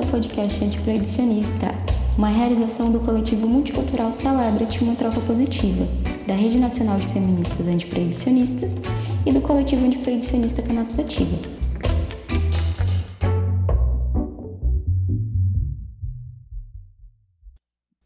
ao 0.00 0.06
podcast 0.10 0.64
Antiproibicionista, 0.64 1.66
uma 2.16 2.28
realização 2.28 2.90
do 2.90 3.00
coletivo 3.04 3.46
multicultural 3.46 4.12
Celebrity 4.12 4.82
Uma 4.82 4.96
Troca 4.96 5.20
Positiva, 5.26 5.84
da 6.26 6.32
Rede 6.32 6.58
Nacional 6.58 6.96
de 6.96 7.06
Feministas 7.08 7.68
Antiproibicionistas 7.68 8.80
e 9.26 9.32
do 9.32 9.42
coletivo 9.42 9.84
antiproibicionista 9.84 10.62
Cannabis 10.62 10.98
Ativa. 10.98 11.36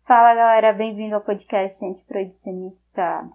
Fala 0.05 0.35
galera, 0.35 0.73
bem-vindo 0.73 1.15
ao 1.15 1.21
podcast 1.21 1.85
Antiproibicionista. 1.85 3.31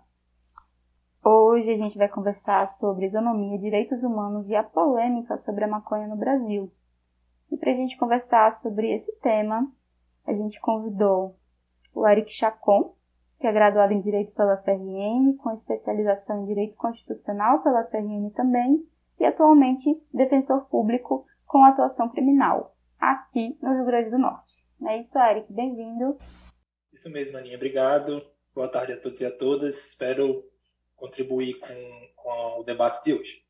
Hoje 1.24 1.70
a 1.70 1.78
gente 1.78 1.98
vai 1.98 2.10
conversar 2.10 2.68
sobre 2.68 3.06
isonomia, 3.06 3.58
direitos 3.58 4.04
humanos 4.04 4.50
e 4.50 4.56
a 4.56 4.64
polêmica 4.64 5.38
sobre 5.38 5.64
a 5.64 5.68
maconha 5.68 6.08
no 6.08 6.18
Brasil. 6.18 6.70
E 7.52 7.58
para 7.58 7.72
a 7.72 7.76
gente 7.76 7.98
conversar 7.98 8.52
sobre 8.52 8.94
esse 8.94 9.12
tema, 9.20 9.72
a 10.26 10.34
gente 10.34 10.60
convidou 10.60 11.36
o 11.94 12.08
Eric 12.08 12.32
Chacon, 12.32 12.96
que 13.40 13.48
é 13.48 13.52
graduado 13.52 13.94
em 13.94 14.02
Direito 14.02 14.32
pela 14.34 14.58
FRN, 14.58 15.36
com 15.38 15.52
especialização 15.52 16.44
em 16.44 16.46
Direito 16.46 16.76
Constitucional 16.76 17.64
pela 17.64 17.86
FRN 17.86 18.30
também, 18.36 18.86
e 19.20 19.26
atualmente 19.26 20.00
defensor 20.14 20.66
público 20.70 21.26
com 21.46 21.64
atuação 21.64 22.10
criminal, 22.10 22.76
aqui 23.00 23.58
no 23.62 23.74
Rio 23.74 23.86
Grande 23.86 24.12
do 24.12 24.20
Norte. 24.20 24.54
É 24.86 25.02
isso, 25.02 25.18
Eric, 25.18 25.52
bem-vindo. 25.52 26.18
Isso 26.94 27.10
mesmo, 27.10 27.38
Aninha, 27.38 27.56
obrigado. 27.56 28.22
Boa 28.54 28.68
tarde 28.68 28.94
a 28.94 29.02
todos 29.02 29.20
e 29.20 29.26
a 29.26 29.32
todas. 29.32 29.76
Espero 29.86 30.44
contribuir 30.96 31.60
com, 31.60 31.68
com 32.16 32.60
o 32.60 32.64
debate 32.64 33.04
de 33.04 33.14
hoje. 33.14 33.49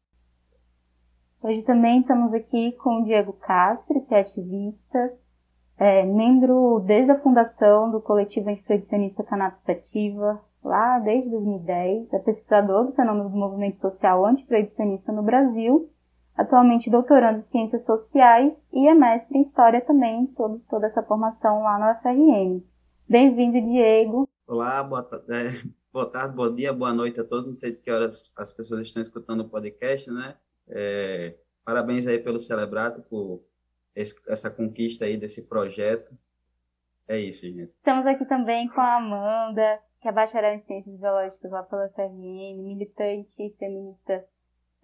Hoje 1.42 1.62
também 1.62 2.02
estamos 2.02 2.34
aqui 2.34 2.74
com 2.74 3.02
o 3.02 3.06
Diego 3.06 3.32
Castro, 3.32 4.02
que 4.02 4.14
é 4.14 4.20
ativista, 4.20 5.14
é, 5.78 6.06
membro 6.06 6.84
desde 6.86 7.12
a 7.12 7.20
fundação 7.22 7.90
do 7.90 8.02
coletivo 8.02 8.50
antiproibicionista 8.50 9.24
Cannabis 9.24 9.58
Ativa, 9.70 10.42
lá 10.62 11.00
desde 11.00 11.30
2010, 11.30 12.14
é 12.14 12.20
pesquisador 12.20 12.88
do 12.88 12.92
fenômeno 12.92 13.30
do 13.30 13.38
movimento 13.38 13.80
social 13.80 14.26
antiproibicionista 14.26 15.14
no 15.14 15.24
Brasil, 15.24 15.90
atualmente 16.36 16.90
doutorando 16.90 17.40
em 17.40 17.44
Ciências 17.44 17.86
Sociais 17.86 18.68
e 18.74 18.90
é 18.90 18.94
mestre 18.94 19.38
em 19.38 19.42
História 19.42 19.80
também, 19.80 20.28
todo, 20.28 20.60
toda 20.70 20.88
essa 20.88 21.02
formação 21.02 21.64
lá 21.64 21.80
no 21.80 22.02
FRN. 22.02 22.62
Bem-vindo, 23.08 23.62
Diego. 23.62 24.28
Olá, 24.46 24.84
boa, 24.84 25.10
é, 25.30 25.66
boa 25.94 26.06
tarde, 26.06 26.36
bom 26.36 26.54
dia, 26.54 26.74
boa 26.74 26.94
noite 26.94 27.18
a 27.22 27.24
todos. 27.24 27.48
Não 27.48 27.56
sei 27.56 27.72
de 27.72 27.78
que 27.78 27.90
horas 27.90 28.34
as 28.36 28.52
pessoas 28.52 28.82
estão 28.82 29.02
escutando 29.02 29.40
o 29.40 29.50
podcast, 29.50 30.12
né? 30.12 30.36
É, 30.70 31.36
parabéns 31.66 32.08
aí 32.08 32.20
pelo 32.20 32.40
Celebrato, 32.40 33.02
por 33.04 33.44
esse, 33.96 34.16
essa 34.28 34.50
conquista 34.50 35.06
aí 35.06 35.18
desse 35.18 35.48
projeto. 35.48 36.16
É 37.08 37.18
isso, 37.18 37.42
gente. 37.42 37.72
Estamos 37.72 38.06
aqui 38.06 38.26
também 38.26 38.68
com 38.70 38.80
a 38.80 38.98
Amanda, 38.98 39.80
que 40.00 40.08
é 40.08 40.12
bacharel 40.12 40.56
em 40.56 40.62
Ciências 40.62 40.96
Biológicas 41.00 41.52
lá 41.52 41.64
pela 41.64 41.90
FRN, 41.90 42.64
militante 42.64 43.56
feminista 43.58 44.26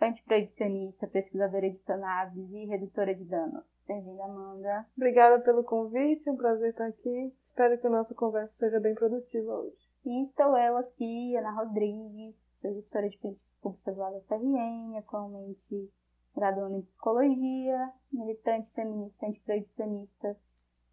antiproibicionista, 0.02 1.08
pesquisadora 1.08 1.70
de 1.70 1.78
cannabis 1.80 2.52
e 2.52 2.66
redutora 2.66 3.14
de 3.16 3.24
danos. 3.24 3.64
Bem-vinda, 3.88 4.24
Amanda. 4.24 4.86
Obrigada 4.98 5.40
pelo 5.44 5.64
convite, 5.64 6.28
é 6.28 6.32
um 6.32 6.36
prazer 6.38 6.72
estar 6.72 6.88
aqui. 6.88 7.34
Espero 7.40 7.78
que 7.80 7.88
a 7.88 7.90
nossa 7.92 8.16
conversa 8.16 8.66
seja 8.66 8.80
bem 8.80 8.96
produtiva 8.96 9.54
hoje. 9.54 9.78
E 10.06 10.24
estou 10.24 10.58
eu 10.58 10.78
aqui, 10.78 11.36
Ana 11.38 11.52
Rodrigues, 11.52 12.36
sou 12.62 12.74
gestora 12.74 13.10
de 13.10 13.18
políticas 13.20 13.55
públicas 13.66 13.98
da 13.98 14.22
FRN, 14.28 14.98
atualmente 15.00 15.92
graduando 16.36 16.78
em 16.78 16.82
psicologia, 16.84 17.94
militante 18.14 18.70
feminista 18.74 19.26
antiproibicionista 19.26 20.38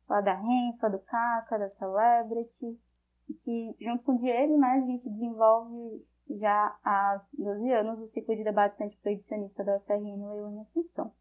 lá 0.09 0.23
da 0.23 0.35
Renfa, 0.35 0.89
do 0.89 0.99
CACA, 1.01 1.59
da 1.59 1.69
Celebrity, 1.71 2.81
e 3.29 3.35
que 3.35 3.77
junto 3.79 4.05
com 4.05 4.13
o 4.13 4.19
Diego, 4.19 4.59
né, 4.59 4.69
a 4.69 4.81
gente 4.81 5.09
desenvolve 5.11 6.07
já 6.31 6.79
há 6.83 7.23
12 7.35 7.71
anos 7.73 8.01
o 8.01 8.07
ciclo 8.09 8.35
de 8.35 8.45
debates 8.45 8.81
antiproibicionista 8.81 9.63
da 9.63 9.77
UFRN 9.77 10.07
em 10.07 10.61
Assunção. 10.61 11.13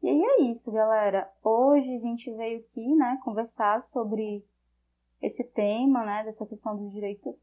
E 0.00 0.08
aí 0.08 0.22
é 0.22 0.42
isso, 0.50 0.70
galera. 0.70 1.28
Hoje 1.42 1.96
a 1.96 1.98
gente 1.98 2.32
veio 2.34 2.60
aqui, 2.60 2.94
né, 2.94 3.18
conversar 3.24 3.82
sobre 3.82 4.44
esse 5.20 5.42
tema, 5.42 6.04
né, 6.04 6.24
dessa 6.24 6.46
questão 6.46 6.76
dos 6.76 6.92
direitos 6.92 7.34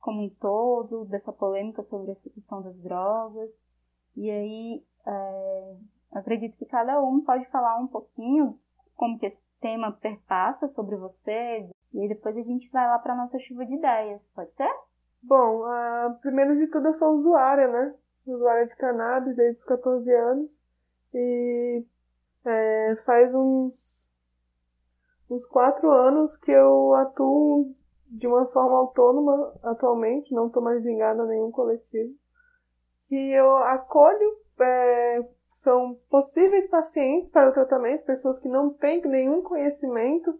como 0.00 0.24
um 0.24 0.30
todo, 0.30 1.04
dessa 1.04 1.32
polêmica 1.32 1.82
sobre 1.84 2.12
essa 2.12 2.30
questão 2.30 2.62
das 2.62 2.76
drogas. 2.80 3.50
E 4.16 4.30
aí, 4.30 4.84
é, 5.06 5.76
acredito 6.12 6.56
que 6.56 6.66
cada 6.66 7.00
um 7.02 7.20
pode 7.22 7.44
falar 7.50 7.76
um 7.78 7.86
pouquinho 7.86 8.58
como 8.96 9.18
que 9.18 9.26
esse 9.26 9.42
tema 9.60 9.92
perpassa 9.92 10.68
sobre 10.68 10.96
você. 10.96 11.70
E 11.92 12.00
aí 12.00 12.08
depois 12.08 12.36
a 12.36 12.42
gente 12.42 12.70
vai 12.70 12.86
lá 12.86 12.98
para 12.98 13.16
nossa 13.16 13.38
chuva 13.38 13.64
de 13.64 13.74
ideias, 13.74 14.20
pode 14.34 14.52
ser? 14.52 14.70
Bom, 15.22 15.62
uh, 15.62 16.14
primeiro 16.20 16.56
de 16.56 16.66
tudo 16.66 16.88
eu 16.88 16.92
sou 16.92 17.14
usuária, 17.14 17.68
né? 17.68 17.94
Usuária 18.26 18.66
de 18.66 18.76
cannabis 18.76 19.36
desde 19.36 19.58
os 19.58 19.64
14 19.64 20.12
anos. 20.12 20.60
E 21.12 21.84
é, 22.44 22.96
faz 23.04 23.34
uns, 23.34 24.12
uns 25.30 25.44
quatro 25.46 25.90
anos 25.90 26.36
que 26.36 26.50
eu 26.50 26.94
atuo 26.94 27.74
de 28.10 28.26
uma 28.26 28.44
forma 28.46 28.76
autônoma 28.76 29.54
atualmente, 29.62 30.34
não 30.34 30.48
estou 30.48 30.62
mais 30.62 30.82
ligada 30.84 31.22
a 31.22 31.26
nenhum 31.26 31.50
coletivo. 31.50 32.12
E 33.10 33.36
eu 33.36 33.56
acolho, 33.56 34.36
é, 34.60 35.24
são 35.52 35.96
possíveis 36.10 36.68
pacientes 36.68 37.30
para 37.30 37.48
o 37.48 37.52
tratamento, 37.52 38.04
pessoas 38.04 38.38
que 38.38 38.48
não 38.48 38.70
têm 38.70 39.00
nenhum 39.02 39.42
conhecimento 39.42 40.38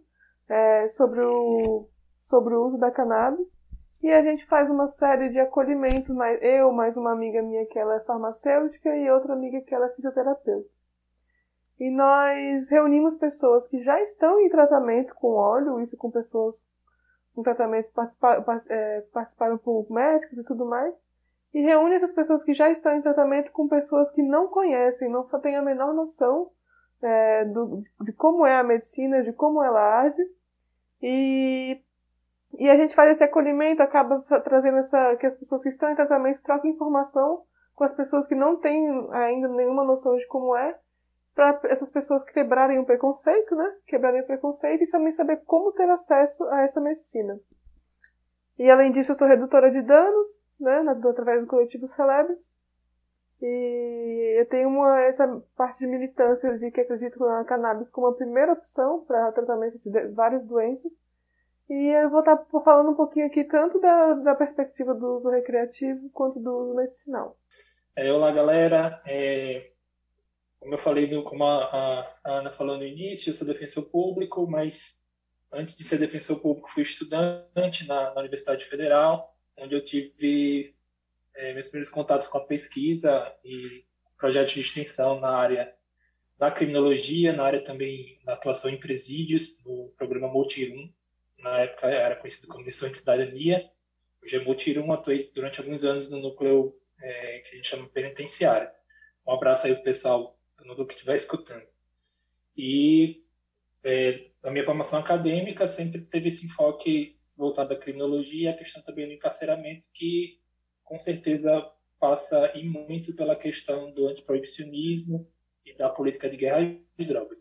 é, 0.49 0.87
sobre, 0.87 1.21
o, 1.21 1.87
sobre 2.23 2.53
o 2.53 2.67
uso 2.67 2.77
da 2.77 2.91
cannabis. 2.91 3.61
E 4.01 4.11
a 4.11 4.21
gente 4.21 4.45
faz 4.45 4.69
uma 4.69 4.87
série 4.87 5.29
de 5.29 5.39
acolhimentos, 5.39 6.09
eu, 6.41 6.71
mais 6.71 6.97
uma 6.97 7.11
amiga 7.11 7.41
minha 7.41 7.65
que 7.67 7.77
ela 7.77 7.95
é 7.95 7.99
farmacêutica 7.99 8.95
e 8.97 9.09
outra 9.11 9.33
amiga 9.33 9.61
que 9.61 9.73
ela 9.73 9.85
é 9.85 9.93
fisioterapeuta. 9.93 10.67
E 11.79 11.89
nós 11.89 12.69
reunimos 12.69 13.15
pessoas 13.15 13.67
que 13.67 13.77
já 13.77 13.99
estão 14.01 14.39
em 14.39 14.49
tratamento 14.49 15.15
com 15.15 15.33
óleo, 15.33 15.79
isso 15.79 15.97
com 15.97 16.09
pessoas 16.09 16.67
com 17.33 17.43
tratamento 17.43 17.89
participa, 17.91 18.43
é, 18.69 19.01
participaram 19.13 19.57
por 19.57 19.85
médicos 19.89 20.37
e 20.37 20.43
tudo 20.43 20.65
mais, 20.65 21.05
e 21.53 21.61
reúne 21.61 21.95
essas 21.95 22.13
pessoas 22.13 22.43
que 22.43 22.53
já 22.53 22.69
estão 22.69 22.95
em 22.95 23.01
tratamento 23.01 23.51
com 23.51 23.67
pessoas 23.67 24.09
que 24.09 24.21
não 24.21 24.47
conhecem, 24.47 25.09
não 25.09 25.23
têm 25.23 25.55
a 25.55 25.61
menor 25.61 25.93
noção 25.93 26.49
é, 27.01 27.45
do, 27.45 27.83
de 28.01 28.13
como 28.13 28.45
é 28.45 28.55
a 28.57 28.63
medicina, 28.63 29.23
de 29.23 29.33
como 29.33 29.61
ela 29.61 30.01
age, 30.01 30.21
e, 31.01 31.81
e 32.57 32.69
a 32.69 32.77
gente 32.77 32.95
faz 32.95 33.11
esse 33.11 33.23
acolhimento, 33.23 33.81
acaba 33.81 34.21
trazendo 34.43 34.77
essa, 34.77 35.15
que 35.15 35.25
as 35.25 35.35
pessoas 35.35 35.63
que 35.63 35.69
estão 35.69 35.89
em 35.89 35.95
tratamento 35.95 36.41
trocam 36.41 36.69
informação 36.69 37.43
com 37.75 37.83
as 37.83 37.93
pessoas 37.93 38.27
que 38.27 38.35
não 38.35 38.57
têm 38.57 38.87
ainda 39.11 39.47
nenhuma 39.47 39.83
noção 39.83 40.15
de 40.15 40.27
como 40.27 40.55
é, 40.55 40.77
para 41.33 41.59
essas 41.65 41.91
pessoas 41.91 42.23
quebrarem 42.23 42.79
o 42.79 42.85
preconceito, 42.85 43.55
né? 43.55 43.75
Quebrarem 43.87 44.21
o 44.21 44.25
preconceito 44.25 44.83
e 44.83 44.91
também 44.91 45.11
saber 45.11 45.37
como 45.45 45.71
ter 45.71 45.89
acesso 45.89 46.43
a 46.45 46.61
essa 46.61 46.81
medicina. 46.81 47.39
E 48.59 48.69
além 48.69 48.91
disso, 48.91 49.11
eu 49.11 49.15
sou 49.15 49.27
redutora 49.27 49.71
de 49.71 49.81
danos, 49.81 50.43
né? 50.59 50.83
Através 51.09 51.41
do 51.41 51.47
coletivo 51.47 51.87
Celebrity. 51.87 52.41
E 53.41 54.39
eu 54.39 54.45
tenho 54.45 54.69
uma, 54.69 55.01
essa 55.01 55.27
parte 55.57 55.79
de 55.79 55.87
militância 55.87 56.57
de 56.59 56.69
que 56.69 56.81
acredito 56.81 57.17
na 57.19 57.43
cannabis 57.43 57.89
como 57.89 58.07
a 58.07 58.15
primeira 58.15 58.53
opção 58.53 59.03
para 59.05 59.31
tratamento 59.31 59.79
de 59.83 60.07
várias 60.09 60.45
doenças. 60.45 60.91
E 61.67 61.87
eu 62.03 62.09
vou 62.09 62.19
estar 62.19 62.37
falando 62.63 62.91
um 62.91 62.95
pouquinho 62.95 63.25
aqui 63.25 63.43
tanto 63.45 63.79
da, 63.79 64.13
da 64.13 64.35
perspectiva 64.35 64.93
do 64.93 65.15
uso 65.15 65.29
recreativo 65.29 66.09
quanto 66.11 66.39
do 66.39 66.51
uso 66.51 66.75
medicinal. 66.75 67.35
É, 67.95 68.11
olá, 68.11 68.31
galera. 68.31 69.01
É, 69.07 69.71
como 70.61 70.75
eu 70.75 70.77
falei, 70.77 71.09
como 71.23 71.43
a, 71.43 72.01
a, 72.23 72.37
Ana 72.37 72.51
falou 72.51 72.77
no 72.77 72.85
início, 72.85 73.31
eu 73.31 73.33
sou 73.33 73.47
defensor 73.47 73.83
público, 73.85 74.45
mas 74.45 74.95
antes 75.51 75.75
de 75.75 75.83
ser 75.83 75.97
defensor 75.97 76.39
público 76.39 76.69
fui 76.69 76.83
estudante 76.83 77.87
na, 77.87 78.13
na 78.13 78.19
Universidade 78.19 78.65
Federal, 78.65 79.35
onde 79.57 79.73
eu 79.73 79.83
tive 79.83 80.75
é, 81.33 81.53
meus 81.55 81.65
primeiros 81.67 81.91
contatos 81.91 82.27
com 82.27 82.37
a 82.37 82.45
pesquisa 82.45 83.35
e 83.43 83.83
projetos 84.19 84.53
de 84.53 84.61
extensão 84.61 85.19
na 85.19 85.31
área 85.31 85.73
da 86.37 86.51
criminologia, 86.51 87.33
na 87.33 87.43
área 87.43 87.63
também 87.63 88.21
da 88.23 88.33
atuação 88.33 88.69
em 88.69 88.79
presídios, 88.79 89.59
no 89.65 89.91
programa 89.97 90.27
Multirum, 90.27 90.93
na 91.39 91.61
época 91.61 91.87
era 91.87 92.15
conhecido 92.15 92.47
como 92.47 92.63
Missão 92.63 92.87
de 92.87 92.99
Cidadania, 92.99 93.67
hoje 94.23 94.35
é 94.35 94.39
Multirum, 94.39 94.93
atuei 94.93 95.31
durante 95.33 95.59
alguns 95.59 95.83
anos 95.83 96.07
no 96.07 96.19
núcleo 96.19 96.75
é, 97.01 97.39
que 97.39 97.53
a 97.53 97.55
gente 97.55 97.67
chama 97.67 97.89
penitenciário. 97.89 98.69
Um 99.25 99.33
abraço 99.33 99.65
aí 99.65 99.73
pro 99.73 99.83
pessoal 99.83 100.37
no 100.65 100.85
que 100.85 100.93
estiver 100.93 101.15
escutando. 101.15 101.65
E 102.57 103.23
é, 103.83 104.27
a 104.43 104.51
minha 104.51 104.65
formação 104.65 104.99
acadêmica 104.99 105.67
sempre 105.67 106.01
teve 106.01 106.29
esse 106.29 106.45
enfoque 106.45 107.17
voltado 107.35 107.73
à 107.73 107.77
criminologia 107.77 108.49
e 108.49 108.53
a 108.53 108.57
questão 108.57 108.81
também 108.83 109.07
do 109.07 109.13
encarceramento, 109.13 109.83
que 109.93 110.39
com 110.83 110.99
certeza 110.99 111.71
passa 111.99 112.51
e 112.55 112.63
muito 112.63 113.13
pela 113.15 113.35
questão 113.35 113.91
do 113.91 114.07
antiproibicionismo 114.07 115.27
e 115.65 115.73
da 115.73 115.89
política 115.89 116.29
de 116.29 116.37
guerra 116.37 116.77
de 116.97 117.05
drogas. 117.05 117.39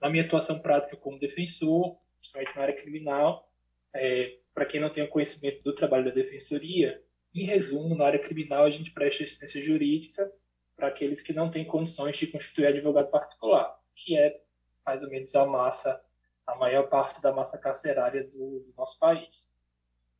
na 0.00 0.10
minha 0.10 0.24
atuação 0.24 0.60
prática 0.60 0.98
como 0.98 1.18
defensor, 1.18 1.96
principalmente 2.18 2.54
na 2.54 2.62
área 2.62 2.76
criminal, 2.76 3.50
é, 3.94 4.36
para 4.52 4.66
quem 4.66 4.78
não 4.78 4.90
tem 4.90 5.06
conhecimento 5.08 5.62
do 5.62 5.74
trabalho 5.74 6.04
da 6.04 6.10
defensoria, 6.10 7.02
em 7.34 7.44
resumo, 7.44 7.96
na 7.96 8.04
área 8.04 8.18
criminal 8.18 8.64
a 8.64 8.70
gente 8.70 8.90
presta 8.90 9.24
assistência 9.24 9.62
jurídica 9.62 10.30
para 10.76 10.88
aqueles 10.88 11.20
que 11.20 11.32
não 11.32 11.50
têm 11.50 11.64
condições 11.64 12.16
de 12.16 12.26
constituir 12.26 12.66
advogado 12.66 13.10
particular, 13.10 13.78
que 13.94 14.18
é 14.18 14.40
mais 14.84 15.02
ou 15.02 15.10
menos 15.10 15.34
a 15.34 15.46
massa, 15.46 16.02
a 16.46 16.54
maior 16.56 16.88
parte 16.88 17.20
da 17.22 17.32
massa 17.32 17.56
carcerária 17.56 18.24
do, 18.24 18.60
do 18.60 18.74
nosso 18.76 18.98
país. 18.98 19.50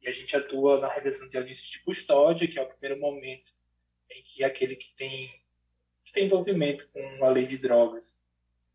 E 0.01 0.09
a 0.09 0.13
gente 0.13 0.37
atua 0.37 0.81
na 0.81 0.89
revisão 0.89 1.29
de 1.29 1.37
audiências 1.37 1.69
de 1.69 1.81
custódia, 1.81 2.49
que 2.49 2.59
é 2.59 2.63
o 2.63 2.69
primeiro 2.69 3.01
momento 3.01 3.53
em 4.11 4.23
que 4.23 4.45
aquele 4.45 4.77
que 4.77 4.95
tem, 4.97 5.31
que 6.05 6.13
tem 6.13 6.27
envolvimento 6.27 6.89
com 6.89 7.25
a 7.25 7.31
lei 7.31 7.47
de 7.47 7.59
drogas 7.59 8.23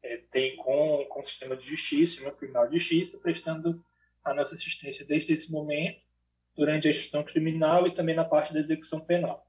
é, 0.01 0.17
tem 0.31 0.55
com, 0.57 1.05
com 1.09 1.21
o 1.21 1.25
sistema 1.25 1.55
de 1.55 1.65
justiça, 1.67 2.27
o 2.27 2.35
criminal 2.35 2.67
de 2.67 2.79
justiça, 2.79 3.17
prestando 3.17 3.83
a 4.23 4.33
nossa 4.33 4.55
assistência 4.55 5.05
desde 5.05 5.33
esse 5.33 5.51
momento, 5.51 6.01
durante 6.55 6.87
a 6.87 6.91
execução 6.91 7.23
criminal 7.23 7.87
e 7.87 7.95
também 7.95 8.15
na 8.15 8.25
parte 8.25 8.53
da 8.53 8.59
execução 8.59 8.99
penal. 8.99 9.48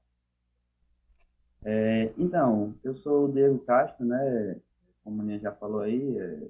É, 1.63 2.11
então, 2.17 2.73
eu 2.83 2.95
sou 2.95 3.25
o 3.25 3.31
Diego 3.31 3.59
Castro, 3.59 4.05
né? 4.05 4.55
Como 5.03 5.21
a 5.21 5.23
Aninha 5.23 5.39
já 5.39 5.51
falou 5.51 5.81
aí, 5.81 6.17
é, 6.17 6.47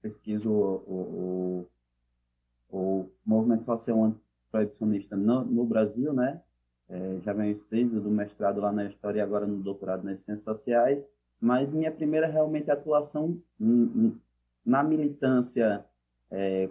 pesquiso 0.00 0.50
o, 0.50 1.66
o, 2.70 2.76
o, 2.76 3.10
movimento 3.24 3.64
social 3.64 4.14
proibicionista 4.50 5.16
no, 5.16 5.44
no 5.44 5.64
Brasil, 5.64 6.12
né? 6.12 6.40
É, 6.88 7.18
já 7.22 7.32
venho 7.32 7.58
desde 7.70 7.98
do 7.98 8.10
mestrado 8.10 8.60
lá 8.60 8.70
na 8.70 8.84
História 8.84 9.18
e 9.18 9.22
agora 9.22 9.46
no 9.46 9.62
doutorado 9.62 10.04
nas 10.04 10.20
Ciências 10.20 10.44
Sociais, 10.44 11.08
mas 11.40 11.72
minha 11.72 11.90
primeira 11.90 12.26
realmente 12.26 12.70
atuação 12.70 13.40
na 14.64 14.82
militância, 14.82 15.84
é, 16.30 16.68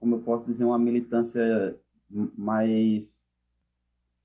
como 0.00 0.16
eu 0.16 0.20
posso 0.20 0.46
dizer, 0.46 0.64
uma 0.64 0.78
militância 0.78 1.76
mais 2.08 3.26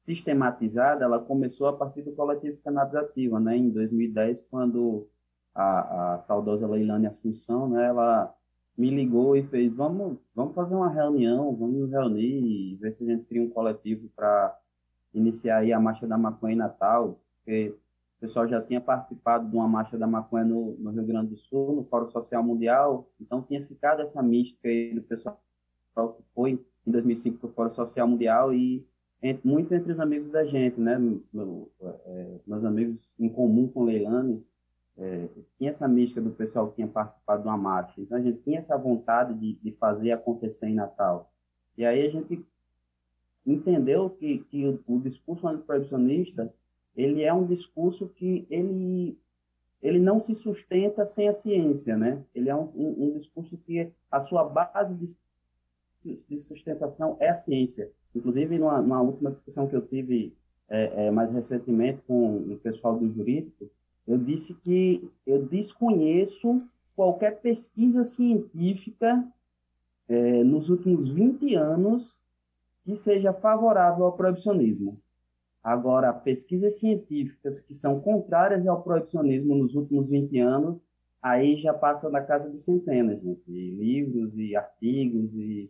sistematizada, 0.02 1.06
ela 1.06 1.20
começou 1.20 1.68
a 1.68 1.74
partir 1.74 2.02
do 2.02 2.12
coletivo 2.12 2.58
Cannabis 2.64 2.96
Ativa, 2.96 3.40
né, 3.40 3.56
em 3.56 3.70
2010, 3.70 4.44
quando 4.50 5.08
a, 5.54 6.16
a 6.16 6.20
saudosa 6.22 6.68
Leilane 6.68 7.08
Assunção, 7.08 7.70
né, 7.70 7.88
ela 7.88 8.34
me 8.76 8.90
ligou 8.90 9.36
e 9.36 9.44
fez, 9.44 9.72
vamos, 9.72 10.18
vamos 10.34 10.56
fazer 10.56 10.74
uma 10.74 10.90
reunião, 10.90 11.56
vamos 11.56 11.76
nos 11.76 11.92
reunir 11.92 12.74
e 12.74 12.76
ver 12.78 12.92
se 12.92 13.04
a 13.04 13.08
gente 13.08 13.26
cria 13.26 13.44
um 13.44 13.50
coletivo 13.50 14.10
para 14.16 14.58
iniciar 15.14 15.58
aí 15.58 15.72
a 15.72 15.80
Marcha 15.80 16.08
da 16.08 16.18
Maconha 16.18 16.54
em 16.54 16.58
Natal, 16.58 17.20
porque 17.38 17.76
o 18.18 18.22
pessoal 18.22 18.48
já 18.48 18.60
tinha 18.60 18.82
participado 18.82 19.48
de 19.48 19.56
uma 19.56 19.68
Marcha 19.68 20.00
da 20.00 20.08
Maconha 20.08 20.46
no, 20.46 20.76
no 20.80 20.90
Rio 20.90 21.06
Grande 21.06 21.30
do 21.30 21.38
Sul, 21.38 21.76
no 21.76 21.84
Fórum 21.84 22.10
Social 22.10 22.44
Mundial, 22.44 23.08
então 23.20 23.44
tinha 23.44 23.64
ficado 23.68 24.02
essa 24.02 24.22
mística 24.24 24.68
aí 24.68 24.96
do 24.96 25.04
pessoal 25.04 25.40
que 25.96 26.24
foi 26.34 26.60
em 26.88 26.92
2005 26.92 27.38
para 27.38 27.50
o 27.50 27.54
Fórum 27.54 27.72
Social 27.72 28.08
Mundial 28.08 28.52
e 28.52 28.84
entre, 29.22 29.48
muito 29.48 29.74
entre 29.74 29.92
os 29.92 30.00
amigos 30.00 30.32
da 30.32 30.44
gente, 30.44 30.80
né? 30.80 30.98
Meu, 31.32 31.72
é, 31.82 32.40
meus 32.46 32.64
amigos 32.64 33.12
em 33.20 33.30
comum 33.30 33.68
com 33.68 33.84
Leilane, 33.84 34.44
é, 34.98 35.28
tinha 35.58 35.70
essa 35.70 35.88
mística 35.88 36.22
do 36.22 36.32
pessoal 36.32 36.70
que 36.70 36.76
tinha 36.76 36.88
participado 36.88 37.44
de 37.44 37.48
uma 37.48 37.58
marcha. 37.58 38.00
Então 38.02 38.18
a 38.18 38.22
gente 38.22 38.42
tinha 38.42 38.60
essa 38.60 38.78
vontade 38.78 39.34
de, 39.34 39.54
de 39.56 39.72
fazer 39.74 40.12
acontecer 40.12 40.68
em 40.68 40.76
Natal. 40.76 41.32
E 41.78 41.86
aí 41.86 42.06
a 42.06 42.10
gente 42.10 42.46
entendeu 43.46 44.10
que, 44.10 44.40
que 44.40 44.68
o, 44.68 44.84
o 44.88 45.00
discurso 45.00 45.48
antiproibicionista 45.48 46.54
ele 46.96 47.24
é 47.24 47.34
um 47.34 47.46
discurso 47.46 48.08
que 48.08 48.46
ele 48.50 49.18
ele 49.82 49.98
não 49.98 50.22
se 50.22 50.36
sustenta 50.36 51.04
sem 51.06 51.28
a 51.28 51.34
ciência, 51.34 51.98
né? 51.98 52.24
Ele 52.36 52.50
é 52.50 52.56
um, 52.56 52.70
um, 52.76 53.06
um 53.06 53.18
discurso 53.18 53.58
que 53.58 53.92
a 54.12 54.20
sua 54.20 54.44
base 54.44 54.94
de 54.96 55.18
de 56.04 56.40
sustentação 56.40 57.18
é 57.20 57.30
a 57.30 57.34
ciência. 57.34 57.92
Inclusive, 58.16 58.58
numa, 58.58 58.82
numa 58.82 59.02
última 59.02 59.32
discussão 59.32 59.68
que 59.68 59.76
eu 59.76 59.82
tive 59.82 60.34
é, 60.70 61.08
é, 61.08 61.12
mais 61.12 61.32
recentemente 61.32 62.02
com 62.08 62.38
o 62.38 62.58
pessoal 62.58 62.98
do 62.98 63.12
jurídico, 63.12 63.70
eu 64.08 64.18
disse 64.18 64.54
que 64.56 65.10
eu 65.26 65.46
desconheço 65.46 66.62
qualquer 66.96 67.40
pesquisa 67.42 68.04
científica 68.04 69.26
é, 70.08 70.44
nos 70.44 70.70
últimos 70.70 71.08
20 71.08 71.56
anos 71.56 72.22
que 72.84 72.96
seja 72.96 73.32
favorável 73.32 74.06
ao 74.06 74.14
proibicionismo. 74.14 75.00
Agora, 75.64 76.12
pesquisas 76.12 76.80
científicas 76.80 77.62
que 77.62 77.74
são 77.74 78.00
contrárias 78.02 78.68
ao 78.68 78.82
proibicionismo 78.82 79.56
nos 79.56 79.76
últimos 79.76 80.10
20 80.10 80.40
anos, 80.40 80.84
aí 81.22 81.58
já 81.62 81.74
passa 81.74 82.10
na 82.10 82.22
casa 82.22 82.50
de 82.50 82.60
centenas 82.60 83.22
né, 83.22 83.36
de 83.48 83.72
livros 83.72 84.38
e 84.38 84.56
artigos 84.56 85.34
e 85.36 85.70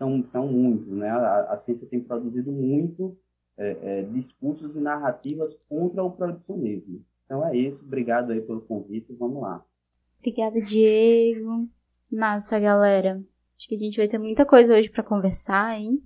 são, 0.00 0.24
são 0.30 0.48
muitos, 0.48 0.88
né? 0.88 1.10
A, 1.10 1.52
a 1.52 1.56
ciência 1.58 1.86
tem 1.86 2.00
produzido 2.00 2.50
muito 2.50 3.14
é, 3.58 3.76
é, 3.82 4.02
discursos 4.04 4.74
e 4.74 4.80
narrativas 4.80 5.54
contra 5.68 6.02
o 6.02 6.10
proibicionismo. 6.10 7.04
Então 7.26 7.46
é 7.46 7.54
isso, 7.54 7.84
obrigado 7.84 8.32
aí 8.32 8.40
pelo 8.40 8.62
convite, 8.62 9.12
vamos 9.12 9.42
lá. 9.42 9.62
Obrigada, 10.18 10.58
Diego. 10.62 11.68
Massa, 12.10 12.58
galera. 12.58 13.22
Acho 13.56 13.68
que 13.68 13.74
a 13.74 13.78
gente 13.78 13.98
vai 13.98 14.08
ter 14.08 14.18
muita 14.18 14.46
coisa 14.46 14.74
hoje 14.74 14.88
para 14.88 15.04
conversar, 15.04 15.78
hein? 15.78 16.02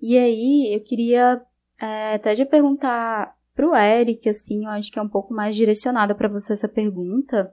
E 0.00 0.18
aí, 0.18 0.74
eu 0.74 0.80
queria 0.80 1.42
é, 1.80 2.14
até 2.14 2.34
já 2.34 2.44
perguntar 2.44 3.34
pro 3.54 3.74
Eric, 3.74 4.28
assim, 4.28 4.64
eu 4.64 4.70
acho 4.70 4.92
que 4.92 4.98
é 4.98 5.02
um 5.02 5.08
pouco 5.08 5.32
mais 5.32 5.56
direcionada 5.56 6.14
para 6.14 6.28
você 6.28 6.52
essa 6.52 6.68
pergunta. 6.68 7.52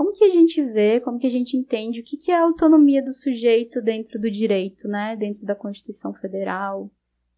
Como 0.00 0.14
que 0.14 0.24
a 0.24 0.30
gente 0.30 0.64
vê, 0.64 0.98
como 0.98 1.18
que 1.18 1.26
a 1.26 1.30
gente 1.30 1.58
entende 1.58 2.00
o 2.00 2.02
que, 2.02 2.16
que 2.16 2.30
é 2.30 2.34
a 2.34 2.44
autonomia 2.44 3.04
do 3.04 3.12
sujeito 3.12 3.82
dentro 3.82 4.18
do 4.18 4.30
direito, 4.30 4.88
né? 4.88 5.14
Dentro 5.14 5.44
da 5.44 5.54
Constituição 5.54 6.14
Federal? 6.14 6.84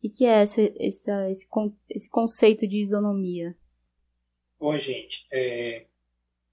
O 0.01 0.09
que, 0.09 0.25
é 0.25 0.43
essa, 0.43 0.63
essa, 0.79 1.29
esse, 1.29 1.49
esse 1.91 2.09
conceito 2.09 2.65
de 2.65 2.77
isonomia? 2.77 3.57
Bom, 4.61 4.79
gente, 4.79 5.27
é, 5.33 5.87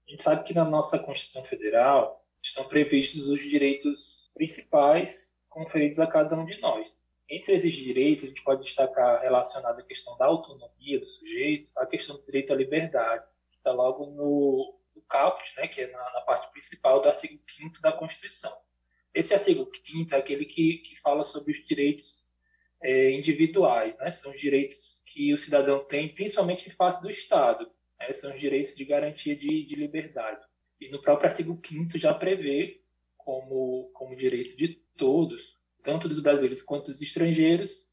a 0.04 0.10
gente 0.10 0.24
sabe 0.24 0.42
que 0.42 0.52
na 0.52 0.64
nossa 0.64 0.98
Constituição 0.98 1.44
Federal 1.44 2.26
estão 2.42 2.64
previstos 2.64 3.28
os 3.28 3.38
direitos 3.38 4.28
principais 4.34 5.32
conferidos 5.48 6.00
a 6.00 6.08
cada 6.08 6.36
um 6.36 6.44
de 6.44 6.60
nós. 6.60 6.92
Entre 7.30 7.54
esses 7.54 7.72
direitos, 7.72 8.24
a 8.24 8.26
gente 8.26 8.42
pode 8.42 8.64
destacar 8.64 9.22
relacionado 9.22 9.78
à 9.78 9.82
questão 9.84 10.18
da 10.18 10.26
autonomia 10.26 10.98
do 10.98 11.06
sujeito, 11.06 11.70
a 11.76 11.86
questão 11.86 12.16
do 12.16 12.26
direito 12.26 12.52
à 12.52 12.56
liberdade, 12.56 13.24
que 13.48 13.58
está 13.58 13.70
logo 13.70 14.06
no, 14.06 14.79
caput, 15.10 15.44
né, 15.56 15.68
que 15.68 15.82
é 15.82 15.90
na, 15.90 16.12
na, 16.12 16.20
parte 16.22 16.50
principal 16.52 17.02
do 17.02 17.08
artigo 17.08 17.38
5 17.58 17.82
da 17.82 17.92
Constituição. 17.92 18.56
Esse 19.12 19.34
artigo 19.34 19.68
5 19.86 20.14
é 20.14 20.18
aquele 20.18 20.44
que, 20.44 20.78
que 20.78 20.98
fala 21.00 21.24
sobre 21.24 21.52
os 21.52 21.66
direitos 21.66 22.24
é, 22.82 23.10
individuais, 23.10 23.98
né, 23.98 24.12
são 24.12 24.30
os 24.30 24.40
direitos 24.40 25.02
que 25.04 25.34
o 25.34 25.38
cidadão 25.38 25.84
tem, 25.84 26.14
principalmente 26.14 26.68
em 26.68 26.72
face 26.72 27.02
do 27.02 27.10
Estado, 27.10 27.70
né, 27.98 28.12
são 28.12 28.32
os 28.32 28.40
direitos 28.40 28.74
de 28.76 28.84
garantia 28.84 29.36
de, 29.36 29.66
de 29.66 29.74
liberdade. 29.74 30.40
E 30.80 30.88
no 30.88 31.02
próprio 31.02 31.28
artigo 31.28 31.60
5 31.62 31.98
já 31.98 32.14
prevê 32.14 32.80
como, 33.18 33.90
como 33.92 34.16
direito 34.16 34.56
de 34.56 34.80
todos, 34.96 35.58
tanto 35.82 36.08
dos 36.08 36.20
brasileiros 36.20 36.62
quanto 36.62 36.86
dos 36.86 37.02
estrangeiros, 37.02 37.88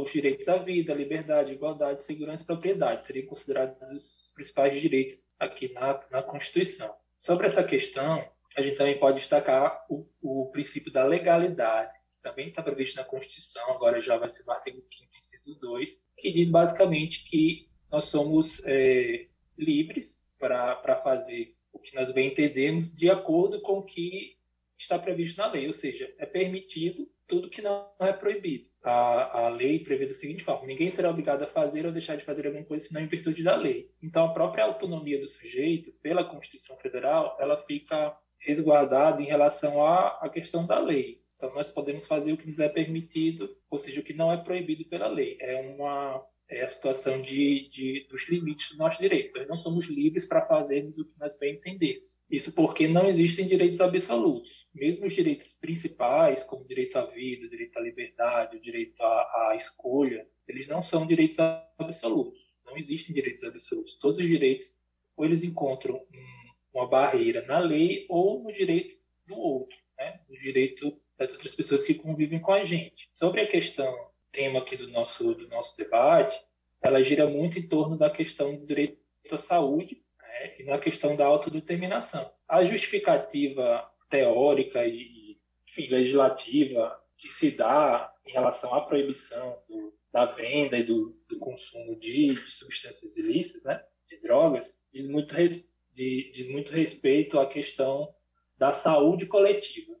os 0.00 0.10
direitos 0.10 0.48
à 0.48 0.56
vida, 0.58 0.92
à 0.92 0.96
liberdade, 0.96 1.52
igualdade, 1.52 2.04
segurança 2.04 2.42
e 2.42 2.46
propriedade. 2.46 3.06
Seriam 3.06 3.26
considerados 3.26 3.80
os 3.90 4.25
principais 4.36 4.80
direitos 4.80 5.18
aqui 5.40 5.72
na, 5.72 6.00
na 6.10 6.22
Constituição. 6.22 6.94
Sobre 7.18 7.46
essa 7.46 7.64
questão, 7.64 8.24
a 8.56 8.62
gente 8.62 8.76
também 8.76 8.98
pode 8.98 9.18
destacar 9.18 9.84
o, 9.88 10.06
o 10.22 10.50
princípio 10.52 10.92
da 10.92 11.04
legalidade, 11.04 11.92
que 12.14 12.22
também 12.22 12.48
está 12.48 12.62
previsto 12.62 12.96
na 12.96 13.04
Constituição, 13.04 13.68
agora 13.72 14.00
já 14.00 14.16
vai 14.16 14.28
ser 14.28 14.44
no 14.44 14.52
artigo 14.52 14.80
5 14.88 15.10
inciso 15.18 15.58
2, 15.58 15.98
que 16.18 16.32
diz 16.32 16.48
basicamente 16.48 17.24
que 17.24 17.68
nós 17.90 18.06
somos 18.06 18.62
é, 18.64 19.26
livres 19.58 20.16
para 20.38 21.00
fazer 21.02 21.56
o 21.72 21.78
que 21.78 21.94
nós 21.94 22.12
bem 22.12 22.28
entendemos 22.28 22.94
de 22.94 23.10
acordo 23.10 23.60
com 23.60 23.78
o 23.78 23.82
que 23.82 24.36
está 24.78 24.98
previsto 24.98 25.38
na 25.38 25.50
lei, 25.50 25.66
ou 25.66 25.72
seja, 25.72 26.12
é 26.18 26.26
permitido 26.26 27.08
tudo 27.26 27.50
que 27.50 27.62
não 27.62 27.90
é 28.00 28.12
proibido. 28.12 28.68
A, 28.88 29.46
a 29.46 29.48
lei 29.48 29.80
prevê 29.80 30.06
da 30.06 30.14
seguinte 30.14 30.44
forma: 30.44 30.66
ninguém 30.66 30.90
será 30.90 31.10
obrigado 31.10 31.42
a 31.42 31.48
fazer 31.48 31.84
ou 31.84 31.92
deixar 31.92 32.16
de 32.16 32.24
fazer 32.24 32.46
alguma 32.46 32.64
coisa 32.64 32.86
senão 32.86 33.00
em 33.00 33.06
virtude 33.06 33.42
da 33.42 33.56
lei. 33.56 33.90
Então, 34.02 34.24
a 34.24 34.32
própria 34.32 34.64
autonomia 34.64 35.20
do 35.20 35.28
sujeito, 35.28 35.92
pela 36.02 36.24
Constituição 36.24 36.76
Federal, 36.76 37.36
ela 37.40 37.56
fica 37.64 38.16
resguardada 38.38 39.20
em 39.20 39.26
relação 39.26 39.84
à, 39.84 40.18
à 40.22 40.28
questão 40.28 40.66
da 40.66 40.78
lei. 40.78 41.20
Então, 41.36 41.52
nós 41.54 41.68
podemos 41.68 42.06
fazer 42.06 42.32
o 42.32 42.36
que 42.36 42.46
nos 42.46 42.60
é 42.60 42.68
permitido, 42.68 43.54
ou 43.68 43.78
seja, 43.78 44.00
o 44.00 44.04
que 44.04 44.14
não 44.14 44.32
é 44.32 44.36
proibido 44.36 44.84
pela 44.84 45.08
lei. 45.08 45.36
É 45.40 45.60
uma 45.60 46.24
é 46.48 46.62
a 46.62 46.68
situação 46.68 47.20
de, 47.22 47.68
de, 47.70 48.06
dos 48.08 48.28
limites 48.28 48.70
do 48.70 48.78
nosso 48.78 49.00
direito. 49.00 49.36
Nós 49.36 49.48
não 49.48 49.58
somos 49.58 49.86
livres 49.86 50.26
para 50.26 50.46
fazermos 50.46 50.96
o 50.98 51.04
que 51.04 51.18
nós 51.18 51.36
bem 51.38 51.54
entendemos. 51.54 52.16
Isso 52.30 52.52
porque 52.52 52.86
não 52.86 53.08
existem 53.08 53.48
direitos 53.48 53.80
absolutos. 53.80 54.66
Mesmo 54.74 55.06
os 55.06 55.12
direitos 55.12 55.46
principais, 55.60 56.44
como 56.44 56.62
o 56.62 56.68
direito 56.68 56.96
à 56.96 57.06
vida, 57.06 57.46
o 57.46 57.50
direito 57.50 57.76
à 57.76 57.80
liberdade, 57.80 58.56
o 58.56 58.60
direito 58.60 59.00
à, 59.02 59.50
à 59.50 59.56
escolha, 59.56 60.26
eles 60.46 60.68
não 60.68 60.82
são 60.82 61.06
direitos 61.06 61.38
absolutos. 61.78 62.40
Não 62.64 62.76
existem 62.76 63.14
direitos 63.14 63.42
absolutos. 63.42 63.98
Todos 63.98 64.20
os 64.20 64.26
direitos, 64.26 64.68
ou 65.16 65.24
eles 65.24 65.42
encontram 65.42 65.96
um, 65.96 66.78
uma 66.78 66.88
barreira 66.88 67.44
na 67.46 67.58
lei 67.58 68.06
ou 68.08 68.42
no 68.42 68.52
direito 68.52 68.96
do 69.26 69.36
outro, 69.36 69.76
né? 69.98 70.20
o 70.28 70.36
direito 70.36 71.00
das 71.18 71.32
outras 71.32 71.54
pessoas 71.54 71.84
que 71.84 71.94
convivem 71.94 72.38
com 72.38 72.52
a 72.52 72.62
gente. 72.62 73.08
Sobre 73.14 73.40
a 73.40 73.48
questão, 73.48 73.92
tema 74.32 74.60
aqui 74.60 74.76
do 74.76 74.88
nosso, 74.88 75.34
do 75.34 75.48
nosso 75.48 75.76
debate, 75.76 76.38
ela 76.82 77.02
gira 77.02 77.26
muito 77.26 77.58
em 77.58 77.66
torno 77.66 77.96
da 77.96 78.10
questão 78.10 78.54
do 78.54 78.66
direito 78.66 78.98
à 79.30 79.38
saúde 79.38 80.02
né? 80.20 80.54
e 80.58 80.64
na 80.64 80.78
questão 80.78 81.16
da 81.16 81.26
autodeterminação. 81.26 82.30
A 82.48 82.64
justificativa 82.64 83.90
teórica 84.08 84.86
e 84.86 85.38
enfim, 85.68 85.88
legislativa 85.88 86.98
que 87.18 87.30
se 87.30 87.50
dá 87.50 88.12
em 88.26 88.32
relação 88.32 88.74
à 88.74 88.80
proibição 88.82 89.58
do, 89.68 89.92
da 90.12 90.26
venda 90.26 90.78
e 90.78 90.84
do, 90.84 91.16
do 91.28 91.38
consumo 91.38 91.96
de, 91.96 92.34
de, 92.34 92.50
substâncias 92.52 93.16
ilícitas, 93.16 93.62
né, 93.64 93.82
de 94.08 94.20
drogas, 94.20 94.78
diz 94.92 95.08
muito, 95.08 95.34
res, 95.34 95.68
de, 95.94 96.32
diz 96.34 96.48
muito 96.48 96.72
respeito 96.72 97.38
à 97.38 97.46
questão 97.46 98.14
da 98.58 98.72
saúde 98.72 99.26
coletiva. 99.26 99.94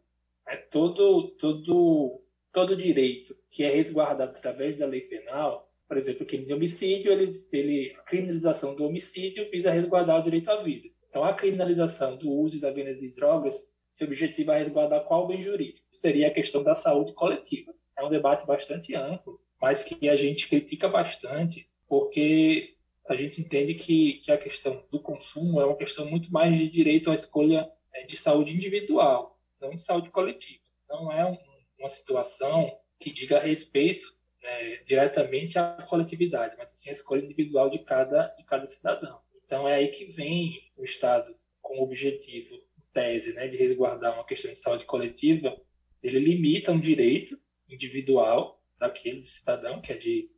É 0.46 0.56
todo, 0.56 1.28
todo, 1.32 2.22
todo 2.52 2.76
direito 2.76 3.36
que 3.56 3.64
é 3.64 3.74
resguardado 3.74 4.36
através 4.36 4.76
da 4.76 4.84
lei 4.84 5.00
penal, 5.00 5.66
por 5.88 5.96
exemplo, 5.96 6.24
o 6.24 6.26
crime 6.26 6.44
de 6.44 6.52
homicídio, 6.52 7.10
ele, 7.10 7.42
ele, 7.50 7.96
a 7.98 8.02
criminalização 8.02 8.74
do 8.74 8.84
homicídio 8.84 9.50
visa 9.50 9.70
resguardar 9.70 10.20
o 10.20 10.22
direito 10.22 10.50
à 10.50 10.62
vida. 10.62 10.88
Então, 11.08 11.24
a 11.24 11.32
criminalização 11.32 12.18
do 12.18 12.30
uso 12.30 12.58
e 12.58 12.60
da 12.60 12.70
venda 12.70 12.94
de 12.94 13.08
drogas 13.14 13.56
se 13.90 14.04
objetivo 14.04 14.52
é 14.52 14.58
resguardar 14.58 15.04
qual 15.04 15.26
bem 15.26 15.42
jurídico. 15.42 15.86
Seria 15.90 16.28
a 16.28 16.34
questão 16.34 16.62
da 16.62 16.74
saúde 16.74 17.14
coletiva. 17.14 17.72
É 17.98 18.04
um 18.04 18.10
debate 18.10 18.46
bastante 18.46 18.94
amplo, 18.94 19.40
mas 19.58 19.82
que 19.82 20.06
a 20.06 20.16
gente 20.16 20.50
critica 20.50 20.86
bastante, 20.86 21.66
porque 21.88 22.74
a 23.08 23.16
gente 23.16 23.40
entende 23.40 23.72
que, 23.72 24.20
que 24.22 24.30
a 24.30 24.36
questão 24.36 24.84
do 24.92 25.00
consumo 25.00 25.62
é 25.62 25.64
uma 25.64 25.76
questão 25.76 26.04
muito 26.04 26.30
mais 26.30 26.54
de 26.58 26.68
direito 26.68 27.10
à 27.10 27.14
escolha 27.14 27.66
é, 27.94 28.04
de 28.04 28.18
saúde 28.18 28.54
individual, 28.54 29.38
não 29.58 29.70
de 29.70 29.82
saúde 29.82 30.10
coletiva. 30.10 30.60
Não 30.90 31.10
é 31.10 31.24
um, 31.24 31.38
uma 31.78 31.88
situação 31.88 32.70
que 32.98 33.12
diga 33.12 33.38
respeito 33.38 34.06
né, 34.42 34.76
diretamente 34.86 35.58
à 35.58 35.86
coletividade, 35.88 36.54
mas 36.56 36.68
sim 36.72 36.90
a 36.90 36.92
escolha 36.92 37.24
individual 37.24 37.70
de 37.70 37.78
cada, 37.80 38.28
de 38.36 38.44
cada 38.44 38.66
cidadão. 38.66 39.20
Então 39.44 39.68
é 39.68 39.74
aí 39.74 39.88
que 39.88 40.06
vem 40.06 40.70
o 40.76 40.84
Estado 40.84 41.34
com 41.62 41.78
o 41.78 41.82
objetivo 41.82 42.60
tese 42.92 43.32
né, 43.34 43.46
de 43.48 43.56
resguardar 43.56 44.14
uma 44.14 44.24
questão 44.24 44.50
de 44.50 44.58
saúde 44.58 44.84
coletiva, 44.84 45.54
ele 46.02 46.18
limita 46.18 46.72
um 46.72 46.80
direito 46.80 47.38
individual 47.68 48.62
daquele 48.78 49.26
cidadão, 49.26 49.80
que 49.82 49.92
é 49.92 49.96
de, 49.96 50.30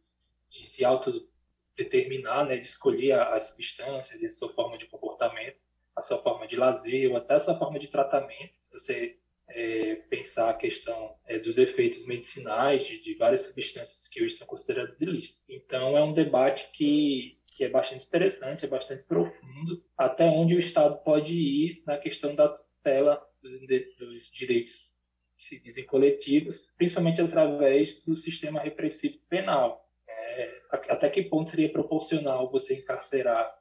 de 0.51 0.67
se 0.67 0.85
autodeterminar, 0.85 2.47
né, 2.47 2.57
de 2.57 2.67
escolher 2.67 3.13
as 3.13 3.51
substâncias 3.51 4.21
e 4.21 4.27
a 4.27 4.31
sua 4.31 4.53
forma 4.55 4.77
de 4.79 4.87
comportamento, 4.87 5.57
a 5.95 6.03
sua 6.03 6.21
forma 6.23 6.49
de 6.49 6.57
lazer 6.57 7.11
ou 7.11 7.17
até 7.17 7.35
a 7.35 7.41
sua 7.41 7.59
forma 7.59 7.79
de 7.79 7.89
tratamento. 7.89 8.55
Você 8.73 9.19
é, 9.51 9.97
pensar 10.11 10.51
a 10.51 10.55
questão 10.55 11.15
é, 11.27 11.39
dos 11.39 11.59
efeitos 11.59 12.07
medicinais 12.07 12.87
de, 12.87 13.01
de, 13.01 13.15
várias 13.15 13.43
substâncias 13.43 14.07
que 14.09 14.23
hoje 14.23 14.37
são 14.37 14.47
consideradas 14.47 15.01
ilícitas. 15.01 15.45
Então, 15.49 15.97
é 15.97 16.03
um 16.03 16.13
debate 16.13 16.69
que 16.73 17.39
que 17.59 17.65
é 17.65 17.69
bastante 17.69 18.07
interessante, 18.07 18.65
é 18.65 18.69
bastante 18.69 19.03
profundo, 19.03 19.83
até 19.97 20.25
onde 20.27 20.55
o 20.55 20.61
Estado 20.61 21.03
pode 21.03 21.35
ir 21.35 21.83
na 21.85 21.99
questão 21.99 22.33
da 22.33 22.49
tutela 22.49 23.21
dos, 23.43 23.61
dos 23.99 24.31
direitos 24.31 24.93
que 25.37 25.45
se 25.45 25.61
dizem 25.61 25.85
coletivos, 25.85 26.71
principalmente 26.77 27.21
através 27.21 28.01
do 28.05 28.17
sistema 28.17 28.61
repressivo 28.61 29.19
penal. 29.29 29.85
É, 30.09 30.61
até 30.71 31.11
que 31.11 31.25
ponto 31.25 31.51
seria 31.51 31.69
proporcional 31.69 32.49
você 32.49 32.75
encarcerar 32.75 33.53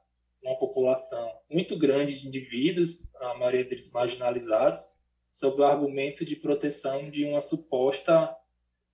uma 0.44 0.56
população 0.56 1.32
muito 1.50 1.76
grande 1.76 2.20
de 2.20 2.28
indivíduos, 2.28 3.04
a 3.20 3.34
maioria 3.34 3.64
deles 3.64 3.90
marginalizados, 3.90 4.80
sob 5.38 5.60
o 5.60 5.64
argumento 5.64 6.24
de 6.24 6.36
proteção 6.36 7.10
de 7.10 7.24
uma 7.24 7.40
suposta 7.40 8.34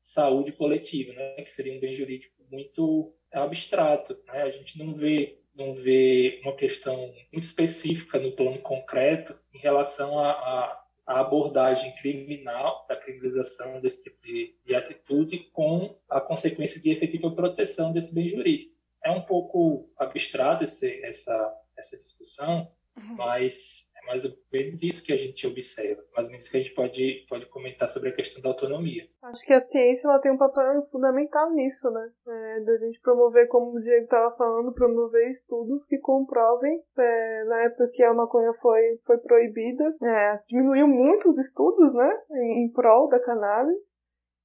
saúde 0.02 0.52
coletiva, 0.52 1.12
né, 1.12 1.42
que 1.42 1.50
seria 1.50 1.74
um 1.74 1.80
bem 1.80 1.94
jurídico 1.94 2.34
muito 2.50 3.14
é 3.32 3.38
abstrato, 3.38 4.16
né? 4.28 4.42
A 4.42 4.50
gente 4.50 4.78
não 4.78 4.94
vê 4.94 5.40
não 5.56 5.74
vê 5.74 6.40
uma 6.42 6.54
questão 6.56 7.12
muito 7.32 7.44
específica 7.44 8.18
no 8.18 8.32
plano 8.32 8.58
concreto 8.58 9.38
em 9.52 9.58
relação 9.58 10.18
à, 10.18 10.80
abordagem 11.06 11.94
criminal, 11.96 12.86
da 12.88 12.96
criminalização 12.96 13.80
desse 13.80 14.02
tipo 14.02 14.20
de, 14.22 14.56
de, 14.64 14.74
atitude, 14.74 15.50
com 15.52 15.96
a 16.08 16.20
consequência 16.20 16.80
de 16.80 16.90
efetiva 16.90 17.30
proteção 17.30 17.92
desse 17.92 18.12
bem 18.14 18.30
jurídico. 18.30 18.74
É 19.04 19.10
um 19.10 19.20
pouco 19.20 19.92
abstrato 19.98 20.64
esse, 20.64 21.04
essa, 21.04 21.54
essa 21.76 21.96
discussão, 21.96 22.72
uhum. 22.96 23.16
mas 23.16 23.86
mais 24.06 24.24
ou 24.24 24.30
menos 24.52 24.82
isso 24.82 25.02
que 25.04 25.12
a 25.12 25.16
gente 25.16 25.46
observa, 25.46 26.02
mais 26.14 26.26
ou 26.26 26.30
menos 26.30 26.48
que 26.48 26.56
a 26.56 26.60
gente 26.60 26.74
pode, 26.74 27.26
pode 27.28 27.46
comentar 27.46 27.88
sobre 27.88 28.10
a 28.10 28.14
questão 28.14 28.42
da 28.42 28.50
autonomia. 28.50 29.06
Acho 29.22 29.44
que 29.44 29.52
a 29.52 29.60
ciência 29.60 30.08
ela 30.08 30.18
tem 30.18 30.32
um 30.32 30.38
papel 30.38 30.82
fundamental 30.90 31.52
nisso, 31.52 31.90
né? 31.90 32.10
É, 32.26 32.60
da 32.60 32.76
gente 32.78 33.00
promover, 33.00 33.48
como 33.48 33.76
o 33.76 33.80
Diego 33.80 34.04
estava 34.04 34.34
falando, 34.36 34.72
promover 34.72 35.28
estudos 35.28 35.86
que 35.86 35.98
comprovem, 35.98 36.80
é, 36.98 37.44
na 37.44 37.62
época 37.64 37.90
que 37.92 38.02
a 38.02 38.14
maconha 38.14 38.52
foi, 38.54 38.98
foi 39.04 39.18
proibida, 39.18 39.94
é, 40.02 40.40
diminuiu 40.48 40.86
muito 40.86 41.30
os 41.30 41.38
estudos, 41.38 41.94
né? 41.94 42.18
Em, 42.32 42.64
em 42.64 42.72
prol 42.72 43.08
da 43.08 43.20
cannabis. 43.20 43.76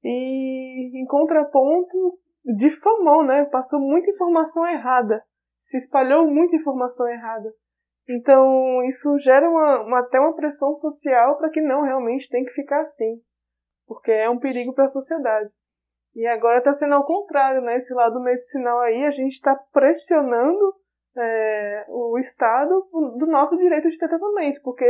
E 0.04 1.02
em 1.02 1.06
contraponto, 1.06 2.18
difamou, 2.58 3.24
né? 3.26 3.46
Passou 3.46 3.80
muita 3.80 4.10
informação 4.10 4.66
errada. 4.68 5.24
Se 5.62 5.78
espalhou 5.78 6.26
muita 6.26 6.56
informação 6.56 7.08
errada. 7.08 7.54
Então, 8.10 8.84
isso 8.86 9.20
gera 9.20 9.48
uma, 9.48 9.82
uma 9.82 10.00
até 10.00 10.20
uma 10.20 10.36
pressão 10.36 10.76
social 10.76 11.38
para 11.38 11.50
que 11.52 11.62
não 11.62 11.84
realmente 11.84 12.28
tem 12.28 12.44
que 12.44 12.52
ficar 12.52 12.82
assim, 12.82 13.22
porque 13.88 14.12
é 14.12 14.28
um 14.28 14.40
perigo 14.40 14.74
para 14.74 14.86
a 14.86 14.90
sociedade. 14.90 15.52
E 16.16 16.26
agora 16.26 16.58
está 16.58 16.74
sendo 16.74 16.96
ao 16.96 17.06
contrário, 17.06 17.62
né? 17.62 17.78
Esse 17.78 17.94
lado 17.94 18.20
medicinal 18.20 18.80
aí, 18.80 19.06
a 19.06 19.12
gente 19.12 19.34
está 19.34 19.56
pressionando 19.72 20.74
é, 21.16 21.86
o 21.88 22.18
Estado 22.18 22.90
do 23.20 23.28
nosso 23.28 23.56
direito 23.58 23.88
de 23.88 23.98
tratamento, 24.00 24.60
porque 24.64 24.86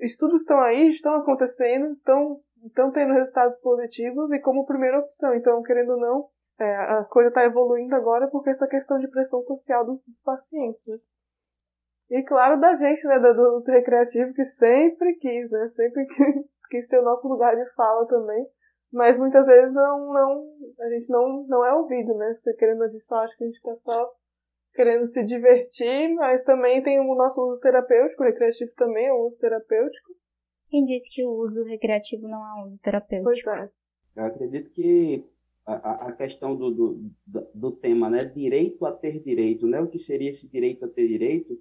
estudos 0.00 0.42
estão 0.42 0.60
aí, 0.60 0.90
estão 0.90 1.14
acontecendo, 1.14 1.92
estão, 1.92 2.40
estão 2.66 2.90
tendo 2.90 3.14
resultados 3.14 3.56
positivos 3.60 4.28
e 4.32 4.40
como 4.40 4.66
primeira 4.66 4.98
opção. 4.98 5.32
Então, 5.36 5.62
querendo 5.62 5.90
ou 5.90 6.00
não, 6.00 6.28
é, 6.58 6.74
a 6.74 7.04
coisa 7.04 7.28
está 7.28 7.44
evoluindo 7.44 7.94
agora 7.94 8.26
porque 8.26 8.50
essa 8.50 8.66
questão 8.66 8.98
de 8.98 9.08
pressão 9.08 9.40
social 9.44 9.86
dos, 9.86 10.04
dos 10.04 10.20
pacientes, 10.20 10.84
né? 10.88 10.96
E 12.10 12.22
claro, 12.24 12.60
da 12.60 12.76
gente, 12.76 13.06
né, 13.06 13.18
do 13.20 13.56
uso 13.56 13.70
recreativo, 13.70 14.34
que 14.34 14.44
sempre 14.44 15.14
quis, 15.14 15.50
né, 15.50 15.68
sempre 15.68 16.04
quis 16.68 16.88
ter 16.88 16.98
o 16.98 17.04
nosso 17.04 17.28
lugar 17.28 17.54
de 17.54 17.64
fala 17.74 18.06
também. 18.06 18.44
Mas 18.92 19.16
muitas 19.16 19.46
vezes 19.46 19.72
não, 19.72 20.12
não, 20.12 20.44
a 20.80 20.88
gente 20.90 21.08
não, 21.08 21.46
não 21.46 21.64
é 21.64 21.72
ouvido, 21.72 22.12
né? 22.14 22.34
Se 22.34 22.52
querendo 22.56 22.84
dizer 22.86 23.00
só, 23.02 23.18
acho 23.18 23.36
que 23.36 23.44
a 23.44 23.46
gente 23.46 23.62
tá 23.62 23.76
só 23.84 24.12
querendo 24.74 25.06
se 25.06 25.24
divertir, 25.24 26.12
mas 26.14 26.42
também 26.42 26.82
tem 26.82 26.98
o 26.98 27.14
nosso 27.14 27.40
uso 27.40 27.60
terapêutico, 27.60 28.22
o 28.22 28.26
recreativo 28.26 28.72
também 28.76 29.06
é 29.06 29.12
um 29.12 29.26
uso 29.26 29.36
terapêutico. 29.38 30.12
Quem 30.68 30.84
disse 30.86 31.08
que 31.12 31.24
o 31.24 31.30
uso 31.30 31.62
recreativo 31.64 32.26
não 32.26 32.44
é 32.44 32.62
um 32.62 32.66
uso 32.66 32.78
terapêutico? 32.78 33.24
Pois 33.24 33.46
é. 33.46 33.70
Eu 34.16 34.24
acredito 34.24 34.70
que 34.70 35.24
a, 35.64 36.08
a 36.08 36.12
questão 36.12 36.56
do, 36.56 36.70
do, 36.70 37.12
do 37.54 37.72
tema, 37.72 38.10
né? 38.10 38.24
Direito 38.24 38.84
a 38.84 38.92
ter 38.92 39.20
direito, 39.20 39.66
né? 39.66 39.80
O 39.80 39.88
que 39.88 39.98
seria 39.98 40.30
esse 40.30 40.48
direito 40.48 40.84
a 40.84 40.88
ter 40.88 41.06
direito? 41.06 41.56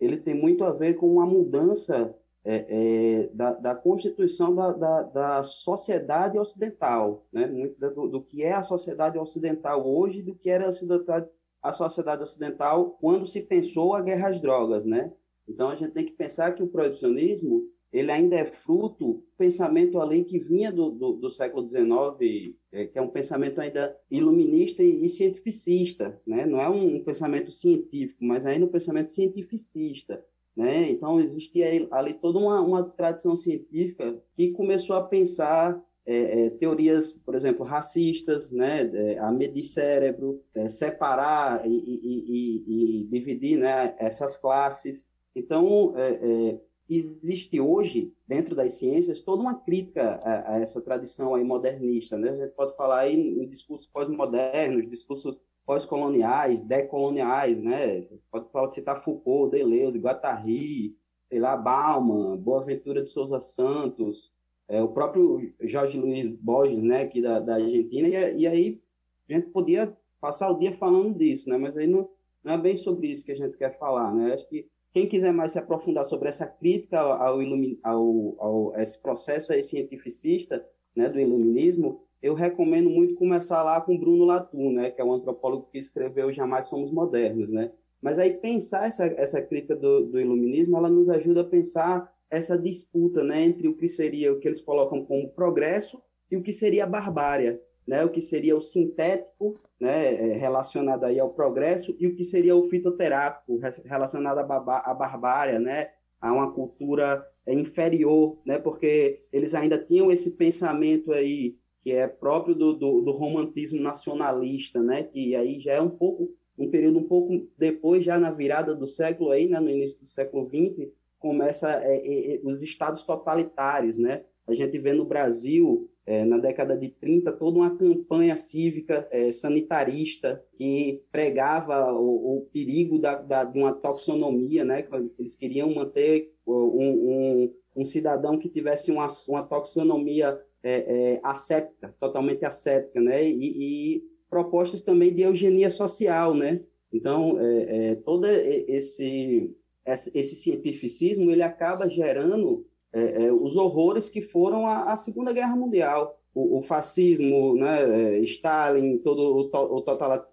Ele 0.00 0.16
tem 0.16 0.34
muito 0.34 0.64
a 0.64 0.72
ver 0.72 0.94
com 0.94 1.12
uma 1.12 1.26
mudança 1.26 2.14
é, 2.42 2.54
é, 2.68 3.30
da, 3.34 3.52
da, 3.52 3.74
constituição 3.74 4.54
da, 4.54 4.72
da, 4.72 5.02
da, 5.02 5.42
sociedade 5.42 6.38
ocidental, 6.38 7.26
né? 7.30 7.46
muito 7.46 7.78
do, 7.78 8.08
do, 8.08 8.22
que 8.22 8.42
é 8.42 8.52
a 8.52 8.62
sociedade 8.62 9.18
ocidental 9.18 9.86
hoje, 9.86 10.22
do 10.22 10.34
que 10.34 10.48
era 10.48 10.68
a 10.68 10.72
sociedade, 10.72 11.28
a 11.62 11.72
sociedade 11.72 12.22
ocidental 12.22 12.96
quando 13.00 13.26
se 13.26 13.42
pensou 13.42 13.94
a 13.94 14.00
guerra 14.00 14.28
às 14.28 14.40
drogas, 14.40 14.86
né? 14.86 15.12
Então 15.46 15.68
a 15.68 15.74
gente 15.74 15.92
tem 15.92 16.06
que 16.06 16.12
pensar 16.12 16.54
que 16.54 16.62
o 16.62 16.68
proibicionismo 16.68 17.68
ele 17.92 18.10
ainda 18.10 18.36
é 18.36 18.44
fruto 18.44 19.14
do 19.14 19.24
pensamento 19.36 20.00
ali 20.00 20.24
que 20.24 20.38
vinha 20.38 20.72
do, 20.72 20.90
do, 20.90 21.12
do 21.14 21.28
século 21.28 21.68
XIX, 21.68 22.54
é, 22.72 22.86
que 22.86 22.98
é 22.98 23.02
um 23.02 23.08
pensamento 23.08 23.60
ainda 23.60 23.96
iluminista 24.10 24.82
e, 24.82 25.04
e 25.04 25.08
cientificista, 25.08 26.20
né? 26.26 26.46
não 26.46 26.60
é 26.60 26.68
um, 26.68 26.96
um, 26.96 27.04
pensamento 27.04 27.50
científico, 27.50 28.24
mas 28.24 28.46
ainda 28.46 28.66
um 28.66 28.70
pensamento 28.70 29.10
cientificista. 29.10 30.24
Né? 30.56 30.90
Então, 30.90 31.20
existia 31.20 31.88
ali 31.90 32.14
toda 32.14 32.38
uma, 32.38 32.60
uma 32.60 32.84
tradição 32.84 33.34
científica 33.34 34.20
que 34.36 34.50
começou 34.52 34.96
a 34.96 35.02
pensar 35.02 35.82
é, 36.06 36.46
é, 36.46 36.50
teorias, 36.50 37.12
por 37.12 37.34
exemplo, 37.34 37.64
racistas, 37.64 38.50
né, 38.50 38.82
é, 38.92 39.18
a 39.18 39.30
medir 39.30 39.64
cérebro, 39.64 40.42
é, 40.54 40.68
separar 40.68 41.64
e, 41.66 41.70
e, 41.70 42.00
e, 42.04 43.00
e, 43.00 43.04
dividir 43.04 43.58
né, 43.58 43.94
essas 43.98 44.36
classes. 44.36 45.06
Então, 45.36 45.94
é, 45.96 46.10
é, 46.10 46.60
existe 46.98 47.60
hoje, 47.60 48.12
dentro 48.26 48.54
das 48.54 48.74
ciências, 48.74 49.20
toda 49.20 49.42
uma 49.42 49.54
crítica 49.54 50.20
a, 50.24 50.54
a 50.54 50.60
essa 50.60 50.80
tradição 50.80 51.34
aí 51.34 51.44
modernista. 51.44 52.16
Né? 52.16 52.30
A 52.30 52.36
gente 52.36 52.54
pode 52.54 52.76
falar 52.76 53.00
aí 53.00 53.14
em 53.14 53.46
discursos 53.46 53.86
pós-modernos, 53.86 54.88
discursos 54.88 55.38
pós-coloniais, 55.64 56.60
decoloniais, 56.60 57.60
né? 57.60 58.02
Pode, 58.30 58.46
pode 58.46 58.74
citar 58.74 59.04
Foucault, 59.04 59.52
Deleuze, 59.52 60.00
Guattari, 60.00 60.96
sei 61.28 61.38
lá, 61.38 61.56
Bauman, 61.56 62.36
Boaventura 62.36 63.04
de 63.04 63.10
Souza 63.10 63.38
Santos, 63.38 64.32
é, 64.70 64.80
o 64.80 64.88
próprio 64.88 65.52
Jorge 65.60 65.98
Luiz 65.98 66.26
Borges, 66.26 66.82
né, 66.82 67.02
aqui 67.02 67.20
da, 67.20 67.40
da 67.40 67.56
Argentina, 67.56 68.08
e, 68.08 68.40
e, 68.40 68.46
aí 68.46 68.80
a 69.28 69.32
gente 69.32 69.48
podia 69.48 69.96
passar 70.20 70.48
o 70.48 70.58
dia 70.58 70.72
falando 70.72 71.18
disso, 71.18 71.48
né, 71.48 71.58
mas 71.58 71.76
aí 71.76 71.88
não, 71.88 72.08
não 72.42 72.52
é 72.54 72.58
bem 72.58 72.76
sobre 72.76 73.08
isso 73.08 73.24
que 73.24 73.32
a 73.32 73.36
gente 73.36 73.56
quer 73.56 73.76
falar, 73.78 74.14
né, 74.14 74.32
acho 74.32 74.48
que 74.48 74.69
quem 74.92 75.06
quiser 75.06 75.32
mais 75.32 75.52
se 75.52 75.58
aprofundar 75.58 76.04
sobre 76.04 76.28
essa 76.28 76.46
crítica 76.46 76.98
ao, 77.00 77.40
ao, 77.82 78.36
ao, 78.38 78.80
esse 78.80 78.98
processo 78.98 79.52
aí 79.52 79.62
cientificista, 79.62 80.64
né, 80.94 81.08
do 81.08 81.20
iluminismo, 81.20 82.02
eu 82.22 82.34
recomendo 82.34 82.90
muito 82.90 83.14
começar 83.14 83.62
lá 83.62 83.80
com 83.80 83.96
Bruno 83.96 84.24
Latour, 84.24 84.72
né, 84.72 84.90
que 84.90 85.00
é 85.00 85.04
um 85.04 85.12
antropólogo 85.12 85.68
que 85.70 85.78
escreveu 85.78 86.32
Jamais 86.32 86.66
Somos 86.66 86.90
Modernos, 86.90 87.48
né, 87.48 87.70
mas 88.02 88.18
aí 88.18 88.32
pensar 88.32 88.86
essa, 88.86 89.06
essa 89.06 89.40
crítica 89.40 89.76
do, 89.76 90.06
do 90.06 90.20
iluminismo, 90.20 90.76
ela 90.76 90.88
nos 90.88 91.08
ajuda 91.08 91.42
a 91.42 91.44
pensar 91.44 92.12
essa 92.30 92.58
disputa 92.58 93.22
né, 93.22 93.42
entre 93.42 93.68
o 93.68 93.76
que 93.76 93.88
seria 93.88 94.32
o 94.32 94.38
que 94.38 94.48
eles 94.48 94.60
colocam 94.60 95.04
como 95.04 95.30
progresso 95.30 96.00
e 96.30 96.36
o 96.36 96.42
que 96.42 96.52
seria 96.52 96.84
a 96.84 96.86
barbárie, 96.86 97.60
né, 97.90 98.04
o 98.04 98.08
que 98.08 98.20
seria 98.20 98.56
o 98.56 98.62
sintético 98.62 99.58
né, 99.80 100.14
é, 100.14 100.32
relacionado 100.34 101.02
aí 101.02 101.18
ao 101.18 101.30
progresso 101.30 101.96
e 101.98 102.06
o 102.06 102.14
que 102.14 102.22
seria 102.22 102.54
o 102.54 102.68
fitoterápico 102.68 103.58
relacionado 103.84 104.38
à, 104.38 104.94
barbárie, 104.94 105.58
né, 105.58 105.90
a 106.20 106.32
uma 106.32 106.52
cultura 106.52 107.26
inferior, 107.48 108.38
né, 108.46 108.60
porque 108.60 109.24
eles 109.32 109.56
ainda 109.56 109.76
tinham 109.76 110.12
esse 110.12 110.30
pensamento 110.30 111.12
aí 111.12 111.56
que 111.82 111.90
é 111.90 112.06
próprio 112.06 112.54
do, 112.54 112.74
do, 112.74 113.00
do 113.00 113.10
romantismo 113.10 113.80
nacionalista, 113.80 114.80
né, 114.80 115.02
que 115.02 115.34
aí 115.34 115.58
já 115.58 115.72
é 115.72 115.80
um 115.80 115.90
pouco 115.90 116.32
um 116.56 116.70
período 116.70 117.00
um 117.00 117.08
pouco 117.08 117.48
depois, 117.58 118.04
já 118.04 118.20
na 118.20 118.30
virada 118.30 118.72
do 118.72 118.86
século 118.86 119.32
aí, 119.32 119.48
né, 119.48 119.58
no 119.58 119.68
início 119.68 119.98
do 119.98 120.06
século 120.06 120.48
XX, 120.48 120.92
começa 121.18 121.72
é, 121.82 121.96
é, 121.96 122.34
é, 122.36 122.40
os 122.44 122.62
estados 122.62 123.02
totalitários, 123.02 123.98
né? 123.98 124.22
A 124.46 124.54
gente 124.54 124.78
vê 124.78 124.92
no 124.92 125.04
Brasil, 125.04 125.89
é, 126.06 126.24
na 126.24 126.38
década 126.38 126.76
de 126.76 126.88
30, 126.88 127.32
toda 127.32 127.58
uma 127.58 127.76
campanha 127.76 128.34
cívica 128.34 129.06
é, 129.10 129.30
sanitarista 129.32 130.42
que 130.56 131.02
pregava 131.12 131.92
o, 131.92 132.38
o 132.38 132.40
perigo 132.52 132.98
da, 132.98 133.16
da, 133.16 133.44
de 133.44 133.58
uma 133.58 133.72
taxonomia, 133.72 134.64
né? 134.64 134.86
Eles 135.18 135.36
queriam 135.36 135.72
manter 135.74 136.32
um, 136.46 136.54
um, 136.54 137.54
um 137.76 137.84
cidadão 137.84 138.38
que 138.38 138.48
tivesse 138.48 138.90
uma, 138.90 139.08
uma 139.28 139.42
taxonomia 139.42 140.40
é, 140.62 141.20
é, 141.20 141.90
totalmente 142.00 142.44
asséptica, 142.44 143.00
né? 143.00 143.28
E, 143.28 143.96
e, 143.96 144.10
propostas 144.28 144.80
também 144.80 145.12
de 145.12 145.22
eugenia 145.22 145.68
social, 145.70 146.34
né? 146.34 146.60
Então, 146.92 147.38
é, 147.40 147.90
é, 147.90 147.94
todo 147.96 148.26
esse, 148.26 149.52
esse 149.86 150.36
cientificismo, 150.36 151.30
ele 151.30 151.42
acaba 151.42 151.88
gerando 151.88 152.64
é, 152.92 153.24
é, 153.24 153.32
os 153.32 153.56
horrores 153.56 154.08
que 154.08 154.20
foram 154.20 154.66
a, 154.66 154.92
a 154.92 154.96
Segunda 154.96 155.32
Guerra 155.32 155.56
Mundial. 155.56 156.16
O, 156.32 156.58
o 156.58 156.62
fascismo, 156.62 157.56
né? 157.56 158.16
É, 158.16 158.18
Stalin, 158.20 158.98
todo 158.98 159.50
o, 159.52 159.82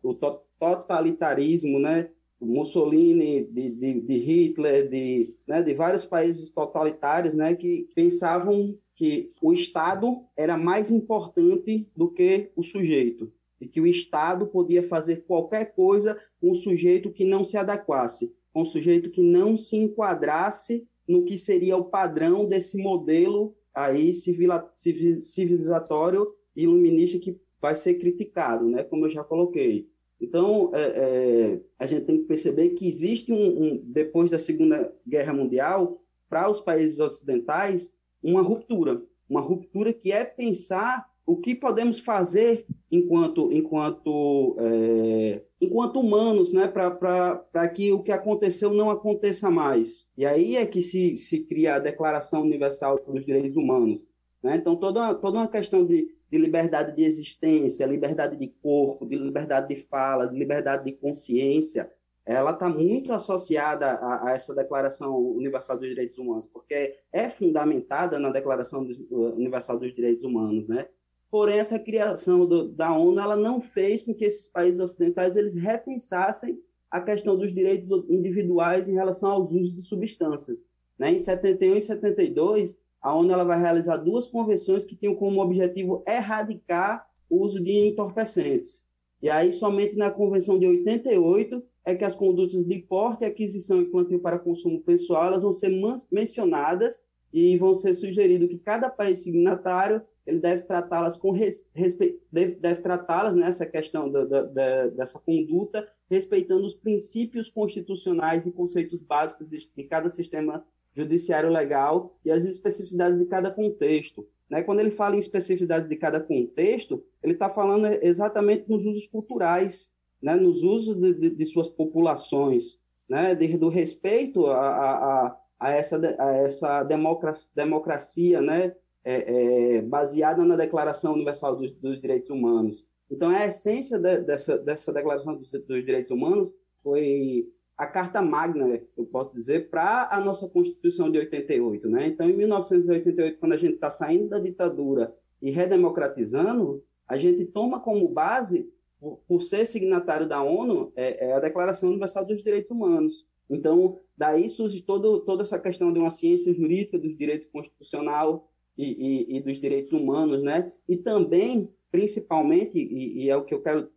o, 0.03 0.09
o 0.11 0.13
totalitarismo, 0.59 1.79
né? 1.79 2.09
Mussolini, 2.39 3.45
de, 3.45 3.71
de, 3.71 4.01
de, 4.01 4.17
Hitler, 4.17 4.87
de, 4.87 5.33
né, 5.47 5.63
de 5.63 5.73
vários 5.73 6.05
países 6.05 6.51
totalitários, 6.51 7.33
né, 7.33 7.55
que 7.55 7.89
pensavam 7.95 8.77
que 8.95 9.31
o 9.41 9.51
Estado 9.51 10.23
era 10.37 10.55
mais 10.55 10.91
importante 10.91 11.89
do 11.95 12.11
que 12.11 12.51
o 12.55 12.61
sujeito 12.61 13.33
de 13.59 13.67
que 13.67 13.81
o 13.81 13.87
Estado 13.87 14.47
podia 14.47 14.83
fazer 14.83 15.23
qualquer 15.25 15.73
coisa 15.73 16.17
com 16.39 16.51
um 16.51 16.55
sujeito 16.55 17.11
que 17.11 17.25
não 17.25 17.43
se 17.43 17.57
adequasse, 17.57 18.31
com 18.53 18.61
um 18.61 18.65
sujeito 18.65 19.09
que 19.09 19.21
não 19.21 19.57
se 19.57 19.75
enquadrasse 19.75 20.87
no 21.07 21.23
que 21.23 21.37
seria 21.37 21.77
o 21.77 21.85
padrão 21.85 22.45
desse 22.45 22.77
modelo 22.77 23.55
aí 23.73 24.13
civilizatório 24.13 26.33
iluminista 26.55 27.19
que 27.19 27.39
vai 27.61 27.75
ser 27.75 27.95
criticado, 27.95 28.67
né? 28.67 28.83
Como 28.83 29.05
eu 29.05 29.09
já 29.09 29.23
coloquei. 29.23 29.87
Então, 30.19 30.71
é, 30.73 30.81
é, 30.81 31.61
a 31.77 31.85
gente 31.85 32.05
tem 32.05 32.17
que 32.17 32.25
perceber 32.25 32.69
que 32.69 32.87
existe 32.87 33.31
um, 33.31 33.63
um 33.63 33.81
depois 33.83 34.31
da 34.31 34.39
Segunda 34.39 34.93
Guerra 35.07 35.33
Mundial, 35.33 36.01
para 36.27 36.49
os 36.49 36.59
países 36.59 36.99
ocidentais, 36.99 37.91
uma 38.21 38.41
ruptura, 38.41 39.01
uma 39.29 39.41
ruptura 39.41 39.93
que 39.93 40.11
é 40.11 40.25
pensar 40.25 41.07
o 41.27 41.35
que 41.35 41.53
podemos 41.53 41.99
fazer 41.99 42.65
enquanto 42.89 43.51
enquanto 43.51 44.55
é, 44.59 45.41
enquanto 45.59 45.99
humanos, 45.99 46.53
né, 46.53 46.67
para 46.69 47.67
que 47.67 47.91
o 47.91 48.01
que 48.01 48.13
aconteceu 48.13 48.73
não 48.73 48.89
aconteça 48.89 49.51
mais. 49.51 50.09
E 50.17 50.25
aí 50.25 50.55
é 50.55 50.65
que 50.65 50.81
se, 50.81 51.17
se 51.17 51.41
cria 51.41 51.75
a 51.75 51.79
Declaração 51.79 52.43
Universal 52.43 52.97
dos 53.05 53.25
Direitos 53.25 53.57
Humanos. 53.57 54.07
Né? 54.41 54.55
Então 54.55 54.77
toda 54.77 55.13
toda 55.15 55.39
uma 55.39 55.49
questão 55.49 55.85
de, 55.85 56.09
de 56.31 56.37
liberdade 56.37 56.95
de 56.95 57.03
existência, 57.03 57.85
liberdade 57.85 58.37
de 58.37 58.47
corpo, 58.47 59.05
de 59.05 59.17
liberdade 59.17 59.75
de 59.75 59.81
fala, 59.83 60.27
de 60.27 60.39
liberdade 60.39 60.85
de 60.85 60.93
consciência, 60.93 61.91
ela 62.25 62.51
está 62.51 62.69
muito 62.69 63.11
associada 63.11 63.85
a, 63.85 64.29
a, 64.29 64.31
essa 64.31 64.55
Declaração 64.55 65.17
Universal 65.17 65.77
dos 65.77 65.89
Direitos 65.89 66.17
Humanos, 66.17 66.45
porque 66.45 66.95
é 67.11 67.29
fundamentada 67.29 68.17
na 68.17 68.29
Declaração 68.29 68.87
Universal 69.09 69.77
dos 69.77 69.93
Direitos 69.93 70.23
Humanos, 70.23 70.69
né? 70.69 70.87
Porém, 71.29 71.59
essa 71.59 71.77
criação 71.77 72.45
do, 72.45 72.69
da 72.69 72.97
ONU 72.97 73.19
ela 73.19 73.35
não 73.35 73.59
fez 73.59 74.01
com 74.01 74.13
que 74.13 74.25
esses 74.25 74.47
países 74.47 74.79
ocidentais 74.79 75.35
eles 75.35 75.53
repensassem 75.53 76.59
a 76.89 77.01
questão 77.01 77.37
dos 77.37 77.53
direitos 77.53 77.89
individuais 78.09 78.87
em 78.87 78.93
relação 78.93 79.29
aos 79.29 79.51
usos 79.51 79.73
de 79.73 79.81
substâncias. 79.81 80.65
Né? 80.97 81.11
Em 81.11 81.19
71 81.19 81.75
e 81.75 81.81
72, 81.81 82.77
a 83.01 83.13
ONU 83.13 83.31
ela 83.31 83.43
vai 83.43 83.59
realizar 83.59 83.97
duas 83.97 84.27
convenções 84.27 84.85
que 84.85 84.95
tinham 84.95 85.15
como 85.15 85.41
objetivo 85.41 86.03
erradicar 86.07 87.07
o 87.29 87.43
uso 87.43 87.61
de 87.61 87.71
entorpecentes. 87.73 88.85
E 89.21 89.29
aí, 89.29 89.51
somente 89.51 89.95
na 89.95 90.11
Convenção 90.11 90.57
de 90.57 90.67
88, 90.67 91.63
é 91.83 91.95
que 91.95 92.05
as 92.05 92.15
condutas 92.15 92.63
de 92.63 92.79
porte, 92.79 93.25
aquisição 93.25 93.81
e 93.81 93.85
plantio 93.85 94.19
para 94.19 94.37
consumo 94.37 94.81
pessoal 94.81 95.27
elas 95.27 95.41
vão 95.41 95.51
ser 95.51 95.71
mencionadas 96.11 97.01
e 97.33 97.57
vão 97.57 97.73
ser 97.73 97.93
sugerido 97.93 98.47
que 98.47 98.57
cada 98.57 98.89
país 98.89 99.19
signatário 99.19 100.01
ele 100.27 100.39
deve 100.39 100.63
tratá-las 100.63 101.17
com 101.17 101.31
respeito, 101.31 102.19
deve, 102.29 102.55
deve 102.55 102.81
tratá-las 102.81 103.33
nessa 103.33 103.63
né, 103.63 103.71
questão 103.71 104.11
da, 104.11 104.25
da, 104.25 104.41
da, 104.43 104.87
dessa 104.87 105.17
conduta, 105.17 105.87
respeitando 106.09 106.65
os 106.67 106.75
princípios 106.75 107.49
constitucionais 107.49 108.45
e 108.45 108.51
conceitos 108.51 108.99
básicos 108.99 109.47
de, 109.47 109.57
de, 109.73 109.83
cada 109.85 110.09
sistema 110.09 110.65
judiciário 110.93 111.49
legal 111.49 112.13
e 112.25 112.29
as 112.29 112.43
especificidades 112.43 113.17
de 113.17 113.25
cada 113.25 113.49
contexto. 113.49 114.27
Né? 114.49 114.61
Quando 114.61 114.81
ele 114.81 114.91
fala 114.91 115.15
em 115.15 115.19
especificidades 115.19 115.87
de 115.87 115.95
cada 115.95 116.19
contexto, 116.19 117.01
ele 117.23 117.33
está 117.33 117.49
falando 117.49 117.85
exatamente 117.85 118.69
nos 118.69 118.85
usos 118.85 119.07
culturais, 119.07 119.89
né? 120.21 120.35
nos 120.35 120.61
usos 120.61 120.97
de, 120.97 121.13
de, 121.13 121.29
de 121.29 121.45
suas 121.45 121.69
populações, 121.69 122.77
né? 123.07 123.33
do 123.33 123.69
respeito 123.69 124.47
a, 124.47 124.59
a, 124.59 125.37
a, 125.57 125.71
essa, 125.71 126.15
a 126.19 126.35
essa 126.35 126.83
democracia, 126.83 127.49
democracia 127.55 128.41
né? 128.41 128.75
É, 129.07 129.77
é, 129.77 129.81
baseada 129.81 130.43
na 130.43 130.57
Declaração 130.57 131.13
Universal 131.13 131.55
dos, 131.55 131.71
dos, 131.75 132.01
Direitos 132.01 132.29
Humanos. 132.29 132.85
Então, 133.09 133.29
a 133.29 133.45
essência 133.45 133.97
de, 133.97 134.17
dessa, 134.17 134.57
dessa 134.57 134.91
Declaração 134.91 135.37
dos, 135.37 135.49
dos, 135.49 135.85
Direitos 135.85 136.11
Humanos 136.11 136.53
foi 136.83 137.47
a 137.77 137.87
Carta 137.87 138.21
Magna, 138.21 138.81
eu 138.97 139.05
posso 139.05 139.33
dizer, 139.33 139.69
para 139.69 140.09
a 140.11 140.19
nossa 140.19 140.49
Constituição 140.49 141.09
de 141.09 141.19
88. 141.19 141.87
Né? 141.87 142.07
Então, 142.07 142.29
em 142.29 142.35
1988, 142.35 143.39
quando 143.39 143.53
a 143.53 143.57
gente 143.57 143.75
está 143.75 143.89
saindo 143.89 144.27
da 144.27 144.39
ditadura 144.39 145.15
e 145.41 145.51
redemocratizando, 145.51 146.83
a 147.07 147.15
gente 147.15 147.45
toma 147.45 147.79
como 147.79 148.09
base, 148.09 148.69
por, 148.99 149.21
por 149.25 149.41
ser 149.41 149.65
signatário 149.65 150.27
da 150.27 150.43
ONU, 150.43 150.91
é, 150.97 151.29
é, 151.29 151.33
a 151.33 151.39
Declaração 151.39 151.87
Universal 151.87 152.25
dos 152.25 152.43
Direitos 152.43 152.71
Humanos. 152.71 153.25
Então, 153.49 153.97
daí 154.17 154.49
surge 154.49 154.81
todo, 154.81 155.21
toda 155.21 155.43
essa 155.43 155.57
questão 155.57 155.93
de 155.93 155.99
uma 155.99 156.09
ciência 156.09 156.53
jurídica 156.53 156.99
dos 156.99 157.15
direitos 157.17 157.47
constitucional, 157.47 158.49
e, 158.77 159.33
e, 159.33 159.37
e 159.37 159.41
dos 159.41 159.59
direitos 159.59 159.91
humanos, 159.91 160.43
né? 160.43 160.71
E 160.87 160.95
também, 160.95 161.69
principalmente, 161.91 162.77
e, 162.77 163.23
e 163.23 163.29
é 163.29 163.35
o 163.35 163.43
que 163.43 163.53
eu 163.53 163.61
quero 163.61 163.89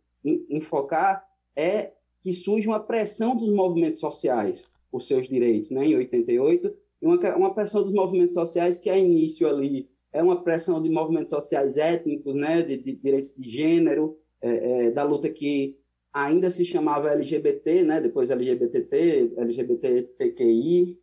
enfocar, 0.49 1.25
é 1.55 1.91
que 2.21 2.33
surge 2.33 2.67
uma 2.67 2.79
pressão 2.79 3.35
dos 3.35 3.51
movimentos 3.53 3.99
sociais 3.99 4.67
por 4.91 5.01
seus 5.01 5.27
direitos, 5.27 5.69
né? 5.69 5.85
Em 5.85 5.95
88, 5.95 6.73
uma, 7.01 7.35
uma 7.35 7.53
pressão 7.53 7.83
dos 7.83 7.93
movimentos 7.93 8.33
sociais 8.33 8.77
que 8.77 8.89
a 8.89 8.97
início 8.97 9.47
ali 9.47 9.89
é 10.13 10.21
uma 10.21 10.43
pressão 10.43 10.81
de 10.81 10.89
movimentos 10.89 11.29
sociais 11.29 11.77
étnicos, 11.77 12.35
né? 12.35 12.61
De, 12.61 12.77
de 12.77 12.95
direitos 12.95 13.33
de 13.35 13.49
gênero, 13.49 14.17
é, 14.41 14.85
é, 14.87 14.91
da 14.91 15.03
luta 15.03 15.29
que 15.29 15.77
ainda 16.13 16.49
se 16.49 16.65
chamava 16.65 17.11
LGBT, 17.11 17.83
né? 17.83 18.01
Depois 18.01 18.29
LGBTT, 18.29 19.33
LGBTQI, 19.37 20.99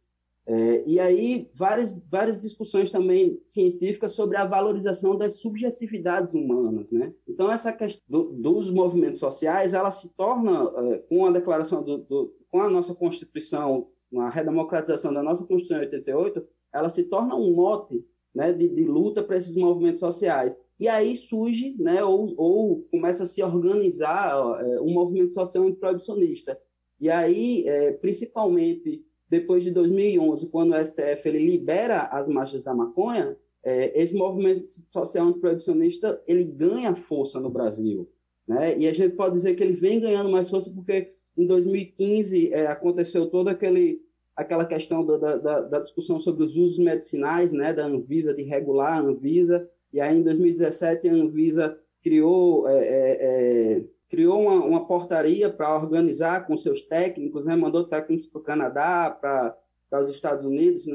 é, 0.50 0.82
e 0.86 0.98
aí, 0.98 1.50
várias, 1.54 1.94
várias 2.10 2.40
discussões 2.40 2.90
também 2.90 3.38
científicas 3.46 4.12
sobre 4.12 4.38
a 4.38 4.46
valorização 4.46 5.14
das 5.14 5.34
subjetividades 5.40 6.32
humanas. 6.32 6.90
Né? 6.90 7.12
Então, 7.28 7.52
essa 7.52 7.70
questão 7.70 8.02
do, 8.08 8.32
dos 8.32 8.70
movimentos 8.70 9.20
sociais, 9.20 9.74
ela 9.74 9.90
se 9.90 10.08
torna, 10.16 10.72
é, 10.94 10.98
com 11.00 11.26
a 11.26 11.30
declaração, 11.30 11.82
do, 11.82 11.98
do, 11.98 12.34
com 12.50 12.62
a 12.62 12.70
nossa 12.70 12.94
Constituição 12.94 13.88
a 14.16 14.30
redemocratização 14.30 15.12
da 15.12 15.22
nossa 15.22 15.44
Constituição 15.44 15.76
em 15.76 15.86
88, 15.86 16.42
ela 16.72 16.88
se 16.88 17.04
torna 17.04 17.34
um 17.34 17.54
mote 17.54 18.02
né, 18.34 18.50
de, 18.52 18.68
de 18.68 18.84
luta 18.84 19.22
para 19.22 19.36
esses 19.36 19.54
movimentos 19.54 20.00
sociais. 20.00 20.56
E 20.80 20.88
aí 20.88 21.14
surge, 21.14 21.74
né, 21.78 22.02
ou, 22.02 22.34
ou 22.38 22.82
começa 22.90 23.24
a 23.24 23.26
se 23.26 23.42
organizar 23.42 24.32
é, 24.64 24.80
um 24.80 24.94
movimento 24.94 25.34
social 25.34 25.64
antiproibicionista. 25.64 26.58
E 26.98 27.10
aí, 27.10 27.68
é, 27.68 27.92
principalmente 27.92 29.04
depois 29.28 29.62
de 29.62 29.70
2011, 29.70 30.46
quando 30.48 30.72
o 30.72 30.84
STF 30.84 31.28
ele 31.28 31.50
libera 31.50 32.02
as 32.02 32.28
marchas 32.28 32.62
da 32.62 32.74
maconha, 32.74 33.36
é, 33.62 34.00
esse 34.00 34.14
movimento 34.14 34.70
social 34.88 35.28
antiproibicionista 35.28 36.20
ele 36.26 36.44
ganha 36.44 36.94
força 36.94 37.38
no 37.38 37.50
Brasil. 37.50 38.08
Né? 38.46 38.78
E 38.78 38.88
a 38.88 38.94
gente 38.94 39.14
pode 39.14 39.34
dizer 39.34 39.54
que 39.54 39.62
ele 39.62 39.74
vem 39.74 40.00
ganhando 40.00 40.30
mais 40.30 40.48
força 40.48 40.70
porque 40.70 41.12
em 41.36 41.46
2015 41.46 42.52
é, 42.52 42.66
aconteceu 42.66 43.26
toda 43.26 43.50
aquele 43.50 44.00
aquela 44.34 44.64
questão 44.64 45.04
da, 45.04 45.36
da, 45.36 45.60
da, 45.62 45.80
discussão 45.80 46.20
sobre 46.20 46.44
os 46.44 46.56
usos 46.56 46.78
medicinais, 46.78 47.52
né, 47.52 47.72
da 47.72 47.84
Anvisa, 47.84 48.32
de 48.32 48.44
regular 48.44 48.92
a 48.92 49.00
Anvisa, 49.00 49.68
e 49.92 50.00
aí 50.00 50.16
em 50.16 50.22
2017 50.22 51.08
a 51.08 51.12
Anvisa 51.12 51.76
criou, 52.04 52.68
é, 52.68 52.78
é, 52.78 53.18
é, 53.20 53.82
criou 54.08 54.42
uma, 54.42 54.64
uma 54.64 54.86
portaria 54.86 55.50
para 55.50 55.74
organizar 55.74 56.46
com 56.46 56.56
seus 56.56 56.82
técnicos, 56.82 57.44
né, 57.44 57.54
mandou 57.54 57.84
técnicos 57.84 58.26
para 58.26 58.40
o 58.40 58.44
Canadá, 58.44 59.10
para 59.10 60.00
os 60.00 60.08
Estados 60.08 60.44
Unidos, 60.44 60.86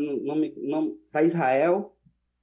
para 1.11 1.23
Israel, 1.23 1.95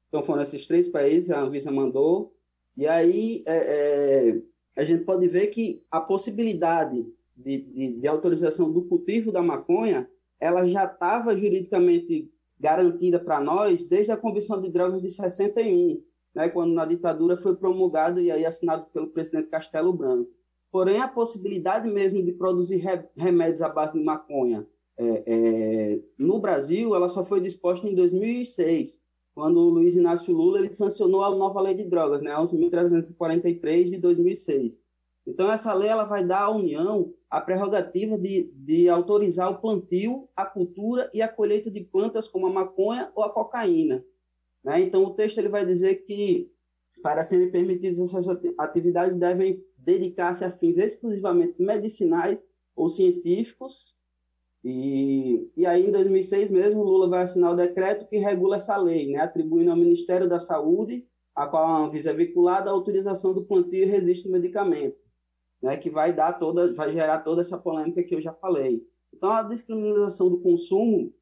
então 0.09 0.23
foram 0.23 0.43
esses 0.43 0.67
três 0.67 0.89
países, 0.89 1.31
a 1.31 1.41
Anvisa 1.41 1.71
mandou, 1.71 2.35
e 2.77 2.87
aí 2.87 3.43
é, 3.47 3.57
é, 3.57 4.43
a 4.77 4.85
gente 4.85 5.05
pode 5.05 5.27
ver 5.29 5.49
que 5.49 5.85
a 5.91 6.01
possibilidade 6.01 7.05
de, 7.37 7.59
de, 7.59 8.01
de 8.01 8.09
autorização 8.09 8.71
do 8.71 8.83
cultivo 8.83 9.33
da 9.33 9.43
maconha 9.43 10.09
ela 10.39 10.67
já 10.67 10.85
estava 10.85 11.37
juridicamente 11.37 12.31
garantida 12.59 13.19
para 13.19 13.41
nós 13.41 13.85
desde 13.85 14.13
a 14.13 14.17
Convenção 14.17 14.61
de 14.61 14.71
Drogas 14.71 15.03
de 15.03 15.11
61, 15.11 16.03
né, 16.35 16.49
quando 16.49 16.73
na 16.73 16.85
ditadura 16.85 17.37
foi 17.37 17.57
promulgado 17.57 18.21
e 18.21 18.31
aí 18.31 18.45
assinado 18.47 18.87
pelo 18.93 19.09
presidente 19.09 19.49
Castelo 19.49 19.93
Branco. 19.93 20.31
Porém, 20.71 21.01
a 21.01 21.09
possibilidade 21.09 21.89
mesmo 21.89 22.23
de 22.23 22.33
produzir 22.33 22.83
remédios 23.17 23.63
à 23.63 23.69
base 23.69 23.93
de 23.93 24.05
maconha 24.05 24.67
é, 24.97 25.23
é, 25.27 26.01
no 26.19 26.39
Brasil, 26.39 26.95
ela 26.95 27.09
só 27.09 27.25
foi 27.25 27.41
disposta 27.41 27.89
em 27.89 27.95
2006, 27.95 29.01
quando 29.35 29.59
o 29.59 29.71
Luiz 29.71 29.97
Inácio 29.97 30.33
Lula 30.33 30.59
ele 30.59 30.73
sancionou 30.73 31.25
a 31.25 31.35
nova 31.35 31.61
lei 31.61 31.75
de 31.75 31.85
drogas, 31.85 32.21
né, 32.21 32.35
11.343 32.35 33.85
de 33.91 33.97
2006. 33.97 34.79
Então, 35.27 35.51
essa 35.51 35.73
lei 35.73 35.89
ela 35.89 36.05
vai 36.05 36.25
dar 36.25 36.43
à 36.43 36.51
União 36.51 37.13
a 37.31 37.41
prerrogativa 37.41 38.19
de, 38.19 38.51
de 38.55 38.89
autorizar 38.89 39.51
o 39.51 39.59
plantio, 39.59 40.29
a 40.35 40.45
cultura 40.45 41.11
e 41.15 41.23
a 41.23 41.29
colheita 41.29 41.71
de 41.71 41.81
plantas 41.81 42.27
como 42.27 42.47
a 42.47 42.53
maconha 42.53 43.11
ou 43.15 43.23
a 43.23 43.31
cocaína. 43.31 44.05
Né? 44.65 44.81
Então, 44.81 45.05
o 45.05 45.15
texto 45.15 45.39
ele 45.39 45.49
vai 45.49 45.65
dizer 45.65 46.07
que, 46.07 46.51
para 47.03 47.25
serem 47.25 47.51
permitidas 47.51 48.01
essas 48.01 48.27
atividades, 48.59 49.17
devem 49.17 49.53
dedicar-se 49.85 50.45
a 50.45 50.51
fins 50.51 50.79
exclusivamente 50.79 51.61
medicinais 51.61 52.45
ou 52.75 52.89
científicos. 52.89 53.95
E, 54.63 55.51
e 55.57 55.65
aí, 55.67 55.89
em 55.89 55.93
2006 55.93 56.51
mesmo, 56.51 56.83
Lula 56.83 57.09
vai 57.09 57.23
assinar 57.23 57.53
o 57.53 57.57
decreto 57.57 58.07
que 58.07 58.19
regula 58.19 58.57
essa 58.57 58.77
lei, 58.77 59.11
né? 59.11 59.21
atribuindo 59.21 59.71
ao 59.71 59.77
Ministério 59.77 60.29
da 60.29 60.39
Saúde, 60.39 61.07
a 61.35 61.47
qual 61.47 61.65
a 61.65 61.87
Anvisa 61.87 62.11
é 62.11 62.15
vinculada, 62.15 62.69
a 62.69 62.73
autorização 62.73 63.33
do 63.33 63.45
plantio 63.45 63.83
e 63.83 63.87
registro 63.87 64.31
do 64.31 64.33
medicamento 64.33 65.01
né, 65.63 65.77
que 65.77 65.91
vai 65.91 66.13
dar 66.13 66.35
toda, 66.35 66.73
vai 66.75 66.93
gerar 66.93 67.19
toda 67.21 67.41
essa 67.41 67.59
polêmica 67.59 68.03
que 68.03 68.15
eu 68.15 68.21
já 68.21 68.33
falei. 68.33 68.83
Então, 69.13 69.31
a 69.31 69.43
descriminalização 69.43 70.31
do 70.31 70.41
consumo 70.41 71.13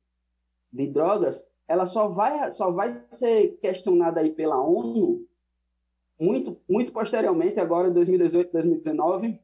de 0.72 0.86
drogas, 0.86 1.44
ela 1.66 1.86
só 1.86 2.08
vai, 2.08 2.50
só 2.50 2.70
vai 2.70 2.90
ser 3.10 3.58
questionada 3.60 4.20
aí 4.20 4.30
pela 4.30 4.62
ONU 4.62 5.26
muito, 6.18 6.58
muito 6.68 6.92
posteriormente, 6.92 7.60
agora 7.60 7.88
em 7.88 7.92
2018, 7.92 8.52
2019, 8.52 9.38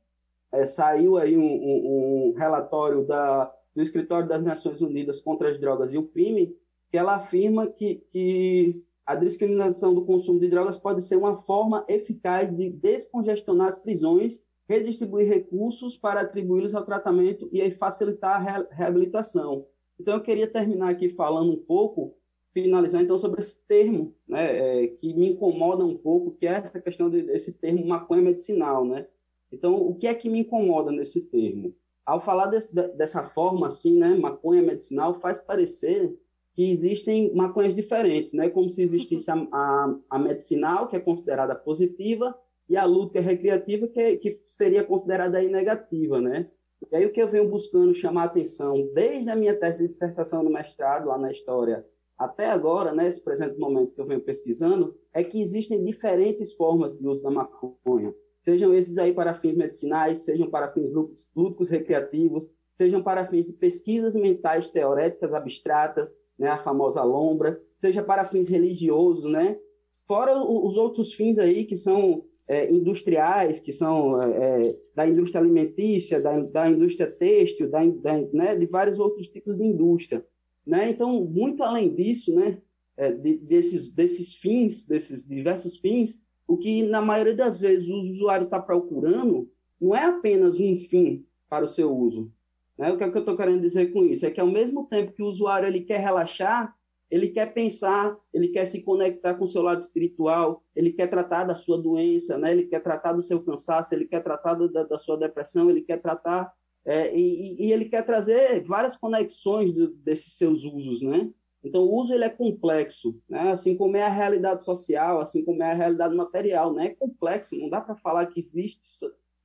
é, 0.52 0.64
saiu 0.64 1.16
aí 1.16 1.36
um, 1.36 1.42
um, 1.42 2.28
um 2.28 2.32
relatório 2.32 3.04
da, 3.04 3.52
do 3.74 3.82
Escritório 3.82 4.28
das 4.28 4.42
Nações 4.42 4.80
Unidas 4.80 5.20
contra 5.20 5.50
as 5.50 5.58
Drogas 5.58 5.92
e 5.92 5.98
o 5.98 6.06
Crime, 6.06 6.56
que 6.90 6.98
ela 6.98 7.16
afirma 7.16 7.66
que, 7.66 8.04
que 8.10 8.82
a 9.04 9.14
descriminalização 9.14 9.94
do 9.94 10.04
consumo 10.04 10.40
de 10.40 10.48
drogas 10.48 10.76
pode 10.76 11.02
ser 11.02 11.16
uma 11.16 11.36
forma 11.42 11.84
eficaz 11.88 12.54
de 12.54 12.70
descongestionar 12.70 13.68
as 13.68 13.78
prisões 13.78 14.42
redistribuir 14.68 15.28
recursos 15.28 15.96
para 15.96 16.22
atribuí-los 16.22 16.74
ao 16.74 16.84
tratamento 16.84 17.48
e 17.52 17.70
facilitar 17.70 18.40
a 18.40 18.66
reabilitação. 18.70 19.66
Então, 19.98 20.14
eu 20.14 20.22
queria 20.22 20.46
terminar 20.46 20.90
aqui 20.90 21.10
falando 21.10 21.52
um 21.52 21.62
pouco, 21.64 22.16
finalizar 22.54 23.02
então 23.02 23.18
sobre 23.18 23.40
esse 23.40 23.56
termo, 23.66 24.14
né, 24.26 24.84
é, 24.84 24.86
que 24.86 25.12
me 25.12 25.30
incomoda 25.30 25.84
um 25.84 25.96
pouco, 25.96 26.30
que 26.30 26.46
é 26.46 26.52
essa 26.52 26.80
questão 26.80 27.10
desse 27.10 27.52
termo 27.52 27.84
maconha 27.84 28.22
medicinal, 28.22 28.84
né? 28.84 29.06
Então, 29.52 29.74
o 29.76 29.94
que 29.94 30.06
é 30.06 30.14
que 30.14 30.30
me 30.30 30.40
incomoda 30.40 30.90
nesse 30.90 31.20
termo? 31.20 31.74
Ao 32.06 32.20
falar 32.20 32.46
desse, 32.46 32.72
dessa 32.72 33.24
forma 33.30 33.66
assim, 33.66 33.98
né, 33.98 34.14
maconha 34.14 34.62
medicinal, 34.62 35.20
faz 35.20 35.40
parecer 35.40 36.16
que 36.54 36.70
existem 36.70 37.34
maconhas 37.34 37.74
diferentes, 37.74 38.32
né? 38.32 38.48
Como 38.48 38.70
se 38.70 38.82
existisse 38.82 39.28
a, 39.30 39.34
a, 39.52 39.96
a 40.10 40.18
medicinal, 40.18 40.86
que 40.86 40.94
é 40.94 41.00
considerada 41.00 41.54
positiva, 41.54 42.38
e 42.68 42.76
a 42.76 42.84
lúdica 42.84 43.20
recreativa, 43.20 43.88
que, 43.88 44.16
que 44.16 44.40
seria 44.46 44.84
considerada 44.84 45.38
aí 45.38 45.50
negativa, 45.50 46.20
né? 46.20 46.48
E 46.92 46.96
aí 46.96 47.06
o 47.06 47.12
que 47.12 47.20
eu 47.20 47.28
venho 47.28 47.48
buscando 47.48 47.92
chamar 47.94 48.22
a 48.22 48.26
atenção, 48.26 48.90
desde 48.94 49.30
a 49.30 49.36
minha 49.36 49.58
tese 49.58 49.82
de 49.82 49.92
dissertação 49.92 50.42
no 50.42 50.50
mestrado, 50.50 51.08
lá 51.08 51.18
na 51.18 51.32
História, 51.32 51.84
até 52.18 52.46
agora, 52.46 52.92
nesse 52.92 53.18
né, 53.18 53.24
presente 53.24 53.58
momento 53.58 53.92
que 53.92 54.00
eu 54.00 54.06
venho 54.06 54.20
pesquisando, 54.20 54.94
é 55.12 55.24
que 55.24 55.40
existem 55.40 55.82
diferentes 55.84 56.52
formas 56.54 56.96
de 56.96 57.06
uso 57.06 57.22
da 57.22 57.30
maconha. 57.30 58.14
Sejam 58.40 58.74
esses 58.74 58.98
aí 58.98 59.12
para 59.12 59.34
fins 59.34 59.56
medicinais, 59.56 60.18
sejam 60.18 60.48
para 60.48 60.72
fins 60.72 60.92
lúdicos 61.34 61.68
recreativos, 61.70 62.48
sejam 62.76 63.02
para 63.02 63.26
fins 63.26 63.46
de 63.46 63.52
pesquisas 63.52 64.14
mentais 64.14 64.68
teoréticas 64.68 65.32
abstratas, 65.32 66.14
né, 66.38 66.48
a 66.48 66.58
famosa 66.58 67.02
lombra, 67.02 67.60
seja 67.78 68.02
para 68.02 68.28
fins 68.28 68.48
religiosos, 68.48 69.30
né? 69.30 69.58
Fora 70.06 70.36
os 70.36 70.76
outros 70.76 71.14
fins 71.14 71.38
aí 71.38 71.64
que 71.64 71.76
são 71.76 72.24
é, 72.46 72.70
industriais, 72.70 73.58
que 73.58 73.72
são 73.72 74.20
é, 74.20 74.68
é, 74.68 74.76
da 74.94 75.06
indústria 75.06 75.40
alimentícia, 75.40 76.20
da, 76.20 76.40
da 76.40 76.68
indústria 76.68 77.10
têxtil, 77.10 77.70
da, 77.70 77.84
da, 77.86 78.18
né, 78.32 78.56
de 78.56 78.66
vários 78.66 78.98
outros 78.98 79.28
tipos 79.28 79.56
de 79.56 79.64
indústria. 79.64 80.24
Né? 80.66 80.90
Então, 80.90 81.24
muito 81.24 81.62
além 81.62 81.94
disso, 81.94 82.34
né, 82.34 82.58
é, 82.96 83.12
de, 83.12 83.36
desses, 83.38 83.90
desses 83.90 84.34
fins, 84.34 84.84
desses 84.84 85.24
diversos 85.24 85.76
fins, 85.78 86.20
o 86.46 86.56
que 86.56 86.82
na 86.82 87.00
maioria 87.00 87.34
das 87.34 87.56
vezes 87.56 87.88
o 87.88 88.00
usuário 88.00 88.44
está 88.44 88.60
procurando 88.60 89.50
não 89.80 89.94
é 89.94 90.04
apenas 90.04 90.58
um 90.60 90.76
fim 90.76 91.24
para 91.48 91.64
o 91.64 91.68
seu 91.68 91.94
uso. 91.94 92.30
Né? 92.78 92.92
O 92.92 92.96
que, 92.96 93.04
é 93.04 93.10
que 93.10 93.16
eu 93.16 93.20
estou 93.20 93.36
querendo 93.36 93.60
dizer 93.60 93.92
com 93.92 94.04
isso? 94.04 94.26
É 94.26 94.30
que 94.30 94.40
ao 94.40 94.46
mesmo 94.46 94.86
tempo 94.86 95.12
que 95.12 95.22
o 95.22 95.26
usuário 95.26 95.66
ele 95.66 95.80
quer 95.80 96.00
relaxar, 96.00 96.74
ele 97.10 97.28
quer 97.28 97.52
pensar, 97.52 98.16
ele 98.32 98.48
quer 98.48 98.64
se 98.64 98.82
conectar 98.82 99.34
com 99.34 99.44
o 99.44 99.48
seu 99.48 99.62
lado 99.62 99.82
espiritual, 99.82 100.62
ele 100.74 100.92
quer 100.92 101.06
tratar 101.08 101.44
da 101.44 101.54
sua 101.54 101.80
doença, 101.80 102.38
né? 102.38 102.52
ele 102.52 102.64
quer 102.64 102.82
tratar 102.82 103.12
do 103.12 103.22
seu 103.22 103.42
cansaço, 103.42 103.94
ele 103.94 104.06
quer 104.06 104.22
tratar 104.22 104.54
da, 104.54 104.82
da 104.84 104.98
sua 104.98 105.16
depressão, 105.16 105.70
ele 105.70 105.82
quer 105.82 106.00
tratar 106.00 106.52
é, 106.84 107.16
e, 107.16 107.66
e, 107.66 107.72
ele 107.72 107.86
quer 107.86 108.02
trazer 108.02 108.62
várias 108.64 108.96
conexões 108.96 109.72
do, 109.72 109.88
desses 109.88 110.34
seus 110.34 110.64
usos, 110.64 111.02
né? 111.02 111.30
Então, 111.62 111.82
o 111.82 111.94
uso 111.94 112.12
ele 112.12 112.24
é 112.24 112.28
complexo, 112.28 113.18
né? 113.26 113.50
assim 113.50 113.74
como 113.74 113.96
é 113.96 114.02
a 114.02 114.08
realidade 114.08 114.62
social, 114.64 115.18
assim 115.18 115.42
como 115.42 115.62
é 115.62 115.70
a 115.70 115.74
realidade 115.74 116.14
material, 116.14 116.74
né? 116.74 116.86
É 116.86 116.94
complexo, 116.94 117.56
não 117.56 117.70
dá 117.70 117.80
para 117.80 117.94
falar 117.96 118.26
que 118.26 118.38
existe 118.38 118.80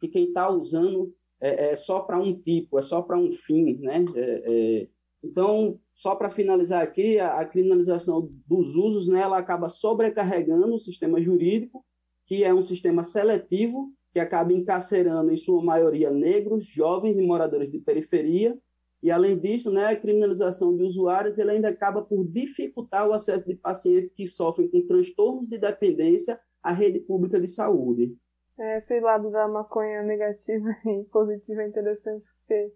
que 0.02 0.08
quem 0.08 0.26
está 0.26 0.50
usando 0.50 1.14
é, 1.40 1.72
é 1.72 1.76
só 1.76 2.02
para 2.02 2.20
um 2.20 2.34
tipo, 2.34 2.78
é 2.78 2.82
só 2.82 3.02
para 3.02 3.18
um 3.18 3.32
fim, 3.32 3.78
né? 3.78 4.04
É, 4.16 4.44
é 4.46 4.88
então, 5.22 5.80
só 5.94 6.16
para 6.16 6.30
finalizar 6.30 6.82
aqui, 6.82 7.20
a, 7.20 7.40
a, 7.40 7.46
criminalização 7.46 8.32
dos 8.48 8.74
usos, 8.76 9.08
né, 9.08 9.20
ela 9.22 9.38
acaba 9.38 9.68
sobrecarregando 9.68 10.74
o 10.74 10.80
sistema 10.80 11.22
jurídico, 11.22 11.86
que 12.26 12.44
é 12.44 12.54
um 12.54 12.62
sistema 12.62 13.04
seletivo, 13.04 13.92
que 14.12 14.20
acaba 14.20 14.54
encarcerando, 14.54 15.32
em 15.32 15.38
sua 15.38 15.64
maioria, 15.64 16.10
negros, 16.10 16.66
jovens 16.66 17.18
e 17.18 17.26
moradores 17.26 17.72
de 17.72 17.80
periferia. 17.80 18.58
E, 19.02 19.12
além 19.12 19.38
disso, 19.38 19.72
né, 19.72 19.86
a 19.86 19.96
criminalização 19.96 20.76
de 20.76 20.84
usuários 20.84 21.38
ele 21.38 21.52
ainda 21.52 21.70
acaba 21.70 22.02
por 22.02 22.26
dificultar 22.26 23.08
o 23.08 23.14
acesso 23.14 23.46
de 23.46 23.56
pacientes 23.56 24.12
que 24.12 24.28
sofrem 24.28 24.70
com 24.70 24.86
transtornos 24.86 25.48
de 25.48 25.58
dependência 25.58 26.40
à 26.62 26.72
rede 26.72 27.00
pública 27.00 27.40
de 27.40 27.48
saúde. 27.48 28.18
Esse 28.58 29.00
lado 29.00 29.32
da 29.32 29.48
maconha 29.48 30.04
negativa 30.04 30.76
e 30.86 31.04
positiva 31.06 31.64
é 31.64 31.68
interessante, 31.68 32.26
porque 32.40 32.74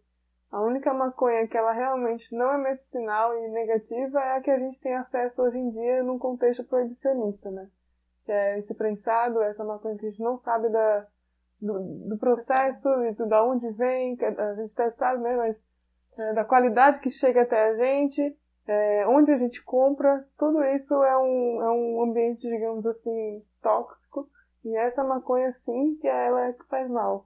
a 0.50 0.62
única 0.62 0.93
maconha 0.93 1.46
que 1.48 1.58
ela 1.58 1.74
realmente 1.74 2.34
não 2.34 2.54
é 2.54 2.58
medicinal 2.58 3.38
e 3.38 3.50
negativa 3.50 4.19
é 4.19 4.38
a 4.38 4.41
que 4.41 4.52
a 4.52 4.60
gente 4.60 4.80
tem 4.80 4.93
acesso 4.93 5.41
hoje 5.41 5.58
em 5.58 5.72
dia 5.72 6.04
num 6.04 6.17
contexto 6.17 6.63
proibicionista, 6.63 7.52
né? 7.52 7.67
Que 8.24 8.32
é 8.32 8.60
esse 8.60 8.74
prensado, 8.74 9.41
essa 9.41 9.65
maconha 9.65 9.98
que 9.98 10.06
a 10.06 10.10
gente 10.10 10.22
não 10.22 10.38
sabe 10.38 10.69
da, 10.69 11.06
do, 11.63 12.10
do 12.10 12.17
processo 12.17 12.88
e 13.06 13.13
do, 13.13 13.26
da 13.26 13.43
onde 13.43 13.69
vem, 13.71 14.17
a 14.21 14.54
gente 14.56 14.71
até 14.73 14.91
sabe, 14.91 15.23
né? 15.23 15.36
Mas 15.38 15.58
é, 16.17 16.34
da 16.34 16.43
qualidade 16.43 16.99
que 16.99 17.10
chega 17.10 17.41
até 17.43 17.69
a 17.69 17.76
gente, 17.76 18.38
é, 18.67 19.08
onde 19.08 19.32
a 19.32 19.38
gente 19.38 19.63
compra, 19.63 20.26
tudo 20.38 20.63
isso 20.63 20.93
é 20.93 21.17
um, 21.17 21.62
é 21.62 21.71
um 21.71 22.04
ambiente, 22.04 22.41
digamos 22.41 22.86
assim, 22.86 23.41
tóxico. 23.62 24.28
E 24.65 24.76
essa 24.76 25.04
maconha, 25.04 25.54
sim, 25.65 25.97
que 25.99 26.08
é 26.08 26.28
ela 26.28 26.47
é 26.47 26.54
que 26.54 26.65
faz 26.67 26.89
mal. 26.89 27.26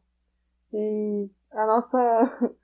E 0.71 1.29
a 1.51 1.65
nossa, 1.65 1.97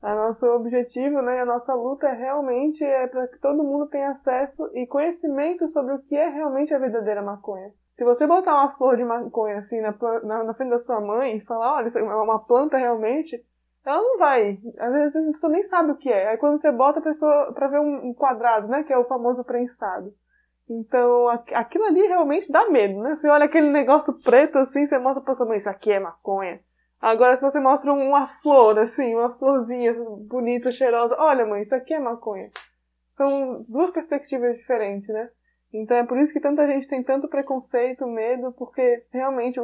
a 0.00 0.14
nosso 0.14 0.46
objetivo, 0.46 1.20
né, 1.20 1.40
a 1.40 1.46
nossa 1.46 1.74
luta 1.74 2.08
é 2.08 2.14
realmente 2.14 2.82
é 2.82 3.06
para 3.06 3.28
que 3.28 3.38
todo 3.38 3.64
mundo 3.64 3.86
tenha 3.86 4.10
acesso 4.10 4.70
e 4.74 4.86
conhecimento 4.86 5.68
sobre 5.68 5.94
o 5.94 6.02
que 6.02 6.16
é 6.16 6.28
realmente 6.28 6.72
a 6.72 6.78
verdadeira 6.78 7.22
maconha. 7.22 7.70
Se 7.98 8.04
você 8.04 8.28
botar 8.28 8.54
uma 8.54 8.76
flor 8.76 8.96
de 8.96 9.04
maconha 9.04 9.58
assim 9.58 9.80
na, 9.80 9.92
na, 10.22 10.44
na 10.44 10.54
frente 10.54 10.70
da 10.70 10.78
sua 10.78 11.00
mãe 11.00 11.36
e 11.36 11.40
falar, 11.40 11.74
olha, 11.74 11.88
isso 11.88 11.98
é 11.98 12.02
uma 12.02 12.38
planta 12.38 12.78
realmente, 12.78 13.44
ela 13.84 14.00
não 14.00 14.18
vai. 14.18 14.56
Às 14.78 14.92
vezes 14.92 15.16
a 15.16 15.32
pessoa 15.32 15.52
nem 15.52 15.64
sabe 15.64 15.90
o 15.90 15.96
que 15.96 16.08
é. 16.08 16.28
Aí 16.28 16.36
quando 16.36 16.58
você 16.58 16.70
bota 16.70 17.00
a 17.00 17.02
pessoa 17.02 17.52
para 17.52 17.66
ver 17.66 17.80
um 17.80 18.14
quadrado, 18.14 18.68
né, 18.68 18.84
que 18.84 18.92
é 18.92 18.96
o 18.96 19.04
famoso 19.04 19.42
prensado. 19.42 20.14
Então, 20.70 21.28
aquilo 21.28 21.86
ali 21.86 22.06
realmente 22.06 22.52
dá 22.52 22.68
medo, 22.70 23.02
né? 23.02 23.16
Você 23.16 23.26
olha 23.26 23.46
aquele 23.46 23.70
negócio 23.70 24.12
preto 24.22 24.58
assim, 24.58 24.86
você 24.86 24.98
mostra 24.98 25.22
pra 25.22 25.32
pessoa, 25.32 25.56
isso 25.56 25.68
aqui 25.68 25.90
é 25.90 25.98
maconha. 25.98 26.60
Agora, 27.00 27.36
se 27.36 27.42
você 27.42 27.58
mostra 27.58 27.92
uma 27.92 28.28
flor, 28.42 28.78
assim, 28.78 29.14
uma 29.14 29.30
florzinha 29.38 29.94
bonita, 30.28 30.70
cheirosa, 30.70 31.16
olha, 31.18 31.46
mãe, 31.46 31.62
isso 31.62 31.74
aqui 31.74 31.94
é 31.94 31.98
maconha. 31.98 32.50
São 33.16 33.64
duas 33.68 33.90
perspectivas 33.90 34.56
diferentes, 34.56 35.08
né? 35.08 35.30
Então 35.72 35.96
é 35.96 36.04
por 36.04 36.18
isso 36.18 36.32
que 36.32 36.40
tanta 36.40 36.66
gente 36.66 36.88
tem 36.88 37.02
tanto 37.02 37.28
preconceito, 37.28 38.06
medo, 38.06 38.52
porque 38.52 39.04
realmente 39.12 39.60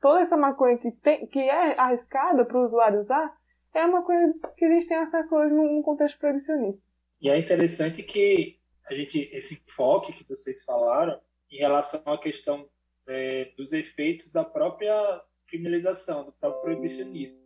toda 0.00 0.20
essa 0.20 0.36
maconha 0.36 0.78
que, 0.78 0.90
tem, 0.90 1.26
que 1.26 1.38
é 1.38 1.78
arriscada 1.78 2.44
para 2.44 2.58
o 2.58 2.64
usuário 2.64 3.00
usar 3.00 3.32
é 3.72 3.84
uma 3.84 4.02
coisa 4.02 4.34
que 4.56 4.64
a 4.64 4.70
gente 4.70 4.88
tem 4.88 4.96
acesso 4.96 5.34
hoje 5.34 5.54
num 5.54 5.82
contexto 5.82 6.18
proibicionista. 6.18 6.84
E 7.20 7.28
é 7.28 7.38
interessante 7.38 8.02
que 8.02 8.58
a 8.86 8.94
gente 8.94 9.30
esse 9.32 9.54
enfoque 9.54 10.12
que 10.12 10.28
vocês 10.28 10.64
falaram 10.64 11.20
em 11.50 11.58
relação 11.58 12.02
à 12.06 12.18
questão 12.18 12.68
é, 13.06 13.52
dos 13.56 13.72
efeitos 13.72 14.32
da 14.32 14.44
própria 14.44 15.22
criminalização, 15.46 16.24
do 16.24 16.32
próprio 16.32 16.62
proibicionismo. 16.62 17.38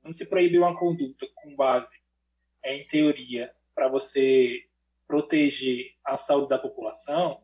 Quando 0.00 0.14
se 0.14 0.26
proíbe 0.26 0.58
uma 0.58 0.78
conduta 0.78 1.26
com 1.34 1.56
base 1.56 1.94
é, 2.62 2.76
em 2.76 2.86
teoria 2.86 3.50
para 3.74 3.88
você 3.88 4.65
proteger 5.06 5.92
a 6.04 6.16
saúde 6.16 6.48
da 6.48 6.58
população, 6.58 7.42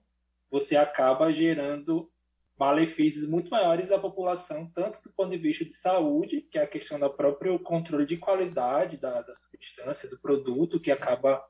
você 0.51 0.77
acaba 0.77 1.33
gerando 1.33 2.11
malefícios 2.59 3.29
muito 3.29 3.51
maiores 3.51 3.91
à 3.91 3.99
população, 3.99 4.71
tanto 4.75 5.03
do 5.03 5.13
ponto 5.13 5.31
de 5.31 5.39
vista 5.39 5.65
de 5.65 5.75
saúde, 5.75 6.43
que 6.43 6.59
é 6.59 6.63
a 6.63 6.67
questão 6.67 6.99
do 6.99 7.11
próprio 7.11 7.59
controle 7.59 8.07
de 8.07 8.17
qualidade 8.17 8.97
da, 8.97 9.23
da 9.23 9.35
substância, 9.35 10.09
do 10.09 10.19
produto, 10.21 10.79
que 10.79 10.91
acaba 10.91 11.43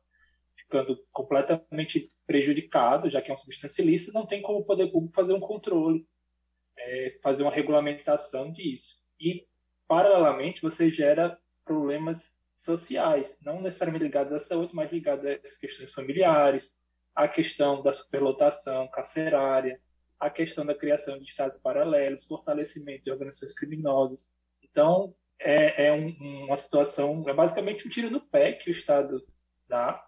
ficando 0.57 0.99
completamente 1.13 2.11
prejudicado, 2.27 3.11
já 3.11 3.21
que 3.21 3.31
é 3.31 3.35
uma 3.35 3.41
substância 3.41 3.83
ilícita, 3.83 4.13
não 4.13 4.27
tem 4.27 4.41
como 4.41 4.61
o 4.61 4.65
poder 4.65 4.87
público 4.91 5.15
fazer 5.15 5.35
um 5.35 5.41
controle, 5.41 6.07
é, 6.79 7.19
fazer 7.23 7.43
uma 7.43 7.53
regulamentação 7.53 8.51
disso. 8.51 8.97
E, 9.21 9.47
paralelamente, 9.87 10.63
você 10.63 10.89
gera 10.89 11.39
problemas 11.65 12.19
sociais, 12.65 13.37
não 13.41 13.61
necessariamente 13.61 14.05
ligados 14.05 14.33
à 14.33 14.41
saúde, 14.41 14.75
mas 14.75 14.93
ligados 14.93 15.25
às 15.27 15.57
questões 15.59 15.93
familiares, 15.93 16.73
à 17.15 17.29
questão 17.29 17.83
da 17.83 17.93
superlotação 17.93 18.89
carcerária, 18.89 19.81
à 20.19 20.31
questão 20.31 20.65
da 20.65 20.75
criação 20.75 21.19
de 21.19 21.25
estados 21.25 21.59
paralelos, 21.59 22.25
fortalecimento 22.25 23.05
de 23.05 23.11
organizações 23.11 23.53
criminosas. 23.53 24.31
Então, 24.63 25.15
é, 25.39 25.87
é 25.87 25.93
um, 25.93 26.45
uma 26.45 26.57
situação, 26.57 27.25
é 27.29 27.35
basicamente 27.35 27.87
um 27.87 27.91
tiro 27.91 28.11
no 28.11 28.21
pé 28.21 28.53
que 28.53 28.71
o 28.71 28.73
Estado 28.73 29.25
dá 29.69 30.05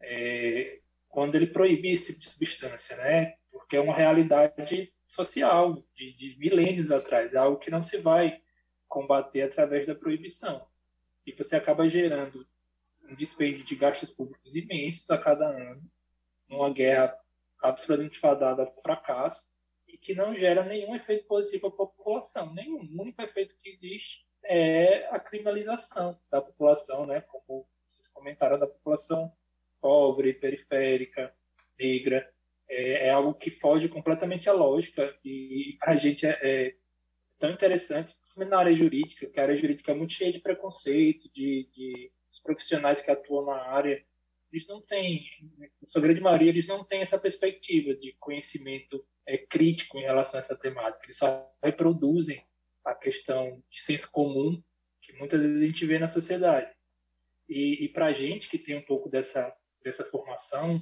é, 0.00 0.80
quando 1.08 1.34
ele 1.34 1.46
proíbe 1.46 1.92
esse 1.92 2.12
tipo 2.12 2.20
de 2.20 2.28
substância, 2.28 2.96
né? 2.96 3.34
Porque 3.50 3.76
é 3.76 3.80
uma 3.80 3.94
realidade 3.94 4.92
social 5.06 5.82
de, 5.96 6.12
de 6.16 6.36
milênios 6.38 6.90
atrás, 6.90 7.32
é 7.32 7.38
algo 7.38 7.58
que 7.58 7.70
não 7.70 7.82
se 7.82 7.96
vai 7.96 8.38
combater 8.86 9.42
através 9.42 9.86
da 9.86 9.94
proibição. 9.94 10.66
E 11.28 11.32
você 11.32 11.56
acaba 11.56 11.86
gerando 11.86 12.46
um 13.06 13.14
dispêndio 13.14 13.62
de 13.62 13.76
gastos 13.76 14.10
públicos 14.10 14.56
imensos 14.56 15.10
a 15.10 15.18
cada 15.18 15.46
ano, 15.46 15.82
numa 16.48 16.70
guerra 16.70 17.14
absolutamente 17.62 18.18
fadada 18.18 18.62
ao 18.62 18.82
fracasso 18.82 19.46
e 19.86 19.98
que 19.98 20.14
não 20.14 20.34
gera 20.34 20.64
nenhum 20.64 20.96
efeito 20.96 21.26
positivo 21.26 21.70
para 21.70 21.84
a 21.84 21.88
população. 21.88 22.54
Nenhum. 22.54 22.80
O 22.80 23.02
único 23.02 23.20
efeito 23.20 23.54
que 23.62 23.68
existe 23.68 24.26
é 24.42 25.06
a 25.10 25.20
criminalização 25.20 26.18
da 26.30 26.40
população, 26.40 27.04
né? 27.04 27.20
como 27.20 27.68
vocês 27.86 28.08
comentaram, 28.08 28.58
da 28.58 28.66
população 28.66 29.30
pobre, 29.82 30.32
periférica, 30.32 31.34
negra. 31.78 32.26
É, 32.70 33.08
é 33.08 33.10
algo 33.10 33.34
que 33.34 33.50
foge 33.50 33.86
completamente 33.86 34.48
à 34.48 34.52
lógica 34.52 35.14
e, 35.22 35.76
para 35.78 35.92
a 35.92 35.96
gente 35.96 36.26
é, 36.26 36.38
é, 36.42 36.74
tão 37.38 37.50
interessante, 37.50 38.16
principalmente 38.38 38.50
na 38.50 38.58
área 38.58 38.74
jurídica, 38.74 39.26
que 39.26 39.40
a 39.40 39.42
área 39.42 39.56
jurídica 39.56 39.90
é 39.90 39.94
muito 39.94 40.12
cheia 40.12 40.32
de 40.32 40.38
preconceito, 40.38 41.28
de, 41.32 41.68
de 41.74 42.12
os 42.30 42.40
profissionais 42.40 43.02
que 43.02 43.10
atuam 43.10 43.46
na 43.46 43.56
área 43.56 44.02
eles 44.50 44.66
não 44.66 44.80
têm, 44.80 45.26
na 45.58 45.88
sua 45.88 46.00
grande 46.00 46.22
maioria, 46.22 46.48
eles 46.48 46.66
não 46.66 46.82
têm 46.82 47.02
essa 47.02 47.18
perspectiva 47.18 47.94
de 47.94 48.16
conhecimento 48.18 49.04
é, 49.26 49.36
crítico 49.36 49.98
em 49.98 50.04
relação 50.04 50.38
a 50.38 50.42
essa 50.42 50.56
temática. 50.56 51.04
Eles 51.04 51.18
só 51.18 51.54
reproduzem 51.62 52.42
a 52.82 52.94
questão 52.94 53.62
de 53.70 53.80
senso 53.82 54.10
comum 54.10 54.62
que 55.02 55.12
muitas 55.12 55.42
vezes 55.42 55.62
a 55.62 55.66
gente 55.66 55.84
vê 55.84 55.98
na 55.98 56.08
sociedade. 56.08 56.72
E, 57.46 57.84
e 57.84 57.88
para 57.90 58.06
a 58.06 58.12
gente 58.14 58.48
que 58.48 58.58
tem 58.58 58.74
um 58.74 58.82
pouco 58.82 59.10
dessa, 59.10 59.54
dessa 59.82 60.02
formação, 60.06 60.80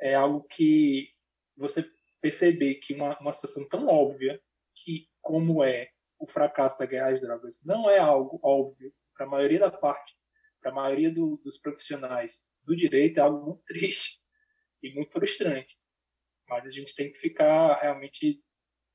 é 0.00 0.14
algo 0.14 0.44
que 0.44 1.10
você 1.56 1.84
perceber 2.20 2.76
que 2.76 2.94
uma, 2.94 3.18
uma 3.18 3.32
situação 3.32 3.68
tão 3.68 3.88
óbvia 3.88 4.40
que 4.72 5.08
como 5.20 5.64
é 5.64 5.90
o 6.22 6.26
fracasso 6.28 6.78
da 6.78 6.86
guerra 6.86 7.10
às 7.10 7.20
drogas 7.20 7.58
não 7.64 7.90
é 7.90 7.98
algo 7.98 8.38
óbvio 8.44 8.92
para 9.16 9.26
a 9.26 9.28
maioria 9.28 9.58
da 9.58 9.70
parte, 9.70 10.14
para 10.60 10.70
a 10.70 10.74
maioria 10.74 11.10
do, 11.10 11.40
dos 11.44 11.58
profissionais 11.58 12.36
do 12.64 12.76
direito 12.76 13.18
é 13.18 13.20
algo 13.20 13.44
muito 13.44 13.64
triste 13.64 14.20
e 14.80 14.94
muito 14.94 15.10
frustrante. 15.10 15.76
Mas 16.48 16.64
a 16.64 16.70
gente 16.70 16.94
tem 16.94 17.12
que 17.12 17.18
ficar 17.18 17.80
realmente. 17.80 18.40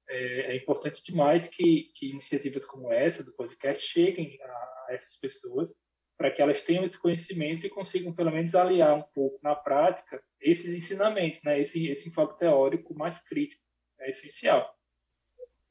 É, 0.09 0.53
é 0.53 0.55
importante 0.55 1.03
demais 1.03 1.49
que, 1.49 1.91
que, 1.95 2.11
iniciativas 2.11 2.65
como 2.65 2.93
essa 2.93 3.21
do 3.21 3.33
podcast 3.33 3.85
cheguem 3.85 4.41
a, 4.41 4.47
a 4.47 4.87
essas 4.91 5.19
pessoas 5.19 5.75
para 6.17 6.31
que 6.31 6.41
elas 6.41 6.63
tenham 6.63 6.85
esse 6.85 6.97
conhecimento 6.97 7.67
e 7.67 7.69
consigam 7.69 8.13
pelo 8.13 8.31
menos 8.31 8.55
aliar 8.55 8.95
um 8.95 9.03
pouco 9.13 9.37
na 9.43 9.53
prática 9.53 10.23
esses 10.39 10.73
ensinamentos, 10.73 11.43
né? 11.43 11.59
Esse, 11.59 11.87
esse 11.87 12.07
enfoque 12.07 12.39
teórico 12.39 12.95
mais 12.95 13.21
crítico 13.23 13.61
é 13.99 14.11
essencial. 14.11 14.76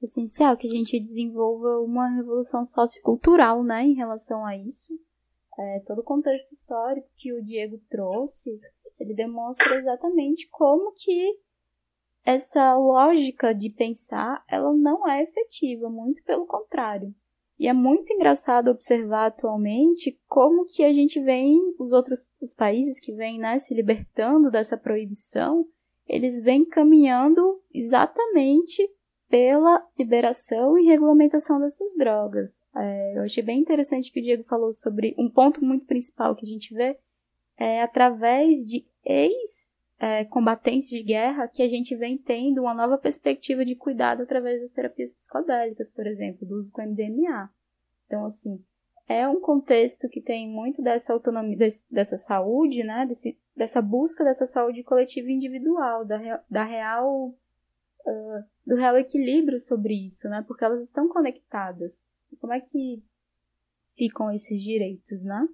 Essencial 0.02 0.56
que 0.56 0.66
a 0.66 0.70
gente 0.70 1.00
desenvolva 1.00 1.80
uma 1.80 2.08
revolução 2.08 2.66
sociocultural, 2.66 3.62
né, 3.64 3.82
em 3.82 3.94
relação 3.94 4.44
a 4.44 4.56
isso, 4.56 4.92
é, 5.58 5.80
todo 5.86 6.00
o 6.00 6.04
contexto 6.04 6.52
histórico 6.52 7.08
que 7.16 7.32
o 7.32 7.42
Diego 7.42 7.80
trouxe, 7.88 8.60
ele 8.98 9.14
demonstra 9.14 9.74
exatamente 9.76 10.48
como 10.50 10.92
que 10.92 11.38
essa 12.24 12.76
lógica 12.76 13.54
de 13.54 13.70
pensar, 13.70 14.44
ela 14.48 14.74
não 14.74 15.08
é 15.08 15.22
efetiva, 15.22 15.88
muito 15.88 16.22
pelo 16.24 16.44
contrário. 16.44 17.14
E 17.58 17.68
é 17.68 17.72
muito 17.72 18.12
engraçado 18.12 18.68
observar 18.68 19.26
atualmente 19.26 20.18
como 20.26 20.66
que 20.66 20.84
a 20.84 20.92
gente 20.92 21.20
vem, 21.20 21.56
os 21.78 21.92
outros 21.92 22.26
os 22.42 22.52
países 22.52 23.00
que 23.00 23.12
vêm 23.12 23.38
né, 23.38 23.58
se 23.58 23.74
libertando 23.74 24.50
dessa 24.50 24.76
proibição, 24.76 25.66
eles 26.06 26.42
vêm 26.42 26.64
caminhando 26.64 27.62
exatamente 27.72 28.86
pela 29.28 29.84
liberação 29.98 30.78
e 30.78 30.86
regulamentação 30.86 31.60
dessas 31.60 31.94
drogas. 31.96 32.60
É, 32.74 33.18
eu 33.18 33.22
achei 33.22 33.42
bem 33.42 33.60
interessante 33.60 34.12
que 34.12 34.20
o 34.20 34.22
Diego 34.22 34.44
falou 34.44 34.72
sobre 34.72 35.14
um 35.18 35.28
ponto 35.28 35.64
muito 35.64 35.86
principal 35.86 36.34
que 36.36 36.46
a 36.46 36.48
gente 36.48 36.72
vê 36.72 36.96
é 37.58 37.82
através 37.82 38.66
de 38.66 38.86
ex-combatentes 39.04 40.90
de 40.90 41.02
guerra 41.02 41.48
que 41.48 41.62
a 41.62 41.68
gente 41.68 41.96
vem 41.96 42.18
tendo 42.18 42.62
uma 42.62 42.74
nova 42.74 42.98
perspectiva 42.98 43.64
de 43.64 43.74
cuidado 43.74 44.22
através 44.22 44.60
das 44.60 44.72
terapias 44.72 45.12
psicodélicas, 45.12 45.90
por 45.90 46.06
exemplo, 46.06 46.46
do 46.46 46.60
uso 46.60 46.70
com 46.70 46.82
MDMA. 46.82 47.50
Então, 48.06 48.26
assim, 48.26 48.62
é 49.08 49.26
um 49.28 49.40
contexto 49.40 50.08
que 50.08 50.20
tem 50.20 50.48
muito 50.48 50.82
dessa 50.82 51.12
autonomia, 51.12 51.56
desse, 51.56 51.84
dessa 51.92 52.18
saúde, 52.18 52.84
né, 52.84 53.06
desse, 53.06 53.38
dessa 53.56 53.80
busca 53.80 54.22
dessa 54.22 54.46
saúde 54.46 54.82
coletiva 54.82 55.28
e 55.28 55.34
individual, 55.34 56.04
da, 56.04 56.44
da 56.50 56.64
real 56.64 57.34
uh, 58.06 58.44
do 58.66 58.76
real 58.76 58.96
equilíbrio 58.96 59.60
sobre 59.60 59.94
isso, 60.06 60.28
né? 60.28 60.44
Porque 60.46 60.64
elas 60.64 60.82
estão 60.82 61.08
conectadas. 61.08 62.04
E 62.32 62.36
como 62.36 62.52
é 62.52 62.60
que 62.60 63.02
ficam 63.96 64.30
esses 64.32 64.60
direitos, 64.60 65.22
né? 65.22 65.46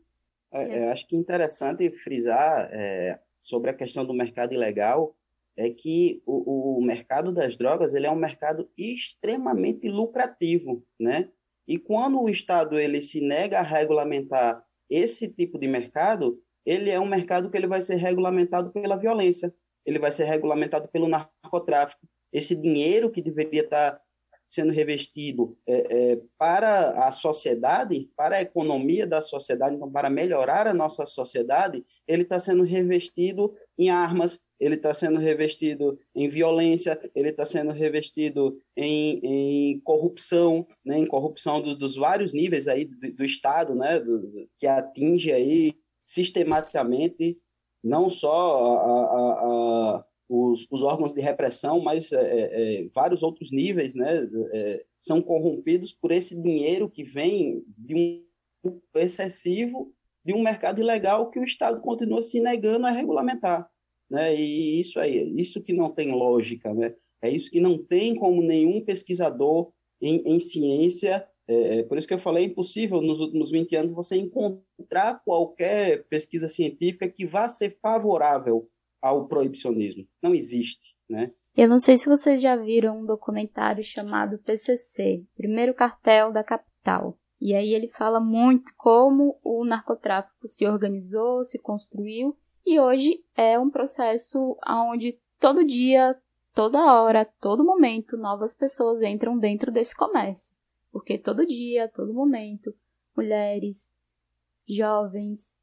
É, 0.52 0.78
é, 0.78 0.92
acho 0.92 1.06
que 1.06 1.16
é 1.16 1.18
interessante 1.18 1.90
frisar 1.90 2.68
é, 2.72 3.18
sobre 3.38 3.70
a 3.70 3.74
questão 3.74 4.04
do 4.04 4.12
mercado 4.12 4.52
ilegal 4.52 5.16
é 5.56 5.70
que 5.70 6.22
o, 6.26 6.78
o, 6.78 6.82
mercado 6.82 7.32
das 7.32 7.56
drogas 7.56 7.94
ele 7.94 8.06
é 8.06 8.10
um 8.10 8.16
mercado 8.16 8.70
extremamente 8.76 9.88
lucrativo, 9.88 10.84
né? 10.98 11.30
E 11.66 11.78
quando 11.78 12.20
o 12.20 12.28
Estado 12.28 12.78
ele 12.78 13.00
se 13.00 13.20
nega 13.20 13.58
a 13.58 13.62
regulamentar 13.62 14.64
esse 14.88 15.28
tipo 15.28 15.58
de 15.58 15.68
mercado, 15.68 16.42
ele 16.64 16.90
é 16.90 16.98
um 16.98 17.06
mercado 17.06 17.50
que 17.50 17.56
ele 17.56 17.66
vai 17.66 17.80
ser 17.80 17.96
regulamentado 17.96 18.70
pela 18.72 18.96
violência, 18.96 19.54
ele 19.84 19.98
vai 19.98 20.10
ser 20.10 20.24
regulamentado 20.24 20.88
pelo 20.88 21.08
narcotráfico. 21.08 22.06
Esse 22.32 22.54
dinheiro 22.54 23.10
que 23.10 23.20
deveria 23.20 23.62
estar 23.62 24.00
sendo 24.52 24.70
revestido 24.70 25.56
é, 25.66 26.12
é, 26.12 26.20
para 26.36 27.06
a 27.06 27.10
sociedade, 27.10 28.10
para 28.14 28.36
a 28.36 28.42
economia 28.42 29.06
da 29.06 29.22
sociedade, 29.22 29.76
então 29.76 29.90
para 29.90 30.10
melhorar 30.10 30.66
a 30.66 30.74
nossa 30.74 31.06
sociedade, 31.06 31.82
ele 32.06 32.22
está 32.22 32.38
sendo 32.38 32.62
revestido 32.62 33.54
em 33.78 33.88
armas, 33.88 34.38
ele 34.60 34.74
está 34.74 34.92
sendo 34.92 35.18
revestido 35.18 35.98
em 36.14 36.28
violência, 36.28 37.00
ele 37.14 37.30
está 37.30 37.46
sendo 37.46 37.72
revestido 37.72 38.58
em, 38.76 39.20
em 39.24 39.80
corrupção, 39.80 40.66
né, 40.84 40.98
em 40.98 41.06
corrupção 41.06 41.62
do, 41.62 41.74
dos 41.74 41.96
vários 41.96 42.34
níveis 42.34 42.68
aí 42.68 42.84
do, 42.84 43.10
do 43.10 43.24
Estado, 43.24 43.74
né, 43.74 44.00
do, 44.00 44.46
que 44.58 44.66
atinge 44.66 45.32
aí 45.32 45.72
sistematicamente 46.04 47.38
não 47.82 48.10
só 48.10 48.76
a, 48.76 48.80
a, 48.80 49.96
a 49.96 50.04
os, 50.32 50.66
os 50.70 50.80
órgãos 50.80 51.12
de 51.12 51.20
repressão, 51.20 51.80
mas 51.80 52.10
é, 52.10 52.16
é, 52.16 52.80
é, 52.80 52.88
vários 52.94 53.22
outros 53.22 53.50
níveis, 53.50 53.94
né, 53.94 54.28
é, 54.52 54.84
são 54.98 55.20
corrompidos 55.20 55.92
por 55.92 56.10
esse 56.10 56.40
dinheiro 56.40 56.88
que 56.88 57.04
vem 57.04 57.62
de 57.76 57.94
um 58.64 58.80
excessivo 58.94 59.92
de 60.24 60.32
um 60.32 60.42
mercado 60.42 60.80
ilegal 60.80 61.30
que 61.30 61.38
o 61.38 61.44
Estado 61.44 61.80
continua 61.80 62.22
se 62.22 62.40
negando 62.40 62.86
a 62.86 62.90
regulamentar, 62.90 63.68
né? 64.08 64.32
E 64.34 64.78
isso 64.78 65.00
aí, 65.00 65.34
isso 65.36 65.60
que 65.60 65.72
não 65.72 65.90
tem 65.90 66.12
lógica, 66.12 66.72
né? 66.72 66.94
É 67.20 67.28
isso 67.28 67.50
que 67.50 67.60
não 67.60 67.76
tem 67.76 68.14
como 68.14 68.40
nenhum 68.40 68.80
pesquisador 68.80 69.72
em, 70.00 70.22
em 70.24 70.38
ciência 70.38 71.26
é, 71.48 71.78
é, 71.78 71.82
por 71.82 71.98
isso 71.98 72.06
que 72.06 72.14
eu 72.14 72.18
falei, 72.18 72.44
é 72.44 72.46
impossível 72.46 73.00
nos 73.02 73.20
últimos 73.20 73.50
20 73.50 73.74
anos 73.76 73.92
você 73.92 74.16
encontrar 74.16 75.22
qualquer 75.24 76.04
pesquisa 76.04 76.46
científica 76.46 77.08
que 77.08 77.26
vá 77.26 77.48
ser 77.48 77.78
favorável 77.82 78.68
ao 79.02 79.26
proibicionismo. 79.26 80.06
Não 80.22 80.32
existe, 80.32 80.96
né? 81.10 81.32
Eu 81.54 81.68
não 81.68 81.78
sei 81.78 81.98
se 81.98 82.08
vocês 82.08 82.40
já 82.40 82.56
viram 82.56 83.00
um 83.00 83.04
documentário 83.04 83.84
chamado 83.84 84.38
PCC, 84.38 85.22
Primeiro 85.36 85.74
Cartel 85.74 86.32
da 86.32 86.42
Capital. 86.42 87.18
E 87.38 87.54
aí 87.54 87.74
ele 87.74 87.88
fala 87.88 88.20
muito 88.20 88.72
como 88.76 89.38
o 89.42 89.64
narcotráfico 89.64 90.48
se 90.48 90.64
organizou, 90.64 91.44
se 91.44 91.58
construiu, 91.58 92.36
e 92.64 92.78
hoje 92.78 93.22
é 93.36 93.58
um 93.58 93.68
processo 93.68 94.56
onde 94.66 95.18
todo 95.40 95.66
dia, 95.66 96.16
toda 96.54 96.78
hora, 96.94 97.28
todo 97.40 97.64
momento, 97.64 98.16
novas 98.16 98.54
pessoas 98.54 99.02
entram 99.02 99.36
dentro 99.36 99.72
desse 99.72 99.94
comércio. 99.94 100.54
Porque 100.92 101.18
todo 101.18 101.46
dia, 101.46 101.88
todo 101.88 102.14
momento, 102.14 102.72
mulheres, 103.16 103.92
jovens, 104.68 105.54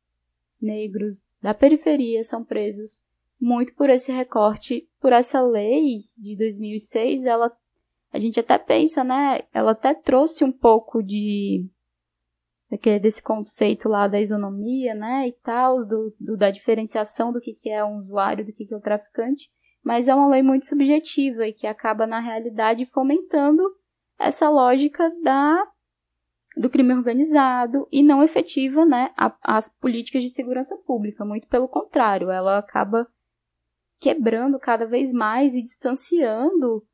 negros 0.61 1.23
da 1.41 1.53
periferia 1.53 2.23
são 2.23 2.43
presos 2.43 3.01
muito 3.39 3.73
por 3.75 3.89
esse 3.89 4.11
recorte, 4.11 4.87
por 4.99 5.13
essa 5.13 5.41
lei 5.41 6.03
de 6.17 6.35
2006, 6.37 7.25
ela 7.25 7.51
a 8.11 8.19
gente 8.19 8.39
até 8.39 8.57
pensa, 8.57 9.03
né, 9.03 9.41
ela 9.53 9.71
até 9.71 9.93
trouxe 9.93 10.43
um 10.43 10.51
pouco 10.51 11.03
de 11.03 11.69
desse 13.01 13.21
conceito 13.21 13.89
lá 13.89 14.07
da 14.07 14.21
isonomia, 14.21 14.93
né, 14.93 15.27
e 15.27 15.31
tal, 15.43 15.83
do, 15.83 16.13
do, 16.19 16.37
da 16.37 16.51
diferenciação 16.51 17.31
do 17.33 17.41
que, 17.41 17.53
que 17.53 17.69
é 17.69 17.83
um 17.83 17.97
usuário, 17.97 18.45
do 18.45 18.53
que, 18.53 18.65
que 18.65 18.73
é 18.73 18.77
o 18.77 18.81
traficante, 18.81 19.49
mas 19.83 20.07
é 20.07 20.13
uma 20.13 20.27
lei 20.27 20.43
muito 20.43 20.67
subjetiva 20.67 21.47
e 21.47 21.53
que 21.53 21.65
acaba, 21.65 22.05
na 22.05 22.19
realidade, 22.19 22.85
fomentando 22.85 23.63
essa 24.19 24.49
lógica 24.49 25.11
da 25.23 25.67
do 26.57 26.69
crime 26.69 26.93
organizado 26.93 27.87
e 27.91 28.03
não 28.03 28.21
efetiva, 28.21 28.85
né, 28.85 29.13
as 29.41 29.69
políticas 29.79 30.21
de 30.21 30.29
segurança 30.29 30.75
pública. 30.85 31.23
Muito 31.23 31.47
pelo 31.47 31.69
contrário, 31.69 32.29
ela 32.29 32.57
acaba 32.57 33.07
quebrando 33.99 34.59
cada 34.59 34.85
vez 34.85 35.11
mais 35.11 35.53
e 35.53 35.61
distanciando 35.61 36.85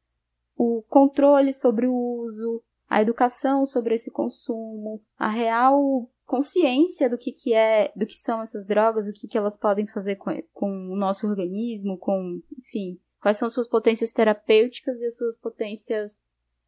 o 0.56 0.84
controle 0.88 1.52
sobre 1.54 1.86
o 1.88 1.94
uso, 1.94 2.64
a 2.90 3.02
educação 3.02 3.66
sobre 3.66 3.96
esse 3.96 4.12
consumo, 4.12 5.02
a 5.18 5.30
real 5.30 6.10
consciência 6.26 7.10
do 7.10 7.18
que, 7.18 7.32
que 7.32 7.54
é, 7.54 7.92
do 7.96 8.06
que 8.06 8.16
são 8.16 8.42
essas 8.42 8.66
drogas, 8.66 9.08
o 9.08 9.14
que, 9.14 9.28
que 9.28 9.38
elas 9.38 9.58
podem 9.58 9.86
fazer 9.86 10.16
com, 10.16 10.32
com 10.54 10.70
o 10.92 10.96
nosso 10.96 11.28
organismo, 11.28 11.98
com, 11.98 12.42
enfim, 12.58 13.00
quais 13.22 13.38
são 13.38 13.50
suas 13.50 13.68
potências 13.68 14.12
terapêuticas 14.12 15.00
e 15.00 15.06
as 15.06 15.16
suas 15.16 15.38
potências 15.38 16.22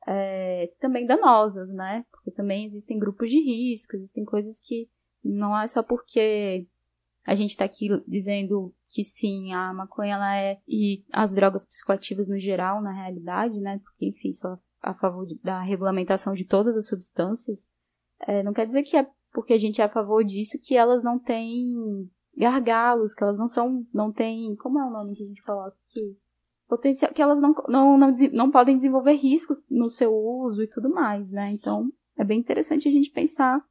é, 0.08 0.71
também 0.80 1.06
danosas, 1.06 1.69
né? 1.69 2.06
Porque 2.12 2.32
também 2.32 2.65
existem 2.65 3.00
grupos 3.00 3.30
de 3.30 3.39
risco, 3.39 3.95
existem 3.95 4.23
coisas 4.23 4.60
que 4.60 4.89
não 5.23 5.60
é 5.60 5.67
só 5.67 5.82
porque 5.82 6.67
a 7.28 7.36
gente 7.36 7.50
está 7.50 7.66
aqui 7.66 7.90
dizendo 8.08 8.74
que 8.88 9.04
sim, 9.04 9.54
a 9.54 9.74
maconha 9.74 10.16
ela 10.16 10.38
é 10.38 10.60
e 10.66 11.04
as 11.12 11.34
drogas 11.34 11.66
psicoativas 11.66 12.26
no 12.26 12.40
geral, 12.40 12.82
na 12.82 12.94
realidade, 12.94 13.60
né? 13.60 13.82
Porque 13.84 14.08
enfim, 14.08 14.32
só 14.32 14.58
a 14.82 14.94
favor 14.94 15.26
de, 15.26 15.38
da 15.44 15.62
regulamentação 15.62 16.34
de 16.34 16.46
todas 16.46 16.74
as 16.78 16.88
substâncias, 16.88 17.70
é, 18.22 18.42
não 18.42 18.54
quer 18.54 18.66
dizer 18.66 18.84
que 18.84 18.96
é 18.96 19.06
porque 19.34 19.54
a 19.54 19.58
gente 19.58 19.82
é 19.82 19.84
a 19.84 19.90
favor 19.90 20.24
disso 20.24 20.58
que 20.58 20.78
elas 20.78 21.04
não 21.04 21.20
têm 21.20 21.76
gargalos, 22.38 23.13
que 23.13 23.22
elas 23.22 23.38
não 23.38 23.50
são, 23.50 23.86
não 23.94 24.10
têm, 24.10 24.56
como 24.56 24.80
é 24.80 24.86
o 24.86 24.90
nome 24.90 25.13
que 25.13 25.24
a 25.24 25.28
gente 25.28 25.44
coloca 25.44 25.76
aqui? 25.90 26.18
Potencial, 26.66 27.13
que 27.13 27.22
elas 27.22 27.42
não, 27.42 27.54
não, 27.68 27.98
não, 27.98 28.16
não 28.32 28.52
podem 28.52 28.78
desenvolver 28.78 29.16
riscos 29.16 29.62
no 29.70 29.90
seu 29.90 30.13
uso 30.16 30.63
e 30.63 30.68
tudo 30.68 30.90
mais, 30.90 31.30
né? 31.30 31.52
Então, 31.52 31.92
é 32.18 32.24
bem 32.24 32.40
interessante 32.40 32.88
a 32.88 32.92
gente 32.92 33.12
pensar 33.12 33.62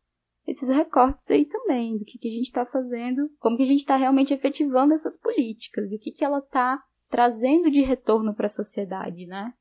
esses 0.46 0.68
recortes 0.68 1.28
aí 1.30 1.44
também, 1.44 1.98
do 1.98 2.04
que, 2.04 2.18
que 2.18 2.28
a 2.28 2.32
gente 2.32 2.46
está 2.46 2.64
fazendo, 2.64 3.28
como 3.38 3.56
que 3.56 3.64
a 3.64 3.66
gente 3.66 3.80
está 3.80 3.96
realmente 3.96 4.32
efetivando 4.32 4.94
essas 4.94 5.16
políticas, 5.16 5.90
e 5.90 5.96
o 5.96 5.98
que, 5.98 6.12
que 6.12 6.24
ela 6.24 6.38
está 6.38 6.82
trazendo 7.10 7.70
de 7.70 7.82
retorno 7.82 8.34
para 8.34 8.46
a 8.46 8.50
sociedade, 8.50 9.26
né? 9.26 9.52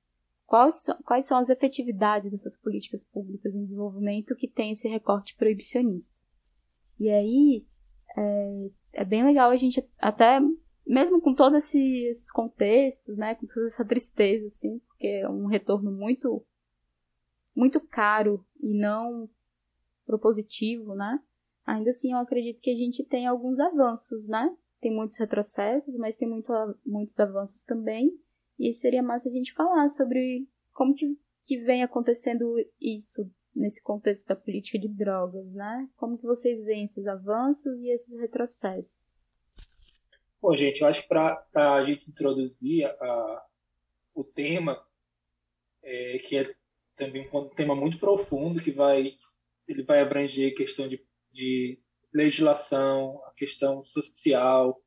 Quais 0.45 0.83
são, 0.83 0.97
quais 1.03 1.25
são 1.25 1.39
as 1.39 1.49
efetividades 1.49 2.31
dessas 2.31 2.55
políticas 2.55 3.03
públicas 3.03 3.53
em 3.53 3.63
desenvolvimento 3.63 4.35
que 4.35 4.47
tem 4.47 4.71
esse 4.71 4.87
recorte 4.87 5.35
proibicionista? 5.35 6.15
E 6.99 7.09
aí, 7.09 7.65
é, 8.15 8.69
é 8.93 9.05
bem 9.05 9.23
legal 9.23 9.49
a 9.49 9.57
gente 9.57 9.83
até, 9.97 10.39
mesmo 10.85 11.19
com 11.19 11.33
todos 11.33 11.63
esses 11.63 12.31
contextos, 12.31 13.17
né, 13.17 13.33
com 13.35 13.47
toda 13.47 13.65
essa 13.65 13.83
tristeza, 13.83 14.45
assim, 14.45 14.79
porque 14.87 15.07
é 15.07 15.27
um 15.27 15.47
retorno 15.47 15.91
muito, 15.91 16.45
muito 17.55 17.79
caro 17.79 18.45
e 18.61 18.71
não 18.71 19.27
propositivo, 20.05 20.95
né? 20.95 21.19
Ainda 21.65 21.89
assim, 21.89 22.11
eu 22.11 22.19
acredito 22.19 22.61
que 22.61 22.69
a 22.69 22.75
gente 22.75 23.03
tem 23.03 23.25
alguns 23.25 23.59
avanços, 23.59 24.27
né? 24.27 24.55
Tem 24.79 24.93
muitos 24.93 25.17
retrocessos, 25.17 25.95
mas 25.97 26.15
tem 26.15 26.27
muito, 26.27 26.51
muitos 26.85 27.19
avanços 27.19 27.63
também. 27.63 28.11
E 28.59 28.71
seria 28.71 29.01
massa 29.01 29.27
a 29.27 29.31
gente 29.31 29.53
falar 29.53 29.89
sobre 29.89 30.47
como 30.73 30.93
que, 30.93 31.17
que 31.45 31.57
vem 31.57 31.83
acontecendo 31.83 32.55
isso 32.79 33.29
nesse 33.55 33.81
contexto 33.81 34.27
da 34.27 34.35
política 34.35 34.77
de 34.77 34.87
drogas, 34.87 35.51
né? 35.53 35.89
Como 35.95 36.17
que 36.17 36.25
vocês 36.25 36.63
veem 36.63 36.83
esses 36.83 37.07
avanços 37.07 37.79
e 37.79 37.89
esses 37.89 38.19
retrocessos? 38.19 39.03
Bom, 40.41 40.55
gente, 40.55 40.81
eu 40.81 40.87
acho 40.87 41.01
que 41.01 41.07
para 41.07 41.43
a 41.55 41.83
gente 41.85 42.07
introduzir 42.09 42.85
a, 42.85 43.45
o 44.13 44.23
tema, 44.23 44.79
é, 45.81 46.19
que 46.19 46.37
é 46.37 46.53
também 46.95 47.27
um 47.33 47.49
tema 47.49 47.75
muito 47.75 47.97
profundo, 47.97 48.61
que 48.61 48.71
vai 48.71 49.17
ele 49.67 49.83
vai 49.83 50.01
abranger 50.01 50.55
questão 50.55 50.87
de, 50.87 51.03
de 51.31 51.79
legislação, 52.13 53.21
a 53.25 53.33
questão 53.33 53.83
social, 53.83 54.81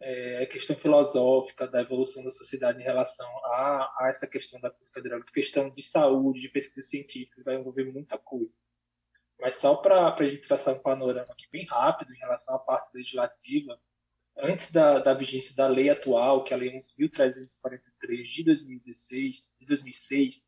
é, 0.00 0.42
a 0.42 0.46
questão 0.46 0.76
filosófica 0.76 1.66
da 1.66 1.80
evolução 1.80 2.22
da 2.22 2.30
sociedade 2.30 2.80
em 2.80 2.84
relação 2.84 3.26
a, 3.46 3.94
a 4.00 4.08
essa 4.10 4.26
questão 4.26 4.60
da 4.60 4.70
política 4.70 5.00
de 5.00 5.08
drogas, 5.08 5.30
questão 5.30 5.70
de 5.70 5.82
saúde, 5.82 6.40
de 6.40 6.48
pesquisa 6.48 6.86
científica, 6.86 7.42
vai 7.44 7.56
envolver 7.56 7.84
muita 7.84 8.18
coisa. 8.18 8.52
Mas 9.40 9.56
só 9.56 9.74
para 9.76 10.14
a 10.14 10.24
gente 10.24 10.46
traçar 10.46 10.74
um 10.74 10.82
panorama 10.82 11.32
aqui 11.32 11.46
bem 11.50 11.64
rápido 11.66 12.12
em 12.12 12.18
relação 12.18 12.54
à 12.54 12.58
parte 12.58 12.94
legislativa, 12.94 13.78
antes 14.36 14.70
da, 14.72 14.98
da 14.98 15.14
vigência 15.14 15.54
da 15.54 15.66
lei 15.66 15.90
atual, 15.90 16.44
que 16.44 16.52
é 16.52 16.56
a 16.56 16.58
Lei 16.58 16.70
11.343 16.70 18.22
de 18.24 18.44
2016, 18.44 19.52
de 19.58 19.66
2006, 19.66 20.46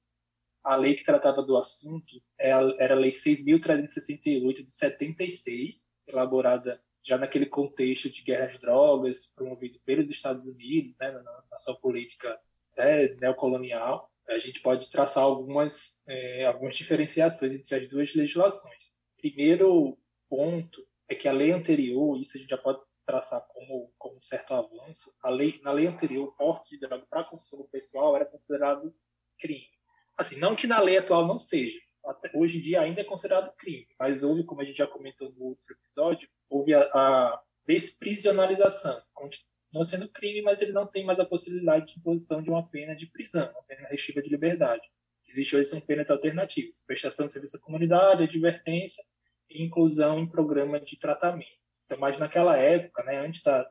a 0.66 0.74
lei 0.74 0.96
que 0.96 1.04
tratava 1.04 1.42
do 1.42 1.56
assunto 1.56 2.20
era 2.36 2.92
a 2.92 2.98
Lei 2.98 3.12
6.368 3.12 4.66
de 4.66 4.74
76, 4.74 5.76
elaborada 6.08 6.82
já 7.04 7.16
naquele 7.16 7.46
contexto 7.46 8.10
de 8.10 8.20
guerra 8.22 8.46
às 8.46 8.58
drogas, 8.58 9.26
promovido 9.36 9.78
pelos 9.86 10.10
Estados 10.10 10.44
Unidos, 10.44 10.96
né, 10.98 11.12
na, 11.12 11.44
na 11.48 11.58
sua 11.58 11.76
política 11.76 12.36
né, 12.76 13.14
neocolonial. 13.20 14.10
A 14.28 14.38
gente 14.38 14.60
pode 14.60 14.90
traçar 14.90 15.22
algumas, 15.22 15.78
é, 16.04 16.46
algumas 16.46 16.76
diferenciações 16.76 17.52
entre 17.52 17.76
as 17.76 17.88
duas 17.88 18.12
legislações. 18.12 18.84
Primeiro 19.18 19.96
ponto 20.28 20.84
é 21.08 21.14
que 21.14 21.28
a 21.28 21.32
lei 21.32 21.52
anterior, 21.52 22.20
isso 22.20 22.36
a 22.36 22.40
gente 22.40 22.50
já 22.50 22.58
pode 22.58 22.80
traçar 23.06 23.40
como, 23.54 23.92
como 23.96 24.16
um 24.16 24.22
certo 24.22 24.52
avanço, 24.52 25.14
a 25.22 25.30
lei, 25.30 25.60
na 25.62 25.70
lei 25.70 25.86
anterior, 25.86 26.26
o 26.26 26.32
porte 26.32 26.70
de 26.70 26.80
droga 26.80 27.06
para 27.08 27.22
consumo 27.22 27.68
pessoal 27.68 28.16
era 28.16 28.24
considerado 28.26 28.92
crime. 29.38 29.75
Assim, 30.16 30.36
não 30.36 30.56
que 30.56 30.66
na 30.66 30.80
lei 30.80 30.98
atual 30.98 31.26
não 31.26 31.38
seja, 31.38 31.78
até, 32.04 32.30
hoje 32.34 32.58
em 32.58 32.60
dia 32.60 32.80
ainda 32.80 33.00
é 33.00 33.04
considerado 33.04 33.54
crime, 33.56 33.86
mas 33.98 34.22
houve, 34.22 34.44
como 34.44 34.60
a 34.60 34.64
gente 34.64 34.78
já 34.78 34.86
comentou 34.86 35.30
no 35.32 35.44
outro 35.44 35.74
episódio, 35.74 36.28
houve 36.48 36.72
a, 36.72 36.80
a 36.82 37.42
desprisionalização. 37.66 39.02
Continua 39.12 39.84
sendo 39.84 40.08
crime, 40.08 40.42
mas 40.42 40.60
ele 40.60 40.72
não 40.72 40.86
tem 40.86 41.04
mais 41.04 41.18
a 41.18 41.24
possibilidade 41.24 41.92
de 41.92 41.98
imposição 41.98 42.40
de 42.42 42.48
uma 42.48 42.66
pena 42.68 42.94
de 42.94 43.06
prisão, 43.06 43.50
uma 43.50 43.62
pena 43.64 43.88
restritiva 43.88 44.22
de 44.22 44.30
liberdade. 44.30 44.82
Existe 45.28 45.56
hoje 45.56 45.68
são 45.68 45.80
penas 45.80 46.08
alternativas, 46.08 46.80
prestação 46.86 47.26
de 47.26 47.32
serviço 47.32 47.56
à 47.56 47.60
comunidade, 47.60 48.22
advertência 48.22 49.04
e 49.50 49.62
inclusão 49.62 50.20
em 50.20 50.28
programa 50.28 50.80
de 50.80 50.96
tratamento. 50.98 51.50
Então, 51.84 51.98
mas 51.98 52.18
naquela 52.18 52.56
época, 52.56 53.02
né, 53.02 53.18
antes 53.18 53.42
da 53.42 53.68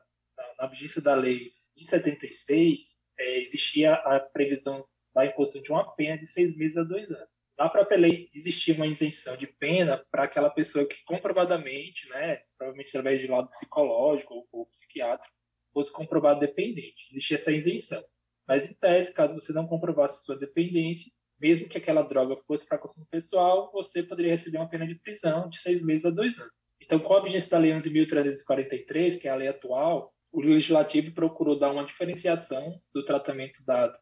na 0.58 0.66
vigência 0.66 1.00
da 1.00 1.14
lei 1.14 1.52
de 1.76 1.86
76, 1.86 2.82
é, 3.18 3.40
existia 3.42 3.94
a 3.94 4.20
previsão 4.20 4.84
da 5.16 5.24
imposição 5.24 5.62
de 5.62 5.72
uma 5.72 5.94
pena 5.94 6.18
de 6.18 6.26
seis 6.26 6.54
meses 6.54 6.76
a 6.76 6.82
dois 6.82 7.10
anos. 7.10 7.34
Na 7.58 7.70
própria 7.70 7.98
lei 7.98 8.28
existia 8.34 8.74
uma 8.74 8.86
isenção 8.86 9.34
de 9.34 9.46
pena 9.46 10.04
para 10.10 10.24
aquela 10.24 10.50
pessoa 10.50 10.86
que 10.86 11.02
comprovadamente, 11.06 12.06
né, 12.10 12.42
provavelmente 12.58 12.88
através 12.88 13.22
de 13.22 13.26
lado 13.26 13.48
psicológico 13.48 14.34
ou, 14.34 14.46
ou 14.52 14.66
psiquiátrico, 14.66 15.34
fosse 15.72 15.90
comprovado 15.90 16.40
dependente. 16.40 17.08
Existia 17.10 17.38
essa 17.38 17.50
isenção. 17.50 18.04
Mas, 18.46 18.70
em 18.70 18.74
tese, 18.74 19.12
caso 19.14 19.34
você 19.34 19.54
não 19.54 19.66
comprovasse 19.66 20.22
sua 20.22 20.36
dependência, 20.36 21.10
mesmo 21.40 21.66
que 21.66 21.78
aquela 21.78 22.02
droga 22.02 22.36
fosse 22.46 22.68
para 22.68 22.78
consumo 22.78 23.06
pessoal, 23.10 23.72
você 23.72 24.02
poderia 24.02 24.32
receber 24.32 24.58
uma 24.58 24.68
pena 24.68 24.86
de 24.86 24.96
prisão 24.96 25.48
de 25.48 25.58
seis 25.58 25.82
meses 25.82 26.04
a 26.04 26.10
dois 26.10 26.38
anos. 26.38 26.52
Então, 26.80 27.00
com 27.00 27.14
a 27.14 27.22
vigência 27.22 27.50
da 27.50 27.58
Lei 27.58 27.72
11.343, 27.72 29.18
que 29.18 29.26
é 29.26 29.30
a 29.30 29.34
lei 29.34 29.48
atual, 29.48 30.12
o 30.30 30.42
legislativo 30.42 31.14
procurou 31.14 31.58
dar 31.58 31.72
uma 31.72 31.86
diferenciação 31.86 32.78
do 32.94 33.02
tratamento 33.02 33.64
dado 33.64 33.96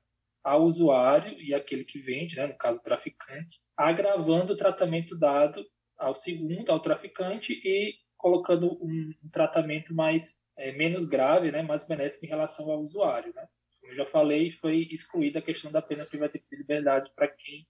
ao 0.45 0.65
usuário 0.65 1.41
e 1.41 1.55
aquele 1.55 1.85
que 1.85 1.99
vende, 1.99 2.37
né, 2.37 2.47
no 2.47 2.57
caso 2.57 2.81
o 2.81 2.85
traficante, 2.85 3.59
agravando 3.77 4.53
o 4.53 4.57
tratamento 4.57 5.19
dado 5.19 5.65
ao 5.99 6.15
segundo, 6.15 6.71
ao 6.71 6.81
traficante, 6.81 7.53
e 7.65 7.95
colocando 8.17 8.73
um, 8.83 9.11
tratamento 9.33 9.95
mais 9.95 10.25
é, 10.57 10.73
menos 10.73 11.07
grave, 11.07 11.51
né, 11.51 11.63
mais 11.63 11.87
benéfico 11.87 12.25
em 12.25 12.29
relação 12.29 12.71
ao 12.71 12.81
usuário. 12.81 13.33
Né? 13.35 13.47
Como 13.81 13.93
eu 13.93 13.97
já 13.97 14.07
falei, 14.07 14.53
foi 14.53 14.89
excluída 14.91 15.39
a 15.39 15.43
questão 15.43 15.73
da 15.73 15.83
pena 15.83 16.05
privativa 16.05 16.45
de 16.51 16.57
liberdade 16.57 17.11
para 17.17 17.29
quem 17.29 17.67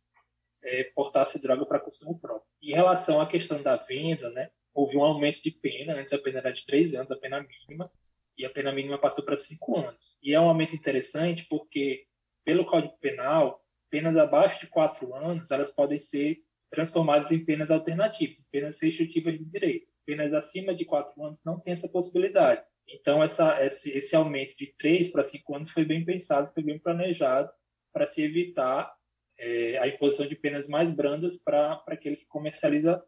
é, 0.65 0.85
portasse 0.95 1.41
droga 1.41 1.65
para 1.67 1.81
consumo 1.81 2.19
próprio. 2.19 2.49
Em 2.63 2.73
relação 2.73 3.21
à 3.21 3.27
questão 3.27 3.63
da 3.63 3.77
venda, 3.77 4.31
né, 4.31 4.51
houve 4.73 4.97
um 4.97 5.05
aumento 5.05 5.43
de 5.43 5.51
pena, 5.51 5.95
antes 5.95 6.13
a 6.13 6.19
pena 6.19 6.39
era 6.39 6.53
de 6.53 6.65
três 6.67 6.95
anos, 6.95 7.11
a 7.11 7.17
pena 7.17 7.41
mínima, 7.69 7.91
e 8.37 8.45
a 8.45 8.51
pena 8.51 8.73
mínima 8.73 8.99
passou 8.99 9.25
para 9.25 9.37
cinco 9.37 9.79
anos. 9.79 10.17
E 10.23 10.35
é 10.35 10.41
um 10.41 10.49
aumento 10.49 10.75
interessante 10.75 11.47
porque, 11.49 12.05
pelo 12.45 12.67
Código 12.67 12.97
Penal, 13.01 13.61
penas 13.91 14.17
abaixo 14.17 14.61
de 14.61 14.67
quatro 14.67 15.15
anos 15.15 15.51
elas 15.51 15.71
podem 15.71 15.99
ser 15.99 16.39
transformadas 16.71 17.31
em 17.31 17.45
penas 17.45 17.71
alternativas, 17.71 18.45
penas 18.51 18.81
restritivas 18.81 19.39
de 19.39 19.45
direito. 19.45 19.87
Penas 20.05 20.33
acima 20.35 20.75
de 20.75 20.85
quatro 20.85 21.25
anos 21.25 21.43
não 21.45 21.59
tem 21.59 21.73
essa 21.73 21.89
possibilidade. 21.89 22.63
Então, 22.89 23.23
essa, 23.23 23.65
esse, 23.65 23.91
esse 23.91 24.15
aumento 24.15 24.55
de 24.57 24.75
três 24.79 25.11
para 25.11 25.25
cinco 25.25 25.55
anos 25.55 25.71
foi 25.71 25.85
bem 25.85 26.05
pensado, 26.05 26.53
foi 26.53 26.63
bem 26.63 26.79
planejado 26.79 27.51
para 27.93 28.09
se 28.09 28.23
evitar 28.23 28.93
é, 29.39 29.79
a 29.79 29.89
imposição 29.89 30.27
de 30.27 30.37
penas 30.37 30.69
mais 30.69 30.91
brandas 30.91 31.37
para 31.39 31.83
aquele 31.87 32.17
que 32.17 32.27
comercializa 32.27 33.03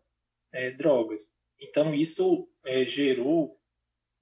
é, 0.53 0.70
drogas. 0.70 1.20
Então, 1.61 1.95
isso 1.95 2.49
é, 2.64 2.84
gerou 2.87 3.59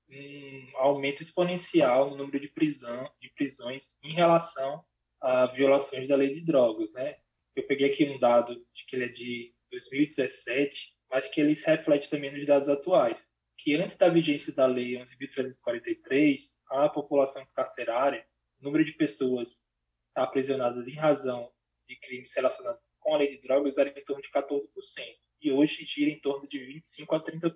um 0.09 0.79
aumento 0.79 1.23
exponencial 1.23 2.11
no 2.11 2.17
número 2.17 2.41
de, 2.41 2.49
prisão, 2.49 3.11
de 3.21 3.31
prisões 3.31 3.97
em 4.03 4.13
relação 4.15 4.85
a 5.25 5.47
violações 5.47 6.09
da 6.09 6.17
lei 6.17 6.35
de 6.35 6.45
drogas. 6.45 6.93
Né? 6.93 7.17
Eu 7.57 7.67
peguei 7.67 7.91
aqui 7.91 8.05
um 8.05 8.19
dado 8.19 8.55
de 8.55 8.87
que 8.87 8.97
ele 8.97 9.05
é 9.05 9.09
de 9.09 9.55
2017, 9.71 10.93
mas 11.11 11.29
que 11.29 11.41
ele 11.41 11.55
se 11.55 11.67
reflete 11.67 12.11
também 12.11 12.31
nos 12.31 12.47
dados 12.47 12.69
atuais, 12.69 13.25
que 13.59 13.75
antes 13.75 13.97
da 13.97 14.09
vigência 14.09 14.55
da 14.55 14.67
lei 14.67 14.95
11.343, 14.99 16.41
a 16.71 16.89
população 16.89 17.47
carcerária, 17.55 18.27
o 18.61 18.65
número 18.65 18.85
de 18.85 18.93
pessoas 18.93 19.61
aprisionadas 20.15 20.87
em 20.87 20.95
razão 20.95 21.51
de 21.89 21.97
crimes 21.97 22.33
relacionados 22.35 22.83
com 23.01 23.15
a 23.15 23.19
lei 23.19 23.37
de 23.37 23.43
drogas 23.43 23.79
era 23.79 23.89
em 23.89 24.05
torno 24.05 24.23
de 24.23 24.31
14%, 24.31 24.61
e 25.43 25.51
hoje 25.51 25.85
gira 25.85 26.11
em 26.11 26.21
torno 26.21 26.49
de 26.49 26.59
25% 26.59 27.17
a 27.17 27.21
30% 27.21 27.55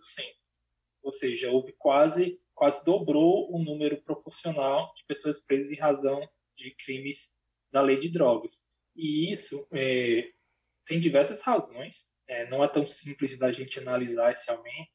ou 1.03 1.13
seja, 1.13 1.51
houve 1.51 1.73
quase, 1.79 2.39
quase 2.55 2.85
dobrou 2.85 3.51
o 3.55 3.63
número 3.63 3.97
proporcional 4.03 4.93
de 4.95 5.05
pessoas 5.07 5.41
presas 5.45 5.71
em 5.73 5.77
razão 5.77 6.21
de 6.57 6.75
crimes 6.85 7.31
da 7.73 7.81
lei 7.81 8.01
de 8.01 8.09
drogas. 8.09 8.53
E 8.97 9.33
isso 9.33 9.67
é, 9.73 10.29
tem 10.87 11.01
diversas 11.01 11.41
razões, 11.41 11.97
é, 12.27 12.49
não 12.51 12.63
é 12.63 12.69
tão 12.69 12.87
simples 12.87 13.39
da 13.39 13.53
gente 13.53 13.79
analisar 13.79 14.33
esse 14.33 14.51
aumento, 14.51 14.91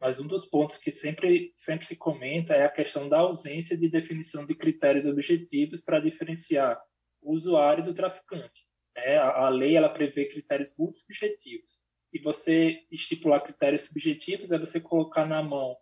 mas 0.00 0.20
um 0.20 0.26
dos 0.26 0.46
pontos 0.46 0.76
que 0.76 0.92
sempre, 0.92 1.52
sempre 1.56 1.86
se 1.86 1.96
comenta 1.96 2.54
é 2.54 2.64
a 2.64 2.70
questão 2.70 3.08
da 3.08 3.18
ausência 3.18 3.76
de 3.76 3.88
definição 3.88 4.46
de 4.46 4.54
critérios 4.54 5.06
objetivos 5.06 5.82
para 5.82 6.00
diferenciar 6.00 6.80
o 7.20 7.32
usuário 7.32 7.84
do 7.84 7.94
traficante. 7.94 8.66
É, 8.96 9.16
a, 9.16 9.46
a 9.46 9.48
lei 9.48 9.76
ela 9.76 9.88
prevê 9.88 10.26
critérios 10.26 10.74
muito 10.76 10.98
subjetivos, 10.98 11.80
e 12.12 12.18
você 12.18 12.86
estipular 12.90 13.42
critérios 13.42 13.84
subjetivos 13.84 14.50
é 14.50 14.58
você 14.58 14.80
colocar 14.80 15.26
na 15.26 15.42
mão 15.42 15.76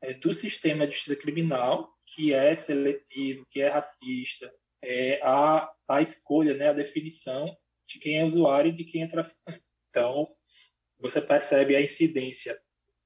é, 0.00 0.14
do 0.14 0.34
sistema 0.34 0.86
de 0.86 0.94
justiça 0.94 1.16
criminal, 1.16 1.88
que 2.06 2.32
é 2.32 2.56
seletivo, 2.56 3.46
que 3.50 3.60
é 3.60 3.68
racista, 3.68 4.52
é, 4.82 5.20
a, 5.22 5.70
a 5.88 6.02
escolha, 6.02 6.54
né, 6.54 6.68
a 6.68 6.74
definição 6.74 7.56
de 7.88 7.98
quem 7.98 8.18
é 8.18 8.24
usuário 8.24 8.70
e 8.70 8.76
de 8.76 8.84
quem 8.84 9.02
é 9.02 9.08
traficante. 9.08 9.62
Então, 9.90 10.28
você 10.98 11.20
percebe 11.20 11.76
a 11.76 11.80
incidência 11.80 12.58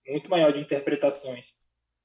muito 0.06 0.30
maior 0.30 0.52
de 0.52 0.60
interpretações 0.60 1.46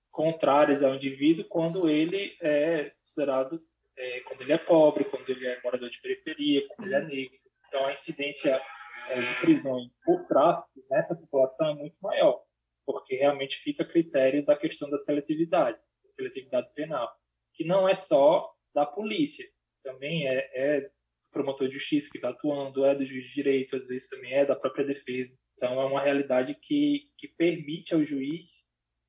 contrárias 0.09 0.83
ao 0.83 0.95
indivíduo 0.95 1.45
quando 1.47 1.89
ele 1.89 2.35
é 2.41 2.91
considerado, 3.01 3.61
é, 3.97 4.19
quando 4.21 4.41
ele 4.41 4.53
é 4.53 4.57
pobre, 4.57 5.05
quando 5.05 5.29
ele 5.29 5.47
é 5.47 5.61
morador 5.63 5.89
de 5.89 6.01
periferia, 6.01 6.67
quando 6.67 6.87
ele 6.87 6.95
é 6.95 7.01
negro. 7.01 7.39
Então, 7.67 7.85
a 7.85 7.93
incidência 7.93 8.61
é, 9.09 9.21
de 9.21 9.39
prisões 9.41 9.91
por 10.03 10.25
tráfico 10.27 10.83
nessa 10.89 11.15
população 11.15 11.69
é 11.69 11.75
muito 11.75 11.95
maior, 12.01 12.41
porque 12.85 13.15
realmente 13.15 13.57
fica 13.57 13.83
a 13.83 13.87
critério 13.87 14.45
da 14.45 14.55
questão 14.55 14.89
da 14.89 14.97
seletividade, 14.99 15.77
da 16.03 16.13
seletividade 16.15 16.73
penal, 16.73 17.09
que 17.53 17.63
não 17.63 17.87
é 17.87 17.95
só 17.95 18.51
da 18.73 18.85
polícia, 18.85 19.45
também 19.83 20.27
é, 20.27 20.49
é 20.53 20.91
promotor 21.31 21.67
de 21.67 21.75
justiça 21.75 22.09
que 22.09 22.17
está 22.17 22.29
atuando, 22.29 22.85
é 22.85 22.95
do 22.95 23.05
juiz 23.05 23.25
de 23.25 23.33
direito, 23.33 23.75
às 23.75 23.87
vezes 23.87 24.09
também 24.09 24.33
é 24.33 24.45
da 24.45 24.55
própria 24.55 24.85
defesa. 24.85 25.33
Então 25.55 25.79
é 25.79 25.85
uma 25.85 26.01
realidade 26.01 26.55
que, 26.61 27.09
que 27.17 27.27
permite 27.27 27.93
ao 27.93 28.03
juiz, 28.03 28.49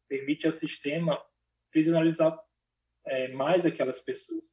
permite 0.08 0.46
ao 0.46 0.52
sistema 0.52 1.20
prisionalizar 1.70 2.38
é, 3.06 3.28
mais 3.28 3.64
aquelas 3.66 4.00
pessoas. 4.00 4.44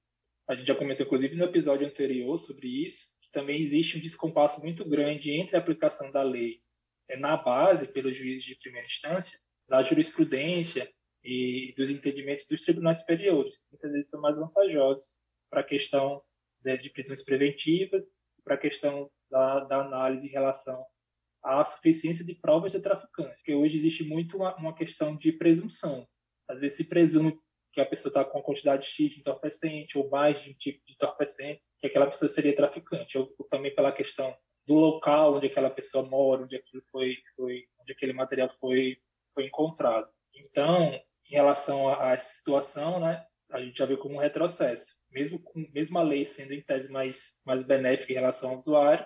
A 0.48 0.56
gente 0.56 0.68
já 0.68 0.76
comentou, 0.76 1.06
inclusive, 1.06 1.36
no 1.36 1.46
episódio 1.46 1.86
anterior 1.86 2.40
sobre 2.40 2.68
isso, 2.68 3.06
também 3.32 3.62
existe 3.62 3.98
um 3.98 4.02
descompasso 4.02 4.60
muito 4.62 4.84
grande 4.88 5.32
entre 5.32 5.56
a 5.56 5.60
aplicação 5.60 6.10
da 6.12 6.24
lei 6.24 6.62
é, 7.08 7.18
na 7.18 7.38
base, 7.38 7.88
pelos 7.88 8.18
juízes 8.18 8.44
de 8.44 8.56
primeira 8.56 8.88
instância, 8.88 9.38
da 9.68 9.84
jurisprudência 9.84 10.90
e 11.24 11.74
dos 11.78 11.92
entendimentos 11.92 12.48
dos 12.48 12.62
tribunais 12.62 13.00
superiores. 13.00 13.56
Muitas 13.72 13.92
vezes 13.92 14.10
são 14.10 14.22
mais 14.22 14.36
vantajosos 14.36 15.19
para 15.50 15.62
a 15.62 15.64
questão 15.64 16.22
de, 16.62 16.78
de 16.78 16.90
prisões 16.90 17.24
preventivas, 17.24 18.06
para 18.44 18.56
a 18.56 18.58
questão 18.58 19.10
da, 19.30 19.62
da, 19.62 19.82
análise 19.82 20.28
em 20.28 20.32
relação 20.32 20.86
à 21.44 21.64
suficiência 21.66 22.26
de 22.26 22.36
provas 22.36 22.72
de 22.72 22.82
traficância, 22.82 23.36
porque 23.36 23.54
hoje 23.54 23.78
existe 23.78 24.04
muito 24.04 24.38
uma, 24.38 24.56
uma 24.56 24.76
questão 24.76 25.16
de 25.16 25.32
presunção. 25.32 26.08
Às 26.48 26.60
vezes 26.60 26.78
se 26.78 26.84
presume 26.84 27.38
que 27.72 27.80
a 27.80 27.86
pessoa 27.86 28.10
está 28.10 28.26
com 28.26 28.40
a 28.40 28.44
quantidade 28.44 28.88
X 28.88 29.12
de 29.12 29.20
entorpecente 29.20 29.98
ou 29.98 30.10
mais 30.10 30.42
de 30.42 30.50
um 30.50 30.54
tipo 30.54 30.84
de 30.86 30.94
entorpecente, 30.94 31.62
que 31.80 31.88
aquela 31.88 32.08
pessoa 32.08 32.28
seria 32.28 32.56
traficante, 32.56 33.18
ou, 33.18 33.34
ou, 33.38 33.48
também 33.48 33.74
pela 33.74 33.92
questão 33.92 34.36
do 34.66 34.76
local 34.76 35.36
onde 35.36 35.48
aquela 35.48 35.70
pessoa 35.70 36.04
mora, 36.04 36.44
onde 36.44 36.56
aquilo 36.56 36.84
foi, 36.92 37.16
foi 37.36 37.66
onde 37.80 37.92
aquele 37.92 38.14
material 38.14 38.50
foi, 38.60 38.98
foi 39.34 39.46
encontrado. 39.46 40.10
Então, 40.34 40.94
em 41.30 41.34
relação 41.34 41.90
essa 42.04 42.30
situação, 42.34 43.00
né, 43.00 43.26
a 43.52 43.62
gente 43.62 43.78
já 43.78 43.86
vê 43.86 43.98
como 43.98 44.16
um 44.16 44.20
retrocesso. 44.20 44.96
Mesmo 45.12 45.40
com 45.40 45.68
mesmo 45.74 45.98
a 45.98 46.04
lei 46.04 46.26
sendo 46.26 46.54
em 46.54 46.62
tese 46.62 46.92
mais 46.92 47.36
mais 47.44 47.66
benéfica 47.66 48.12
em 48.12 48.16
relação 48.16 48.52
ao 48.52 48.58
usuário, 48.58 49.06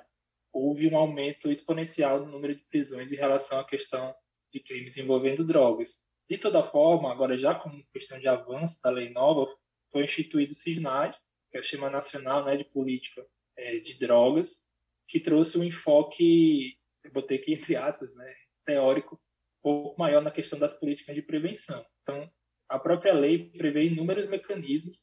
houve 0.51 0.87
um 0.87 0.97
aumento 0.97 1.51
exponencial 1.51 2.19
no 2.19 2.31
número 2.31 2.55
de 2.55 2.63
prisões 2.65 3.11
em 3.11 3.15
relação 3.15 3.59
à 3.59 3.65
questão 3.65 4.13
de 4.51 4.59
crimes 4.59 4.97
envolvendo 4.97 5.43
drogas. 5.43 5.99
De 6.29 6.37
toda 6.37 6.69
forma, 6.69 7.11
agora 7.11 7.37
já 7.37 7.55
como 7.55 7.83
questão 7.91 8.19
de 8.19 8.27
avanço 8.27 8.79
da 8.81 8.89
lei 8.89 9.09
nova, 9.09 9.51
foi 9.91 10.05
instituído 10.05 10.53
o 10.53 10.55
CISNAD, 10.55 11.17
que 11.51 11.57
é 11.57 11.59
o 11.59 11.63
Sistema 11.63 11.89
Nacional 11.89 12.45
né, 12.45 12.55
de 12.55 12.63
Política 12.63 13.25
é, 13.57 13.79
de 13.79 13.95
Drogas, 13.95 14.57
que 15.07 15.19
trouxe 15.19 15.57
um 15.57 15.63
enfoque, 15.63 16.77
eu 17.03 17.11
botei 17.11 17.37
aqui 17.37 17.53
entre 17.53 17.75
aspas, 17.75 18.13
né, 18.15 18.33
teórico, 18.65 19.15
um 19.15 19.61
pouco 19.61 19.99
maior 19.99 20.21
na 20.21 20.31
questão 20.31 20.57
das 20.57 20.73
políticas 20.73 21.15
de 21.15 21.21
prevenção. 21.21 21.85
Então, 22.01 22.29
a 22.73 22.79
própria 22.79 23.13
lei 23.13 23.51
prevê 23.51 23.85
inúmeros 23.85 24.27
mecanismos, 24.27 24.99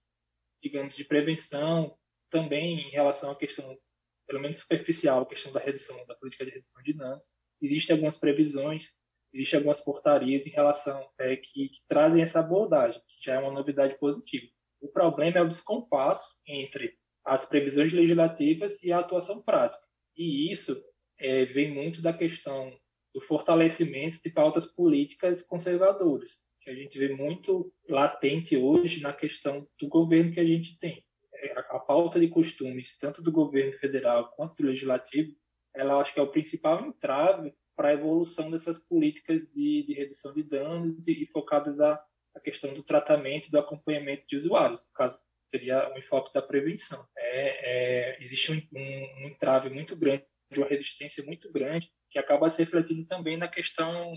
digamos, 0.60 0.96
de 0.96 1.04
prevenção, 1.04 1.96
também 2.28 2.80
em 2.80 2.90
relação 2.90 3.30
à 3.30 3.36
questão 3.36 3.78
pelo 4.26 4.40
menos 4.40 4.58
superficial, 4.58 5.22
a 5.22 5.26
questão 5.26 5.52
da 5.52 5.60
redução, 5.60 6.04
da 6.04 6.16
política 6.16 6.44
de 6.44 6.50
redução 6.50 6.82
de 6.82 6.92
danos. 6.92 7.24
Existem 7.62 7.94
algumas 7.94 8.18
previsões, 8.18 8.90
existem 9.32 9.58
algumas 9.58 9.80
portarias 9.84 10.44
em 10.44 10.50
relação 10.50 11.08
é, 11.20 11.36
que, 11.36 11.68
que 11.68 11.78
trazem 11.88 12.22
essa 12.22 12.40
abordagem, 12.40 13.00
que 13.06 13.24
já 13.24 13.34
é 13.34 13.38
uma 13.38 13.52
novidade 13.52 13.96
positiva. 14.00 14.48
O 14.80 14.88
problema 14.88 15.38
é 15.38 15.42
o 15.42 15.48
descompasso 15.48 16.28
entre 16.48 16.98
as 17.24 17.46
previsões 17.46 17.92
legislativas 17.92 18.82
e 18.82 18.90
a 18.90 18.98
atuação 18.98 19.42
prática. 19.42 19.86
E 20.16 20.50
isso 20.50 20.76
é, 21.20 21.44
vem 21.44 21.72
muito 21.72 22.02
da 22.02 22.12
questão 22.12 22.76
do 23.14 23.20
fortalecimento 23.20 24.18
de 24.24 24.30
pautas 24.30 24.66
políticas 24.66 25.40
conservadoras, 25.42 26.30
que 26.60 26.70
a 26.70 26.74
gente 26.74 26.98
vê 26.98 27.08
muito 27.14 27.72
latente 27.88 28.56
hoje 28.56 29.00
na 29.00 29.12
questão 29.12 29.66
do 29.78 29.88
governo 29.88 30.32
que 30.32 30.40
a 30.40 30.44
gente 30.44 30.78
tem. 30.78 31.04
É, 31.34 31.52
a, 31.52 31.78
pauta 31.78 32.20
de 32.20 32.28
costumes, 32.28 32.98
tanto 32.98 33.22
do 33.22 33.32
governo 33.32 33.72
federal 33.78 34.32
quanto 34.36 34.56
do 34.56 34.66
legislativo, 34.66 35.34
ela 35.74 36.00
acho 36.00 36.12
que 36.12 36.20
é 36.20 36.22
o 36.22 36.30
principal 36.30 36.84
entrave 36.84 37.54
para 37.74 37.88
a 37.88 37.94
evolução 37.94 38.50
dessas 38.50 38.78
políticas 38.78 39.40
de, 39.52 39.84
de 39.84 39.94
redução 39.94 40.34
de 40.34 40.42
danos 40.42 41.08
e, 41.08 41.22
e 41.22 41.26
focadas 41.26 41.80
a, 41.80 42.02
a 42.34 42.40
questão 42.40 42.74
do 42.74 42.82
tratamento 42.82 43.50
do 43.50 43.58
acompanhamento 43.58 44.26
de 44.28 44.36
usuários, 44.36 44.80
no 44.80 44.92
caso 44.92 45.18
seria 45.46 45.92
o 45.92 45.98
enfoque 45.98 46.32
da 46.32 46.42
prevenção. 46.42 47.04
É, 47.16 47.70
é, 48.16 48.24
existe 48.24 48.52
um, 48.52 48.56
um, 48.78 49.24
um 49.24 49.28
entrave 49.28 49.68
muito 49.70 49.96
grande, 49.96 50.24
uma 50.56 50.66
resistência 50.66 51.24
muito 51.24 51.50
grande, 51.50 51.90
que 52.10 52.18
acaba 52.18 52.50
se 52.50 52.58
refletindo 52.62 53.06
também 53.06 53.36
na 53.36 53.48
questão 53.48 54.12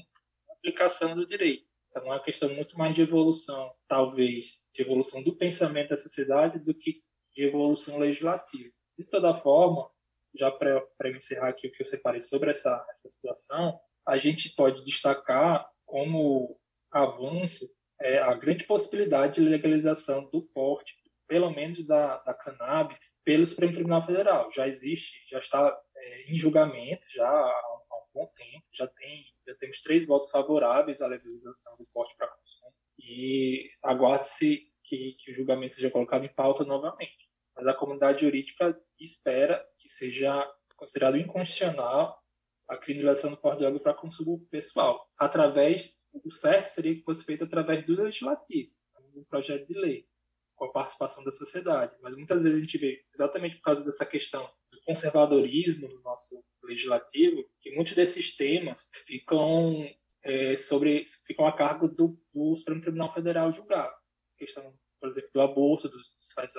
da 0.48 0.54
aplicação 0.54 1.16
do 1.16 1.26
direito. 1.26 1.66
É 1.96 2.00
uma 2.00 2.20
questão 2.20 2.50
muito 2.50 2.78
mais 2.78 2.96
de 2.96 3.02
evolução, 3.02 3.72
talvez, 3.88 4.48
de 4.74 4.82
evolução 4.82 5.22
do 5.22 5.36
pensamento 5.36 5.90
da 5.90 5.98
sociedade 5.98 6.60
do 6.60 6.74
que 6.74 7.02
de 7.36 7.44
evolução 7.44 7.98
legislativa. 7.98 8.72
De 8.98 9.06
toda 9.06 9.40
forma, 9.42 9.90
já 10.36 10.52
para 10.52 11.10
encerrar 11.10 11.50
aqui 11.50 11.68
o 11.68 11.72
que 11.72 11.84
eu 11.84 11.88
separei 11.88 12.22
sobre 12.22 12.52
essa, 12.52 12.86
essa 12.90 13.10
situação, 13.10 13.80
a 14.08 14.18
gente 14.18 14.54
pode 14.56 14.84
destacar 14.84 15.68
como 15.86 16.58
avanço 16.92 17.70
é, 18.02 18.20
a 18.20 18.34
grande 18.34 18.66
possibilidade 18.66 19.36
de 19.36 19.42
legalização 19.42 20.30
do 20.32 20.42
porte, 20.42 20.94
pelo 21.28 21.52
menos 21.52 21.86
da, 21.86 22.18
da 22.18 22.34
cannabis, 22.34 22.98
pelo 23.24 23.46
Supremo 23.46 23.74
Tribunal 23.74 24.06
Federal. 24.06 24.52
Já 24.54 24.68
existe, 24.68 25.12
já 25.30 25.40
está 25.40 25.80
é, 25.96 26.32
em 26.32 26.38
julgamento 26.38 27.06
já 27.10 27.28
há, 27.28 27.73
bom 28.14 28.28
tempo, 28.36 28.66
já, 28.72 28.88
tem, 28.88 29.26
já 29.48 29.56
temos 29.56 29.82
três 29.82 30.06
votos 30.06 30.30
favoráveis 30.30 31.02
à 31.02 31.08
legalização 31.08 31.76
do 31.78 31.86
porte 31.94 32.16
para 32.18 32.28
consumo 32.28 32.74
e 33.00 33.70
aguarde-se 33.82 34.72
que, 34.84 35.16
que 35.20 35.32
o 35.32 35.36
julgamento 35.36 35.76
seja 35.76 35.90
colocado 35.90 36.26
em 36.26 36.34
pauta 36.34 36.64
novamente. 36.64 37.30
Mas 37.56 37.68
a 37.68 37.74
comunidade 37.74 38.22
jurídica 38.22 38.80
espera 39.00 39.66
que 39.80 39.90
seja 39.90 40.50
considerado 40.76 41.18
inconstitucional 41.18 42.22
a 42.68 42.78
criminalização 42.78 43.32
do 43.32 43.38
porte 43.38 43.58
de 43.58 43.64
droga 43.64 43.80
para 43.80 43.94
consumo 43.94 44.46
pessoal, 44.50 45.08
através 45.18 46.00
o 46.14 46.32
certo 46.32 46.68
seria 46.68 46.96
que 46.96 47.04
fosse 47.04 47.24
feito 47.26 47.44
através 47.44 47.86
do 47.86 48.02
legislativo, 48.02 48.72
um 49.16 49.24
projeto 49.26 49.68
de 49.68 49.74
lei, 49.74 50.08
com 50.56 50.66
a 50.66 50.72
participação 50.72 51.24
da 51.24 51.32
sociedade. 51.32 51.96
Mas 52.02 52.16
muitas 52.16 52.42
vezes 52.42 52.58
a 52.58 52.62
gente 52.62 52.78
vê, 52.78 53.06
exatamente 53.14 53.56
por 53.58 53.64
causa 53.64 53.84
dessa 53.84 54.06
questão 54.06 54.50
conservadorismo 54.86 55.88
no 55.88 56.02
nosso 56.02 56.44
legislativo, 56.64 57.44
que 57.62 57.72
muitos 57.76 57.96
desses 57.96 58.36
temas 58.36 58.90
ficam 59.06 59.90
é, 60.24 60.58
sobre 60.58 61.06
ficam 61.26 61.46
a 61.46 61.52
cargo 61.52 61.88
do, 61.88 62.18
do 62.34 62.56
Supremo 62.56 62.82
Tribunal 62.82 63.14
Federal 63.14 63.52
julgar. 63.52 63.94
Questão, 64.38 64.74
por 65.00 65.10
exemplo, 65.10 65.30
do 65.34 65.42
aborto, 65.42 65.90
dos, 65.90 66.02
dos 66.02 66.34
sites 66.34 66.56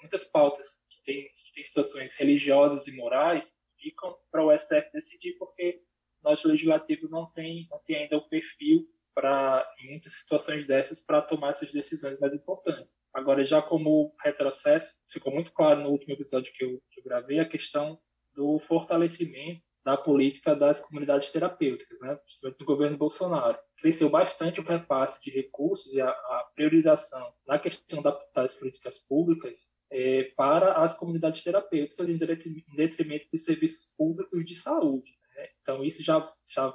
muitas 0.00 0.24
pautas 0.24 0.66
que 0.90 1.02
têm, 1.04 1.28
têm 1.54 1.64
situações 1.64 2.14
religiosas 2.16 2.86
e 2.86 2.92
morais 2.92 3.52
ficam 3.78 4.16
para 4.30 4.44
o 4.44 4.58
STF 4.58 4.90
decidir 4.92 5.36
porque 5.38 5.82
nosso 6.22 6.48
legislativo 6.48 7.08
não 7.08 7.30
tem, 7.32 7.66
não 7.70 7.78
tem 7.84 7.96
ainda 7.96 8.16
o 8.16 8.28
perfil 8.28 8.86
para, 9.16 9.66
muitas 9.88 10.12
situações 10.12 10.66
dessas, 10.66 11.02
para 11.02 11.22
tomar 11.22 11.52
essas 11.52 11.72
decisões 11.72 12.20
mais 12.20 12.34
importantes. 12.34 12.98
Agora, 13.14 13.42
já 13.46 13.62
como 13.62 14.14
retrocesso, 14.22 14.92
ficou 15.10 15.32
muito 15.32 15.50
claro 15.52 15.80
no 15.80 15.88
último 15.88 16.12
episódio 16.12 16.52
que 16.52 16.62
eu, 16.62 16.82
que 16.90 17.00
eu 17.00 17.04
gravei 17.04 17.40
a 17.40 17.48
questão 17.48 17.98
do 18.34 18.58
fortalecimento 18.68 19.62
da 19.82 19.96
política 19.96 20.54
das 20.54 20.80
comunidades 20.80 21.30
terapêuticas, 21.30 21.98
né, 22.00 22.16
principalmente 22.16 22.58
do 22.58 22.64
governo 22.66 22.98
Bolsonaro. 22.98 23.58
Cresceu 23.78 24.10
bastante 24.10 24.60
o 24.60 24.64
repasse 24.64 25.18
de 25.22 25.30
recursos 25.30 25.90
e 25.94 26.00
a, 26.00 26.10
a 26.10 26.50
priorização 26.54 27.32
na 27.46 27.58
questão 27.58 28.02
da, 28.02 28.18
das 28.34 28.52
políticas 28.54 28.98
públicas 29.08 29.56
é, 29.90 30.24
para 30.36 30.84
as 30.84 30.94
comunidades 30.98 31.42
terapêuticas 31.42 32.08
em 32.08 32.18
detrimento 32.18 33.26
de 33.32 33.38
serviços 33.38 33.92
públicos 33.96 34.44
de 34.44 34.56
saúde. 34.56 35.16
Então, 35.62 35.84
isso 35.84 36.02
já, 36.02 36.32
já, 36.48 36.72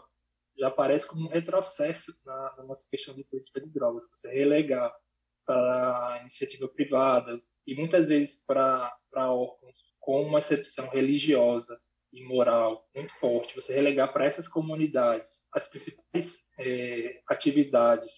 já 0.62 0.68
aparece 0.68 1.08
como 1.08 1.26
um 1.26 1.32
retrocesso 1.32 2.14
na, 2.24 2.56
na 2.58 2.64
nossa 2.66 2.88
questão 2.88 3.16
de 3.16 3.24
política 3.24 3.60
de 3.60 3.74
drogas, 3.74 4.08
você 4.08 4.30
relegar 4.32 4.94
para 5.44 6.14
a 6.14 6.22
iniciativa 6.22 6.68
privada 6.68 7.42
e 7.66 7.74
muitas 7.74 8.08
vezes 8.08 8.40
para 8.46 8.96
órgãos 9.16 9.76
com 10.00 10.22
uma 10.22 10.38
excepção 10.38 10.88
religiosa 10.90 11.82
e 12.14 12.24
moral 12.24 12.88
muito 12.94 13.12
forte, 13.16 13.56
você 13.56 13.74
relegar 13.74 14.14
para 14.14 14.26
essas 14.26 14.48
comunidades 14.48 15.32
as 15.52 15.68
principais 15.68 16.40
é, 16.60 17.22
atividades 17.28 18.12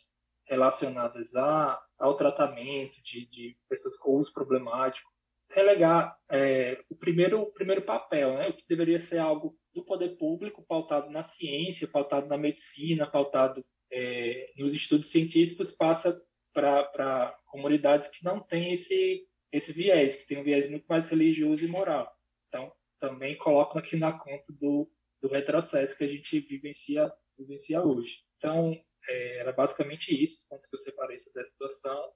relacionadas 0.46 1.34
a, 1.36 1.82
ao 1.98 2.18
tratamento 2.18 3.02
de, 3.04 3.26
de 3.28 3.58
pessoas 3.70 3.98
com 3.98 4.18
uso 4.18 4.34
problemático, 4.34 5.10
relegar 5.50 6.18
é, 6.30 6.84
o 6.90 6.96
primeiro 6.96 7.44
o 7.44 7.54
primeiro 7.54 7.84
papel, 7.84 8.34
né, 8.34 8.50
o 8.50 8.54
que 8.54 8.68
deveria 8.68 9.00
ser 9.00 9.20
algo 9.20 9.56
do 9.74 9.84
poder 9.84 10.18
público 10.18 10.64
pautado 10.68 11.10
na 11.10 11.24
ciência, 11.30 11.88
pautado 11.88 12.28
na 12.28 12.38
medicina, 12.38 13.08
pautado 13.08 13.64
é, 13.92 14.52
nos 14.58 14.74
estudos 14.74 15.10
científicos, 15.10 15.72
passa 15.72 16.20
para 16.54 17.38
comunidades 17.48 18.08
que 18.10 18.24
não 18.24 18.40
têm 18.40 18.74
esse, 18.74 19.28
esse 19.52 19.74
viés, 19.74 20.16
que 20.16 20.28
tem 20.28 20.38
um 20.38 20.44
viés 20.44 20.70
muito 20.70 20.86
mais 20.86 21.08
religioso 21.10 21.64
e 21.64 21.68
moral. 21.68 22.12
Então, 22.48 22.72
também 23.00 23.36
colocam 23.38 23.80
aqui 23.80 23.96
na 23.98 24.14
conta 24.14 24.46
do, 24.50 24.90
do 25.22 25.28
retrocesso 25.28 25.98
que 25.98 26.04
a 26.04 26.08
gente 26.08 26.40
vivencia, 26.42 27.12
vivencia 27.38 27.82
hoje. 27.82 28.20
Então, 28.38 28.80
é, 29.08 29.38
era 29.40 29.52
basicamente 29.52 30.14
isso, 30.14 30.38
os 30.38 30.48
pontos 30.48 30.68
que 30.68 30.76
eu 30.76 30.80
separei 30.80 31.18
dessa 31.18 31.52
situação. 31.52 32.12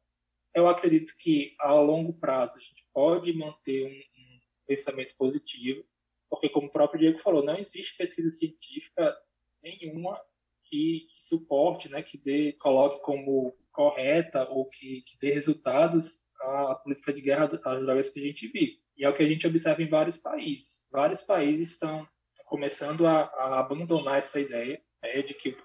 Eu 0.53 0.68
acredito 0.68 1.14
que, 1.20 1.55
a 1.60 1.74
longo 1.74 2.14
prazo, 2.14 2.58
a 2.58 2.60
gente 2.60 2.86
pode 2.93 3.34
manter 3.34 3.86
um, 3.86 4.22
um 4.22 4.39
pensamento 4.68 5.16
positivo, 5.18 5.84
porque, 6.30 6.49
como 6.49 6.67
o 6.67 6.71
próprio 6.71 6.99
Diego 6.99 7.19
falou, 7.19 7.43
não 7.43 7.57
existe 7.57 7.97
pesquisa 7.97 8.32
científica 8.32 9.15
nenhuma 9.63 10.19
que, 10.65 11.07
que 11.09 11.28
suporte, 11.28 11.89
né, 11.89 12.03
que 12.03 12.17
dê, 12.17 12.53
coloque 12.53 13.01
como 13.01 13.55
correta 13.71 14.47
ou 14.49 14.69
que, 14.69 15.01
que 15.01 15.17
dê 15.19 15.34
resultados 15.34 16.07
a 16.39 16.75
política 16.75 17.13
de 17.13 17.21
guerra 17.21 17.45
às 17.45 17.82
drogas 17.82 18.09
que 18.09 18.19
a 18.19 18.23
gente 18.23 18.47
vive. 18.47 18.80
E 18.97 19.05
é 19.05 19.09
o 19.09 19.15
que 19.15 19.23
a 19.23 19.28
gente 19.28 19.45
observa 19.45 19.82
em 19.82 19.89
vários 19.89 20.17
países. 20.17 20.84
Vários 20.91 21.21
países 21.21 21.71
estão 21.71 22.07
começando 22.45 23.05
a, 23.05 23.23
a 23.23 23.59
abandonar 23.59 24.19
essa 24.19 24.39
ideia 24.39 24.82
né, 25.01 25.21
de, 25.21 25.34
que, 25.34 25.51
de, 25.51 25.57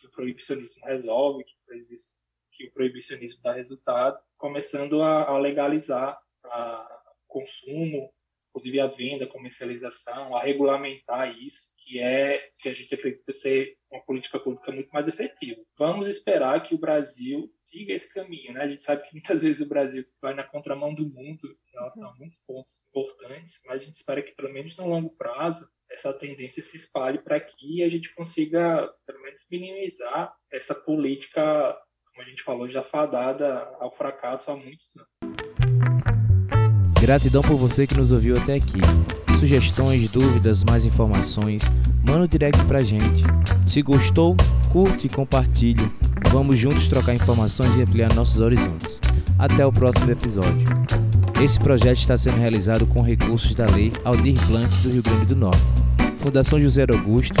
que, 0.00 0.06
o 0.06 0.10
proibicionismo 0.10 0.84
resolve, 0.86 1.44
que, 1.44 1.52
que 2.52 2.66
o 2.68 2.72
proibicionismo 2.72 3.42
dá 3.42 3.52
resultado, 3.52 4.18
começando 4.36 5.02
a, 5.02 5.24
a 5.24 5.38
legalizar 5.38 6.18
o 6.44 7.26
consumo 7.26 8.10
inclusive 8.48 8.80
a 8.80 8.86
venda, 8.86 9.24
a 9.24 9.28
comercialização, 9.28 10.36
a 10.36 10.42
regulamentar 10.42 11.36
isso, 11.38 11.68
que 11.78 11.98
é 11.98 12.50
que 12.58 12.68
a 12.68 12.74
gente 12.74 12.94
acredita 12.94 13.32
ser 13.32 13.76
uma 13.90 14.02
política 14.04 14.38
pública 14.38 14.70
muito 14.70 14.90
mais 14.90 15.08
efetiva. 15.08 15.60
Vamos 15.78 16.08
esperar 16.08 16.62
que 16.62 16.74
o 16.74 16.78
Brasil 16.78 17.50
siga 17.64 17.94
esse 17.94 18.12
caminho, 18.12 18.52
né? 18.52 18.62
A 18.62 18.68
gente 18.68 18.84
sabe 18.84 19.02
que 19.02 19.14
muitas 19.14 19.42
vezes 19.42 19.60
o 19.60 19.68
Brasil 19.68 20.04
vai 20.20 20.34
na 20.34 20.44
contramão 20.44 20.94
do 20.94 21.08
mundo 21.08 21.40
em 21.44 21.72
relação 21.72 22.06
a 22.06 22.14
muitos 22.16 22.38
pontos 22.46 22.82
importantes, 22.88 23.60
mas 23.64 23.80
a 23.80 23.84
gente 23.84 23.96
espera 23.96 24.22
que 24.22 24.34
pelo 24.34 24.52
menos 24.52 24.76
no 24.76 24.88
longo 24.88 25.10
prazo 25.16 25.66
essa 25.90 26.12
tendência 26.12 26.62
se 26.62 26.76
espalhe 26.76 27.18
para 27.18 27.40
que 27.40 27.82
a 27.82 27.88
gente 27.88 28.14
consiga 28.14 28.92
pelo 29.06 29.22
menos 29.22 29.46
minimizar 29.50 30.34
essa 30.52 30.74
política, 30.74 31.42
como 32.10 32.22
a 32.22 32.24
gente 32.28 32.42
falou, 32.42 32.68
já 32.68 32.82
fadada 32.84 33.64
ao 33.80 33.94
fracasso 33.96 34.50
há 34.50 34.56
muitos 34.56 34.94
anos. 34.96 35.17
Gratidão 37.00 37.42
por 37.42 37.56
você 37.56 37.86
que 37.86 37.96
nos 37.96 38.10
ouviu 38.10 38.36
até 38.36 38.54
aqui. 38.54 38.80
Sugestões, 39.38 40.10
dúvidas, 40.10 40.64
mais 40.64 40.84
informações, 40.84 41.70
manda 42.06 42.24
um 42.24 42.26
direct 42.26 42.62
pra 42.64 42.82
gente. 42.82 43.22
Se 43.66 43.82
gostou, 43.82 44.36
curte 44.70 45.06
e 45.06 45.10
compartilhe. 45.10 45.90
Vamos 46.32 46.58
juntos 46.58 46.88
trocar 46.88 47.14
informações 47.14 47.76
e 47.76 47.82
ampliar 47.82 48.12
nossos 48.14 48.40
horizontes. 48.40 49.00
Até 49.38 49.64
o 49.64 49.72
próximo 49.72 50.10
episódio. 50.10 50.66
Esse 51.40 51.56
projeto 51.60 51.98
está 51.98 52.16
sendo 52.16 52.38
realizado 52.38 52.84
com 52.84 53.00
recursos 53.00 53.54
da 53.54 53.66
Lei 53.66 53.92
Aldir 54.04 54.36
Blanc 54.46 54.68
do 54.82 54.90
Rio 54.90 55.02
Grande 55.02 55.26
do 55.26 55.36
Norte, 55.36 55.62
Fundação 56.16 56.58
José 56.58 56.84
Augusto, 56.90 57.36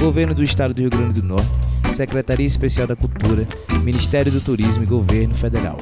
Governo 0.00 0.34
do 0.34 0.42
Estado 0.42 0.72
do 0.72 0.80
Rio 0.80 0.88
Grande 0.88 1.20
do 1.20 1.26
Norte, 1.26 1.50
Secretaria 1.92 2.46
Especial 2.46 2.86
da 2.86 2.96
Cultura, 2.96 3.46
Ministério 3.82 4.32
do 4.32 4.40
Turismo 4.40 4.84
e 4.84 4.86
Governo 4.86 5.34
Federal. 5.34 5.76